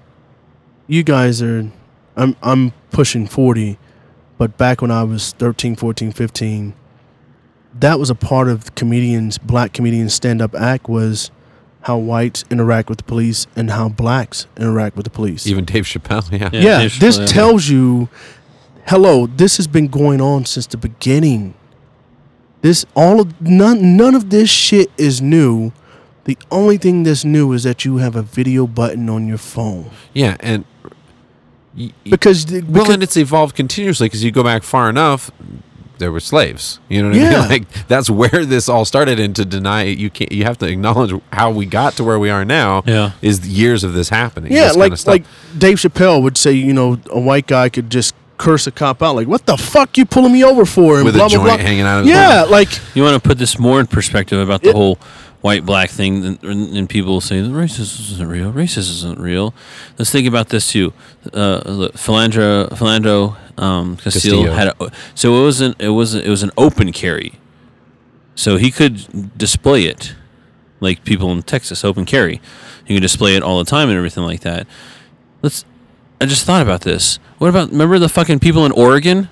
[0.88, 1.72] you guys are,
[2.16, 3.78] I'm, I'm pushing 40,
[4.38, 6.74] but back when I was 13, 14, 15,
[7.84, 11.32] that was a part of comedians, black comedians stand up act was
[11.82, 15.46] how whites interact with the police and how blacks interact with the police.
[15.48, 16.62] even dave chappelle yeah, Yeah.
[16.62, 17.26] yeah, Dave this Chappelle, yeah.
[17.42, 18.08] tells you,
[18.88, 21.54] hello, this has been going on since the beginning.
[22.62, 25.74] This all of none none of this shit is new.
[26.24, 29.90] The only thing that's new is that you have a video button on your phone.
[30.14, 30.64] yeah and
[31.76, 32.40] y- y- Because,
[32.76, 35.30] well and it's evolved continuously because you go back far enough
[36.04, 36.80] there were slaves.
[36.90, 37.50] You know what I mean?
[37.54, 39.20] Like that's where this all started.
[39.20, 40.32] And to deny it, you can't.
[40.34, 42.84] You have to acknowledge how we got to where we are now.
[42.86, 43.12] Yeah.
[43.22, 44.52] is years of this happening.
[44.52, 45.24] Yeah, this like kinda like
[45.58, 49.16] Dave Chappelle would say, you know, a white guy could just curse a cop out,
[49.16, 51.48] like, "What the fuck you pulling me over for?" And With a blah blah joint
[51.48, 51.58] blah.
[51.58, 52.50] hanging out of Yeah, mouth.
[52.50, 54.98] like You want to put this more in perspective about the It- whole
[55.44, 58.54] white black thing, and, and people say the racism isn't real.
[58.54, 59.54] Racism isn't real.
[60.00, 60.94] Let's think about this too.
[61.34, 64.54] Uh, look, Philandro, Philando um, Castile Castillo.
[64.54, 67.34] had a, so it wasn't it was it was an open carry,
[68.36, 70.16] so he could display it
[70.80, 72.42] like people in Texas open carry.
[72.88, 74.66] You can display it all the time and everything like that.
[75.42, 75.66] Let's.
[76.22, 77.20] I just thought about this.
[77.38, 79.28] What about remember the fucking people in Oregon?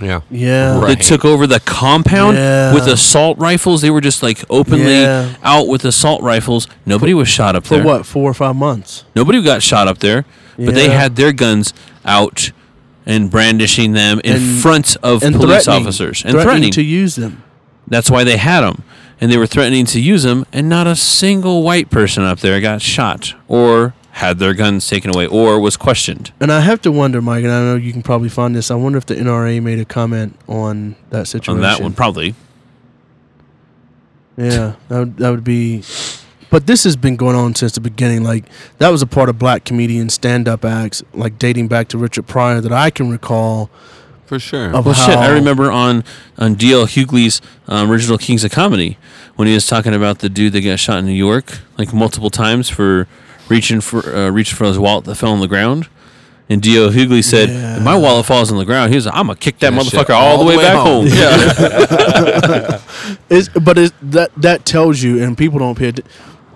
[0.00, 0.98] Yeah, yeah, Right.
[0.98, 2.72] They took over the compound Yeah.
[2.74, 3.82] with assault rifles.
[3.82, 5.30] They were just like openly Yeah.
[5.42, 6.66] out with assault rifles.
[6.86, 7.82] Nobody was shot up for there.
[7.82, 9.04] For what four or five months.
[9.14, 10.24] Nobody got shot up there,
[10.58, 11.72] but they had their guns
[12.04, 12.50] out
[13.06, 16.72] and brandishing them in And- front of and police officers and threatening threatening.
[16.72, 17.42] to use them.
[17.88, 18.82] That's why they had them,
[19.20, 20.46] and they were threatening to use them.
[20.52, 25.14] And not a single white person up there got shot or had their guns taken
[25.14, 26.32] away or was questioned.
[26.40, 28.70] And I have to wonder, Mike, and I know you can probably find this.
[28.70, 31.54] I wonder if the NRA made a comment on that situation.
[31.54, 32.34] On that one, probably.
[34.36, 35.82] Yeah, that would, that would be.
[36.50, 38.24] But this has been going on since the beginning.
[38.24, 38.44] Like
[38.78, 42.60] that was a part of black comedian stand-up acts, like dating back to Richard Pryor,
[42.60, 43.70] that I can recall.
[44.26, 44.74] for sure.
[44.74, 46.02] Of Well, shit, I remember on
[46.38, 46.86] on D.L.
[46.86, 48.98] Hughley's um, original Kings of Comedy
[49.36, 52.30] when he was talking about the dude that got shot in New York like multiple
[52.30, 53.06] times for
[53.50, 55.88] reaching for uh, reaching for his wallet that fell on the ground.
[56.48, 56.90] And D.L.
[56.90, 57.76] Hughley said, Yeah.
[57.76, 60.10] "If my wallet falls on the ground, he was, I'm gonna kick that That motherfucker
[60.14, 62.80] all, the way, back home." Yeah.
[63.30, 65.92] It's, but it's, that that tells you, and people don't pay.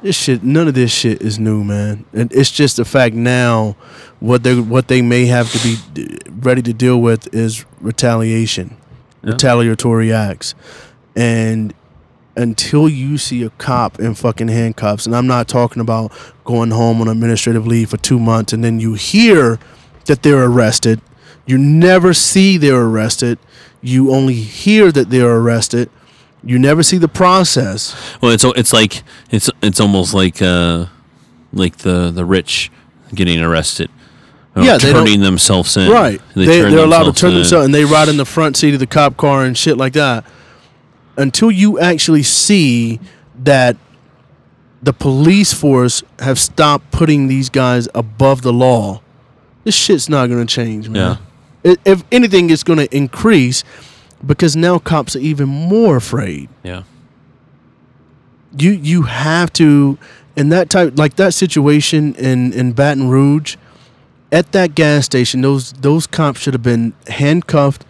[0.03, 2.05] This shit, none of this shit is new, man.
[2.13, 3.77] And it's just the fact now,
[4.21, 8.77] what they what they may have to be ready to deal with is retaliation,
[9.23, 9.31] Yeah.
[9.33, 10.55] retaliatory acts,
[11.17, 11.73] and
[12.37, 16.13] until you see a cop in fucking handcuffs, and I'm not talking about
[16.45, 19.59] going home on administrative leave for two months, and then you hear
[20.07, 21.01] that they're arrested,
[21.47, 23.39] you never see they're arrested,
[23.83, 25.91] you only hear that they're arrested.
[26.43, 27.95] You never see the process.
[28.21, 30.87] Well, it's it's like it's it's almost like uh,
[31.55, 32.71] like the the rich
[33.15, 33.91] getting arrested.
[34.57, 35.91] Yeah, turning themselves in.
[35.91, 36.21] Right.
[36.35, 37.37] They, they are allowed to themselves turn in.
[37.39, 39.95] themselves and they ride in the front seat of the cop car and shit like
[39.95, 40.25] that.
[41.17, 42.99] Until you actually see
[43.43, 43.77] that
[44.83, 49.01] the police force have stopped putting these guys above the law,
[49.65, 51.19] this shit's not going to change, man.
[51.65, 53.65] I- If anything, it's going to increase
[54.27, 56.49] because now cops are even more afraid.
[56.63, 56.83] Yeah.
[58.57, 59.99] you you have to
[60.37, 63.57] in that type like that situation in in Baton Rouge
[64.31, 67.85] at that gas station those those cops should have been handcuffed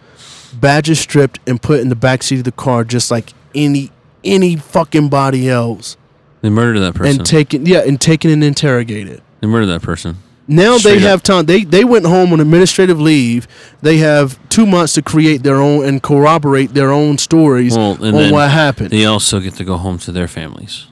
[0.59, 3.91] badges stripped and put in the back seat of the car just like any
[4.23, 5.97] any fucking body else
[6.41, 7.17] They murdered that person.
[7.19, 10.17] and taken yeah and taken and interrogated they murdered that person.
[10.47, 11.09] now Straight they up.
[11.09, 13.47] have time they they went home on administrative leave
[13.81, 18.15] they have 2 months to create their own and corroborate their own stories Well, and
[18.15, 20.87] on what happened They also get to go home to their families.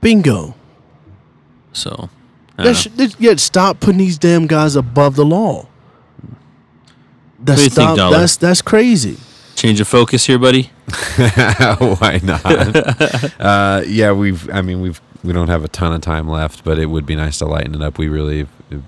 [0.00, 0.54] bingo
[1.72, 2.08] So,
[2.56, 2.64] That
[2.96, 5.66] don't yeah, stop putting these damn guys above the law.
[7.42, 8.18] That's do you think, stop, Dollar?
[8.18, 9.16] that's that's crazy.
[9.56, 10.64] change of focus here, buddy.
[11.16, 12.44] Why not?
[13.40, 14.48] uh, yeah, we've.
[14.50, 15.00] I mean, we've.
[15.22, 17.74] We don't have a ton of time left, but it would be nice to lighten
[17.74, 17.98] it up.
[17.98, 18.46] We really.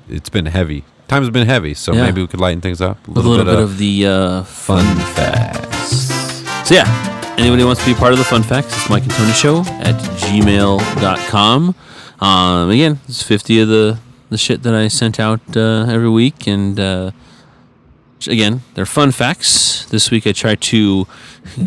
[0.08, 0.84] It's been heavy.
[1.08, 2.04] Time's been heavy, so Yeah.
[2.04, 6.08] maybe we could lighten things up A little, bit, of, the uh, fun facts.
[6.66, 9.32] So, yeah, anybody wants to be part of the fun facts, it's Mike and Tony
[9.32, 11.74] Show at gmail.com.
[12.20, 13.98] Um, again, it's 50 of the,
[14.30, 16.46] the shit that I sent out uh, every week.
[16.46, 17.10] And uh,
[18.28, 19.86] again, they're fun facts.
[19.86, 21.06] This week I try to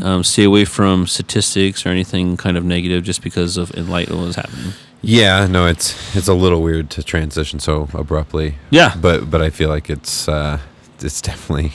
[0.02, 4.10] um, stay away from statistics or anything kind of negative just because of in light
[4.10, 4.73] of what was happening.
[5.02, 8.56] Yeah, no, it's it's a little weird to transition so abruptly.
[8.72, 8.95] Yeah.
[8.95, 10.60] but but I feel like it's uh,
[10.99, 11.73] it's definitely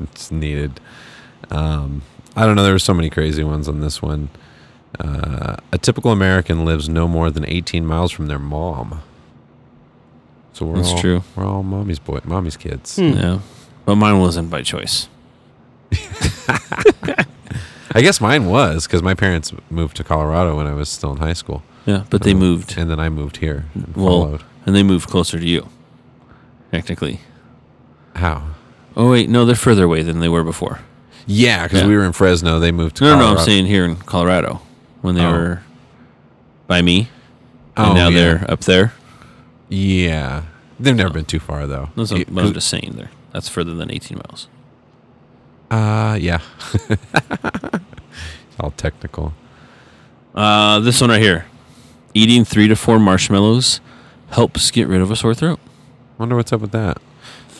[0.00, 0.80] it's needed.
[1.50, 2.02] Um,
[2.34, 2.62] I don't know.
[2.62, 4.30] There were so many crazy ones on this one.
[4.98, 9.02] Uh, a typical American lives no more than 18 miles from their mom.
[10.52, 11.22] So we're That's all, true.
[11.34, 12.96] We're all mommy's boy, mommy's kids.
[12.96, 13.12] Hmm.
[13.12, 13.38] Yeah.
[13.84, 15.08] But mine wasn't by choice.
[17.94, 21.18] I guess mine was because my parents moved to Colorado when I was still in
[21.18, 22.78] high school, Yeah, but they moved.
[22.78, 24.42] and then I moved here and Well, followed.
[24.64, 25.68] and they moved closer to you,
[26.70, 27.20] technically.
[28.16, 28.42] How?
[28.96, 30.80] Oh wait, no, they're further away than they were before.
[31.26, 31.86] Yeah, because Yeah.
[31.88, 32.58] we were in Fresno.
[32.58, 33.34] They moved to No, no, Colorado.
[33.34, 34.62] no, I'm saying here in Colorado
[35.02, 35.32] when they Oh.
[35.32, 35.60] were
[36.66, 37.08] by me,
[37.76, 38.18] and Oh, now yeah.
[38.38, 38.92] they're up there.
[39.68, 40.42] Yeah,
[40.80, 41.90] they've never been too far though.
[41.96, 43.10] That's Yeah, what I'm just saying there.
[43.32, 44.48] That's further than 18 miles.
[45.70, 46.40] Uh, yeah.
[46.90, 47.00] it's
[48.60, 49.32] All technical.
[50.34, 51.46] Uh, this one right here.
[52.14, 53.80] Eating three to four marshmallows
[54.30, 55.58] helps get rid of a sore throat.
[56.18, 56.98] Wonder what's up with that.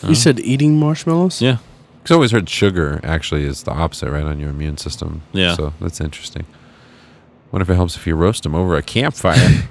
[0.07, 1.41] You said eating marshmallows?
[1.41, 1.59] Yeah.
[2.03, 5.23] Because I've always heard sugar actually is the opposite, right, on your immune system.
[5.33, 5.55] Yeah.
[5.55, 6.45] So that's interesting.
[7.53, 9.63] Wonder if it helps if you roast them over a campfire.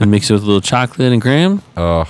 [0.00, 1.62] And mix it with a little chocolate and graham.
[1.76, 2.04] oh,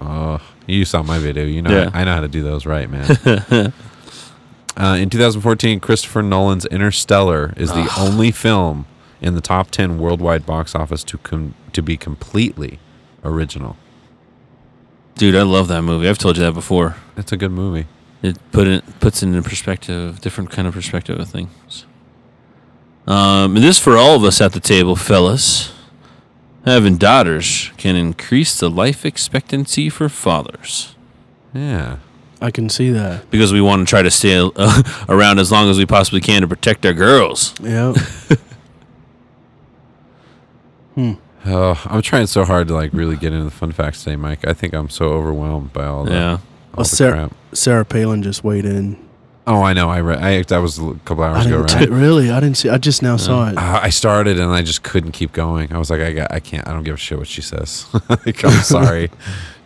[0.00, 0.40] oh.
[0.66, 1.44] You saw my video.
[1.44, 1.90] You know, Yeah.
[1.92, 3.04] I, know how to do those right, man.
[4.76, 8.86] uh, in 2014, Christopher Nolan's Interstellar is the only film
[9.20, 12.78] in the top 10 worldwide box office to com- to be completely
[13.24, 13.76] original.
[15.16, 16.08] Dude, I love that movie.
[16.08, 16.96] I've told you that before.
[17.16, 17.86] It's a good movie.
[18.22, 21.86] It put it puts it in perspective, different kind of perspective of things.
[23.06, 25.73] Um, and this for all of us at the table, fellas.
[26.64, 30.94] Having daughters can increase the life expectancy for fathers
[31.52, 31.98] Yeah.
[32.40, 33.30] I can see that.
[33.30, 36.42] because we want to try to stay uh, around as long as we possibly can
[36.42, 37.54] to protect our girls.
[37.62, 37.94] Yeah.
[40.94, 41.12] hmm.
[41.46, 44.46] Oh, I'm trying so hard to like really get into the fun facts today, Mike.
[44.46, 46.12] I think I'm so overwhelmed by all that.
[46.12, 46.30] Yeah.
[46.32, 46.40] all
[46.76, 47.32] Well, the Sarah, crap.
[47.52, 48.96] Sarah Palin just weighed in.
[49.46, 49.90] Oh, I know.
[49.90, 50.20] I read.
[50.20, 51.68] I that was a couple I hours ago, right?
[51.68, 52.30] t- really.
[52.30, 52.70] I didn't see.
[52.70, 53.58] I just now saw it.
[53.58, 55.70] Uh, I started and I just couldn't keep going.
[55.72, 56.66] I was like, I got, I can't.
[56.66, 57.86] I don't give a shit what she says.
[58.08, 59.10] like, I'm sorry.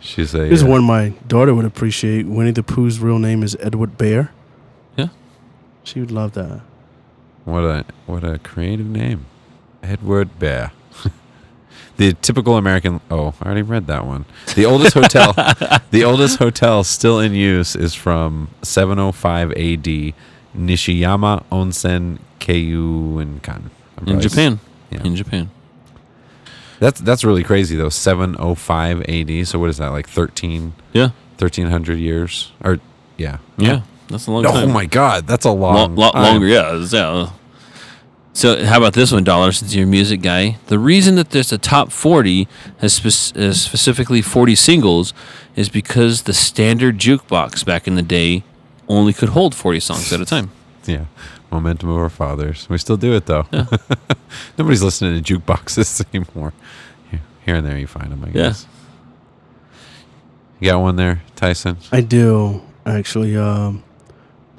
[0.01, 0.45] She's a.
[0.45, 2.25] Here's uh, one my daughter would appreciate.
[2.25, 4.31] Winnie the Pooh's real name is Edward Bear.
[4.97, 5.07] Yeah.
[5.83, 6.61] She would love that.
[7.45, 9.25] What a what a creative name,
[9.81, 10.71] Edward Bear.
[11.99, 13.01] The typical American.
[13.11, 14.23] Oh, I already read that one.
[14.55, 15.33] The oldest hotel.
[15.91, 20.13] the oldest hotel still in use is from 705 A.D.
[20.57, 23.69] Nishiyama Onsen Keiunkan.
[24.07, 24.59] In Japan.
[24.89, 25.03] Yeah.
[25.03, 25.51] In Japan.
[26.79, 27.89] That's that's really crazy though.
[27.89, 29.47] 705 AD.
[29.47, 29.89] So what is that?
[29.89, 31.09] Like 13 Yeah.
[31.37, 32.79] 1300 years or
[33.17, 33.39] yeah.
[33.57, 33.81] Yeah.
[34.07, 34.71] That's a long Oh time.
[34.71, 36.23] my god, that's a Lo- long lot time.
[36.23, 37.29] longer, yeah, yeah.
[38.39, 39.51] So, how about this one, Dollar?
[39.51, 42.47] Since you're a music guy, the reason that there's a top 40
[42.77, 45.13] has spec- uh, specifically 40 singles
[45.57, 48.43] is because the standard jukebox back in the day
[48.87, 50.51] only could hold 40 songs at a time.
[50.85, 51.05] Yeah.
[51.51, 52.65] Momentum of our fathers.
[52.69, 53.45] We still do it though.
[54.57, 56.53] Nobody's listening to jukeboxes anymore.
[57.11, 58.33] Here- Here and there you find them, I Yeah.
[58.33, 58.65] guess.
[60.61, 61.75] You got one there, Tyson?
[61.91, 63.35] I do actually.
[63.35, 63.83] Um,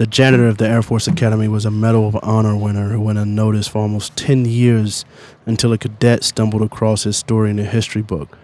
[0.00, 3.18] the janitor of the Air Force Academy was a Medal of Honor winner who went
[3.18, 5.04] unnoticed for almost 10 years
[5.44, 8.34] until a cadet stumbled across his story in a history book.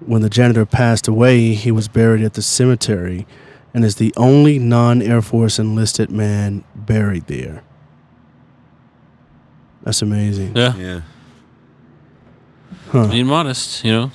[0.00, 3.26] When the janitor passed away, he was buried at the cemetery
[3.72, 7.62] and is the only non Air Force enlisted man buried there.
[9.82, 10.54] That's amazing.
[10.54, 10.76] Yeah.
[10.76, 11.00] Yeah.
[12.90, 13.06] Huh.
[13.08, 14.10] Being modest, you know,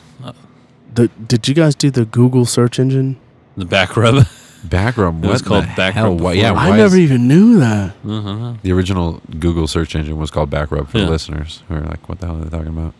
[0.94, 3.20] The, did you guys do the Google search engine?
[3.58, 4.28] the back rub.
[4.70, 5.24] Back rub.
[5.24, 6.12] It was what called the Back hell?
[6.12, 6.52] Rub Why- before.
[6.52, 7.94] yeah, I never is- even knew that.
[8.08, 8.54] uh-huh.
[8.62, 11.06] the original Google search engine was called Back Rub for Yeah.
[11.06, 12.94] the listeners who are like, what the hell are they talking about?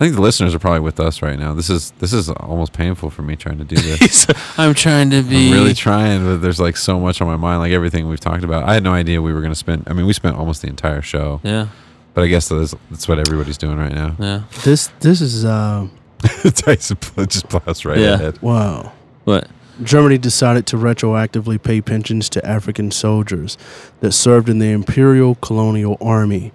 [0.00, 1.54] I think the listeners are probably with us right now.
[1.54, 4.26] This is this is almost painful for me trying to do this.
[4.58, 5.48] I'm trying to be.
[5.48, 8.42] I'm really trying, but there's like so much on my mind, like everything we've talked
[8.42, 8.64] about.
[8.68, 9.84] I had no idea we were going to spend.
[9.86, 11.68] I mean, we spent almost the entire show, yeah,
[12.14, 14.16] but I guess that's, that's what everybody's doing right now.
[14.18, 14.42] yeah.
[14.64, 15.86] This this is uh
[16.56, 18.14] Tyson pl- just plows right Yeah.
[18.14, 18.42] ahead.
[18.42, 18.90] wow.
[19.24, 19.48] What?
[19.82, 23.56] Germany decided to retroactively pay pensions to African soldiers
[24.00, 26.52] that served in the Imperial Colonial Army.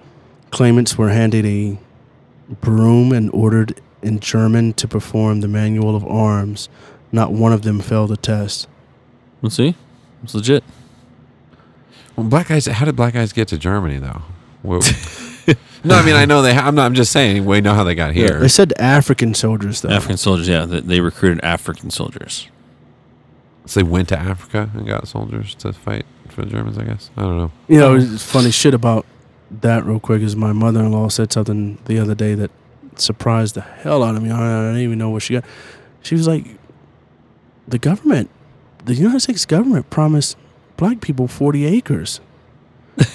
[0.51, 1.77] Claimants were handed a
[2.61, 6.69] broom and ordered in German to perform the manual of arms.
[7.11, 8.67] Not one of them failed the test.
[9.41, 9.75] Let's see.
[10.23, 10.63] It's legit.
[12.15, 14.23] Well, black guys, how did black guys get to Germany though?
[14.63, 14.79] Well,
[15.83, 16.53] no, I mean I know they.
[16.53, 16.85] Ha- I'm not.
[16.85, 18.39] I'm just saying we know how they got here.
[18.39, 19.89] They said African soldiers, though.
[19.89, 22.47] African soldiers, yeah, they, they recruited African soldiers.
[23.67, 26.77] So they went to Africa and got soldiers to fight for the Germans.
[26.77, 27.51] I guess I don't know.
[27.67, 29.05] You know, it's funny shit about
[29.61, 32.51] that real quick is my mother in law said something the other day that
[32.95, 34.31] surprised the hell out of me.
[34.31, 35.45] I I didn't even know what she got.
[36.01, 36.45] She was like,
[37.67, 38.29] the government,
[38.85, 40.37] the United States government promised
[40.77, 42.21] black people 40 acres.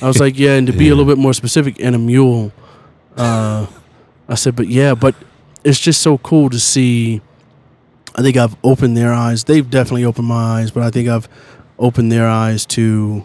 [0.00, 0.90] I was like, yeah, and to be Yeah.
[0.92, 2.52] a little bit more specific, and a mule.
[3.16, 3.66] Uh,
[4.28, 5.14] I said, but yeah, but
[5.64, 7.20] it's just so cool to see.
[8.14, 9.44] I think I've opened their eyes.
[9.44, 11.28] They've definitely opened my eyes, but I think I've
[11.78, 13.24] opened their eyes to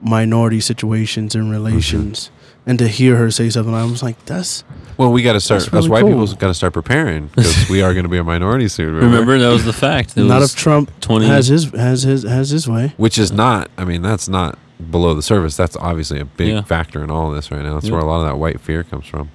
[0.00, 2.30] minority situations and relations.
[2.64, 4.62] And to hear her say something, I was like, "That's
[4.96, 5.62] Well, we got to start.
[5.64, 6.10] That's us white cool.
[6.26, 8.94] people got to start preparing because we are going to be a minority soon.
[8.94, 9.06] Remember?
[9.18, 10.16] Remember, that was the fact.
[10.16, 13.32] It not was if Trump 20 has his has his has his way." Which is
[13.32, 13.68] not.
[13.76, 14.58] I mean, that's not
[14.90, 15.56] below the surface.
[15.56, 16.62] That's obviously a big Yeah.
[16.62, 17.74] factor in all this right now.
[17.74, 17.92] That's Yeah.
[17.92, 19.30] where a lot of that white fear comes from.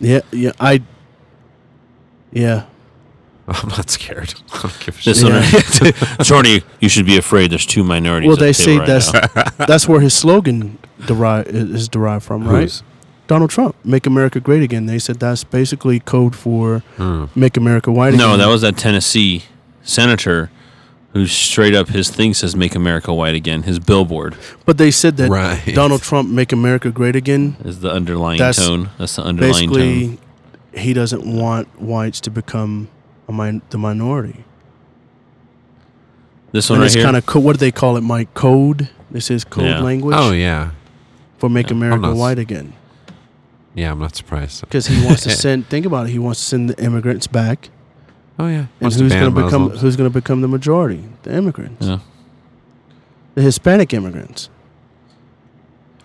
[0.00, 0.82] Yeah, yeah, I,
[2.32, 2.64] yeah.
[3.48, 4.34] I'm not scared.
[4.54, 5.22] I don't give a shit.
[5.22, 7.50] one, Shorty, you should be afraid.
[7.50, 8.28] There's two minorities.
[8.28, 9.12] Well, at they the say table right that's
[9.58, 9.66] now.
[9.66, 12.62] that's where his slogan derive is derived from, right?
[12.62, 12.82] Who's?
[13.26, 17.24] Donald Trump, "Make America Great Again." They said that's basically code for Hmm.
[17.34, 18.36] "Make America White Again." no.
[18.36, 19.44] That was that Tennessee
[19.82, 20.50] senator
[21.12, 24.36] who straight up his thing says "Make America White Again." His billboard
[24.66, 25.60] But they said that Right.
[25.74, 28.90] Donald Trump, "Make America Great Again," is the underlying That's tone.
[28.98, 29.78] That's the underlying tone.
[29.78, 30.18] basically
[30.80, 32.88] he doesn't want whites to become
[33.32, 34.44] a min- the minority.
[36.52, 37.04] This one And right it's here.
[37.04, 38.02] kind of co- what do they call it?
[38.02, 38.88] Mike code.
[39.10, 39.80] This is code Yeah.
[39.80, 40.70] language Oh yeah,
[41.38, 41.76] for "Make Yeah.
[41.76, 42.72] America I'm not- White Again."
[43.74, 43.90] yeah.
[43.90, 44.60] I'm not surprised.
[44.62, 45.66] Because he wants to send.
[45.68, 46.10] Think about it.
[46.10, 47.70] He wants to send the immigrants back,
[48.38, 48.54] Oh yeah.
[48.56, 49.80] and Wants to who's ban going to become Muslims.
[49.82, 51.04] who's going to become the majority?
[51.22, 51.98] The immigrants, Yeah.
[53.34, 54.48] the Hispanic immigrants.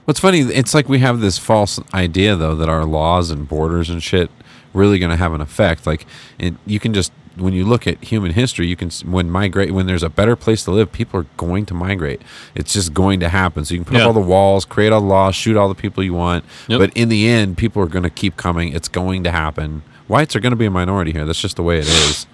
[0.05, 0.39] What's funny?
[0.39, 4.31] It's like we have this false idea though that our laws and borders and shit
[4.73, 5.85] really going to have an effect.
[5.87, 6.05] Like,
[6.39, 9.85] it, you can just when you look at human history, you can when migrate when
[9.85, 12.21] there's a better place to live, people are going to migrate.
[12.55, 13.63] It's just going to happen.
[13.63, 14.01] So you can put Yeah.
[14.03, 16.79] up all the walls, create all the laws, shoot all the people you want, Yep.
[16.79, 18.73] but in the end, people are going to keep coming.
[18.73, 19.83] It's going to happen.
[20.07, 21.25] Whites are going to be a minority here.
[21.25, 22.25] That's just the way it is.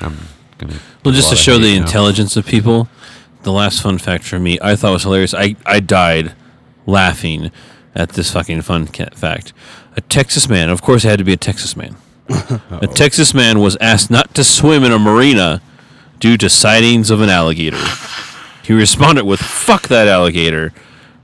[0.00, 0.16] I'm
[0.58, 0.78] gonna.
[1.04, 1.84] Well, just to show the now.
[1.84, 2.88] intelligence of people,
[3.42, 5.32] the last fun fact for me, I thought was hilarious.
[5.34, 6.34] I, I died
[6.86, 7.50] laughing
[7.94, 9.52] at this fucking fun fact.
[9.98, 11.96] A Texas man, of course, it had to be a Texas man.
[12.70, 15.60] a Texas man was asked not to swim in a marina
[16.20, 17.82] due to sightings of an alligator.
[18.62, 20.72] He responded with "fuck that alligator"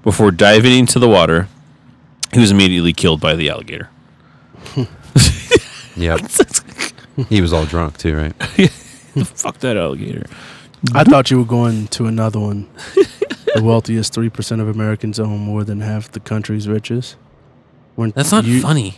[0.03, 1.47] before diving into the water.
[2.33, 3.91] He was immediately killed by the alligator.
[5.97, 6.23] Yep.
[7.29, 8.33] he was all drunk too, right?
[9.23, 10.27] fuck that alligator.
[10.93, 12.67] I thought you were going to another one.
[13.55, 17.15] the wealthiest three percent of Americans own more than half the country's riches.
[17.97, 18.97] When That's not you, funny.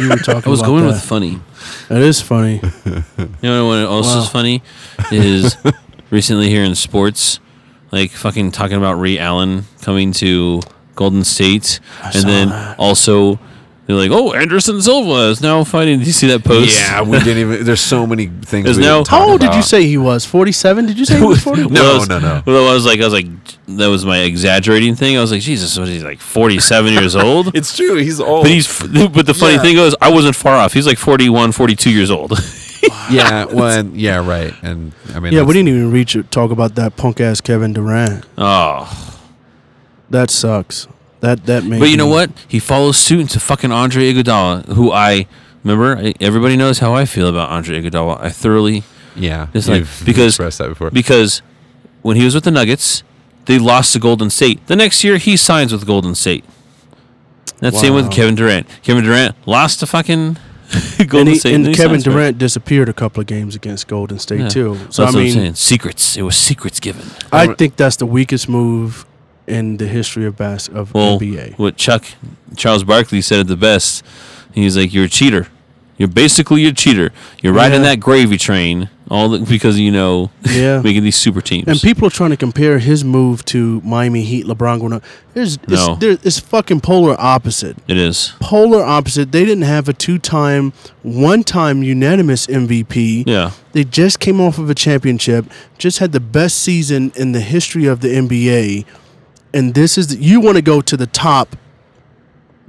[0.00, 0.42] You were talking.
[0.46, 0.92] I was going that.
[0.92, 1.40] with funny.
[1.88, 2.60] That is funny.
[2.84, 3.02] You
[3.42, 4.22] know what also Wow.
[4.22, 4.62] is funny
[5.10, 5.56] is
[6.10, 7.40] recently here in sports,
[7.90, 10.60] like fucking talking about Ray Allen coming to
[10.94, 12.78] Golden State, and saw then that.
[12.78, 13.38] also
[13.92, 16.78] they're like, "Oh, Anderson Silva is now fighting." Did you see that post?
[16.78, 17.64] Yeah, we didn't even.
[17.64, 18.64] There's so many things.
[18.64, 20.24] There's we no- didn't talk How old did you say he was?
[20.26, 20.86] Forty-seven?
[20.86, 21.62] Did you say he was forty?
[21.66, 22.42] No, Well, was- no, no.
[22.46, 23.26] Well, I was like, I was like,
[23.68, 25.16] that was my exaggerating thing.
[25.16, 27.54] I was like, Jesus, what is he like, forty-seven years old?
[27.62, 27.96] It's true.
[27.96, 28.44] He's old.
[28.44, 29.62] But he's, but the funny Yeah.
[29.62, 30.72] thing was, I wasn't far off.
[30.72, 32.32] He's like 41, 42 years old.
[33.10, 33.44] yeah.
[33.44, 34.54] Well, yeah, right.
[34.62, 36.16] And I mean, Yeah, we didn't even reach.
[36.30, 38.24] Talk about that punk ass Kevin Durant.
[38.38, 39.20] oh,
[40.10, 40.88] That sucks.
[41.22, 41.80] That that made.
[41.80, 42.30] But you know me- what?
[42.48, 45.26] He follows suit into fucking Andre Iguodala, who I
[45.64, 45.96] remember.
[45.96, 48.20] I, everybody knows how I feel about Andre Iguodala.
[48.20, 48.82] I thoroughly
[49.16, 50.90] Yeah, It's like- you've because- expressed that before.
[50.90, 51.40] because
[52.02, 53.02] when he was with the Nuggets,
[53.46, 54.64] they lost to Golden State.
[54.66, 56.44] The next year, he signs with Golden State.
[57.60, 58.66] That's same with Kevin Durant.
[58.82, 60.36] Kevin Durant lost to fucking
[60.98, 61.54] Golden And, he, State.
[61.54, 62.10] and he Kevin signs for.
[62.10, 64.48] Durant disappeared a couple of games against Golden State Yeah.
[64.48, 64.74] too.
[64.74, 65.54] So So that's I what I'm mean, saying.
[65.54, 66.16] Secrets.
[66.16, 67.06] It was secrets given.
[67.30, 69.04] I think that's the weakest move
[69.46, 71.54] in the history of bas- of Well, NBA.
[71.58, 72.04] what Chuck
[72.56, 74.04] Charles Barkley said it the best.
[74.54, 75.48] He's like, "You're a cheater.
[75.98, 77.10] You're basically a cheater.
[77.42, 77.90] You're riding Yeah.
[77.90, 80.80] that gravy train all the, because you know Yeah.
[80.84, 84.46] making these super teams." And people are trying to compare his move to Miami Heat,
[84.46, 85.04] LeBron going up.
[85.34, 85.94] There's, it's, No.
[85.96, 87.76] there, it's fucking polar opposite.
[87.88, 88.32] it is.
[88.40, 89.32] Polar opposite.
[89.32, 93.24] They didn't have a two-time, one-time unanimous MVP.
[93.26, 93.50] Yeah.
[93.72, 95.46] They just came off of a championship,
[95.78, 98.84] just had the best season in the history of the NBA,
[99.54, 101.56] and this is you want to go to the top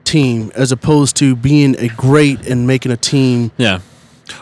[0.04, 3.52] team as opposed to being a great and making a team.
[3.58, 3.80] Yeah.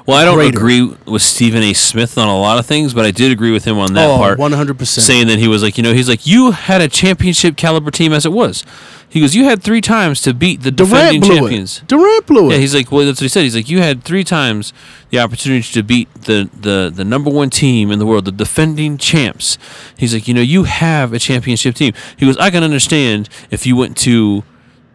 [0.06, 0.58] Well, I don't Greater.
[0.58, 1.74] agree with Stephen A.
[1.74, 4.18] Smith on a lot of things, but I did agree with him on that oh,
[4.18, 4.38] part.
[4.38, 4.86] 100%.
[4.86, 8.14] saying that he was like, you know, he's like, you had a championship caliber team
[8.14, 8.64] as it was.
[9.10, 11.80] He goes, you had three times to beat the defending Durant blew champions.
[11.80, 11.88] it.
[11.88, 12.53] Durant blew it.
[12.53, 13.44] Yeah, he's like, well, that's what he said.
[13.44, 14.72] He's like, you had three times
[15.10, 18.98] the opportunity to beat the, the, the number one team in the world, the defending
[18.98, 19.58] champs.
[19.98, 21.94] He's like, you know, you have a championship team.
[22.16, 24.44] He goes, I can understand if you went to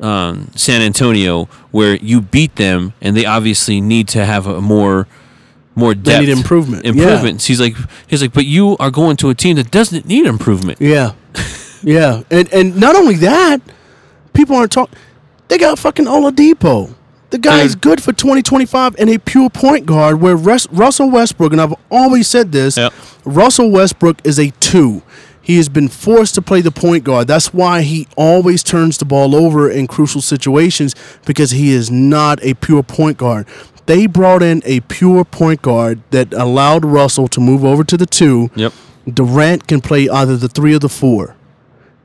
[0.01, 5.07] um, San Antonio where you beat them and they obviously need to have a more
[5.75, 6.85] more They depth need improvement.
[6.85, 6.93] Yeah.
[6.93, 7.45] improvements.
[7.47, 10.81] He's like, he's like, but you are going to a team that doesn't need improvement.
[10.81, 11.13] Yeah,
[11.83, 13.61] yeah, and and not only that,
[14.33, 14.97] people aren't talking.
[15.49, 16.95] They got fucking Oladipo.
[17.31, 20.21] The guy is good for 2025 and a pure point guard.
[20.21, 22.93] Where Russell Westbrook, and I've always said this, Yep.
[23.25, 25.03] Russell Westbrook is a two.
[25.47, 27.29] He has been forced to play the point guard.
[27.29, 32.43] That's why he always turns the ball over in crucial situations because he is not
[32.43, 33.47] a pure point guard.
[33.87, 38.07] They brought in a pure point guard that allowed Russell to move over to the
[38.07, 38.51] two.
[38.57, 38.73] Yep.
[39.09, 41.37] Durant can play either the three or the four.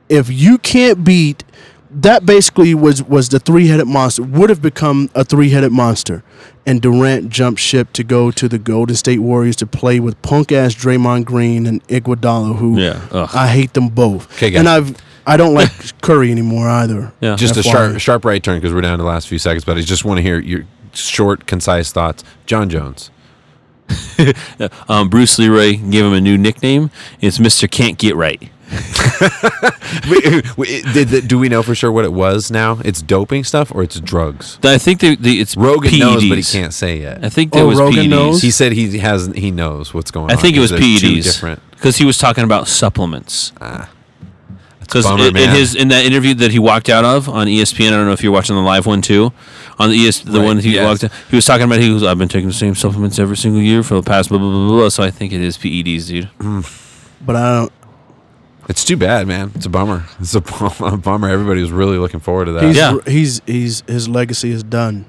[0.08, 1.42] If you can't beat
[1.94, 6.22] that basically was was the three headed monster would have become a three headed monster,
[6.66, 10.52] and Durant jumped ship to go to the Golden State Warriors to play with punk
[10.52, 13.00] ass Draymond Green and Iguodala, who Yeah.
[13.10, 13.28] Ugh.
[13.34, 14.28] I hate them both.
[14.38, 14.58] 'Kay, guys.
[14.60, 14.96] and I've
[15.26, 15.70] I don't like
[16.02, 17.12] Curry anymore either.
[17.20, 17.36] Yeah.
[17.36, 19.64] Just a sharp, sharp right turn because we're down to the last few seconds.
[19.64, 20.64] But I just want to hear your
[20.94, 22.24] short, concise thoughts.
[22.46, 23.10] Jon Jones.
[24.88, 26.90] Um, Bruce Leroy gave him a new nickname.
[27.20, 28.50] It's Mister Can't Get Right.
[30.08, 32.78] Wait, wait, did the, do we know for sure what it was now?
[32.84, 34.58] It's doping stuff or it's drugs?
[34.64, 35.98] I think they, they, it's Rogan PEDs.
[35.98, 37.22] knows, but he can't say yet.
[37.24, 38.08] I think there Oh, was Rogan PEDs.
[38.08, 38.42] knows?
[38.42, 40.38] He said he has he knows what's going I on.
[40.38, 41.24] I think it was These are two PEDs.
[41.24, 41.70] Different.
[41.72, 43.52] because he was talking about supplements.
[43.60, 43.90] Ah,
[44.80, 47.88] because bummer, in, in his in that interview that he walked out of on ESPN,
[47.88, 49.32] I don't know if you're watching the live one too.
[49.78, 50.84] On the ES, the Right, one he yes.
[50.86, 53.36] walked, out, he was talking about he was I've been taking the same supplements every
[53.36, 54.88] single year for the past blah blah blah blah.
[54.88, 56.30] So I think it is PEDs, dude.
[57.24, 57.72] But I don't.
[58.68, 59.50] It's too bad, man.
[59.54, 60.04] It's a bummer.
[60.20, 60.40] It's a,
[61.02, 61.28] bummer.
[61.28, 62.62] Everybody was really looking forward to that.
[62.64, 62.98] He's, Yeah.
[63.06, 65.04] he's he's his legacy is done,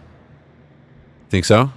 [1.30, 1.72] Think so?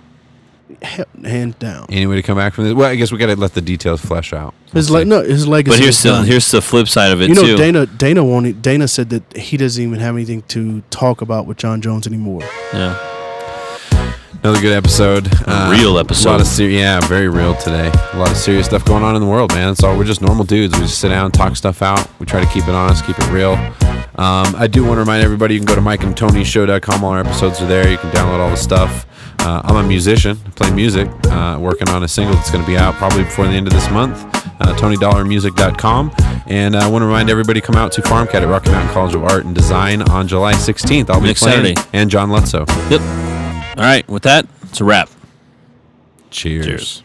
[0.83, 1.87] He- hands down.
[1.91, 2.75] Any way to come back from this?
[2.75, 4.53] Well, I guess we got to let the details flesh out.
[4.73, 5.77] His We'll like no, his legacy.
[5.77, 6.27] But here's is the done.
[6.27, 7.57] here's the flip side of it you know too.
[7.57, 8.47] Dana Dana won't.
[8.47, 12.07] e- Dana said that he doesn't even have anything to talk about with Jon Jones
[12.07, 12.43] anymore.
[12.73, 13.13] yeah.
[14.43, 15.29] Another good episode.
[15.47, 16.31] Uh, real A episode.
[16.31, 17.91] lot of ser- yeah, very real today.
[18.13, 19.71] A lot of serious stuff going on in the world, man.
[19.71, 20.75] It's all we're just normal dudes.
[20.75, 22.09] We just sit down, talk stuff out.
[22.21, 23.53] We try to keep it honest, keep it real.
[24.19, 27.03] Um, I do want to remind everybody you can go to mikeandtonyshow.com.
[27.05, 27.89] All our episodes are there.
[27.91, 29.05] You can download all the stuff.
[29.41, 32.67] Uh, I'm a musician, I play music, uh, working on a single that's going to
[32.71, 34.17] be out probably before the end of this month.
[34.61, 36.13] Uh, TonyDollarMusic.com.
[36.47, 39.25] And I want to remind everybody come out to FarmCat at Rocky Mountain College of
[39.25, 41.11] Art and Design on July 16th.
[41.11, 41.75] I'll be Next playing.
[41.77, 41.91] Saturday.
[41.93, 42.67] And John Lutzo.
[42.91, 43.26] Yep.
[43.77, 44.09] All right.
[44.09, 45.11] With that, it's a wrap.
[46.31, 46.67] Cheers.
[46.67, 47.03] Cheers.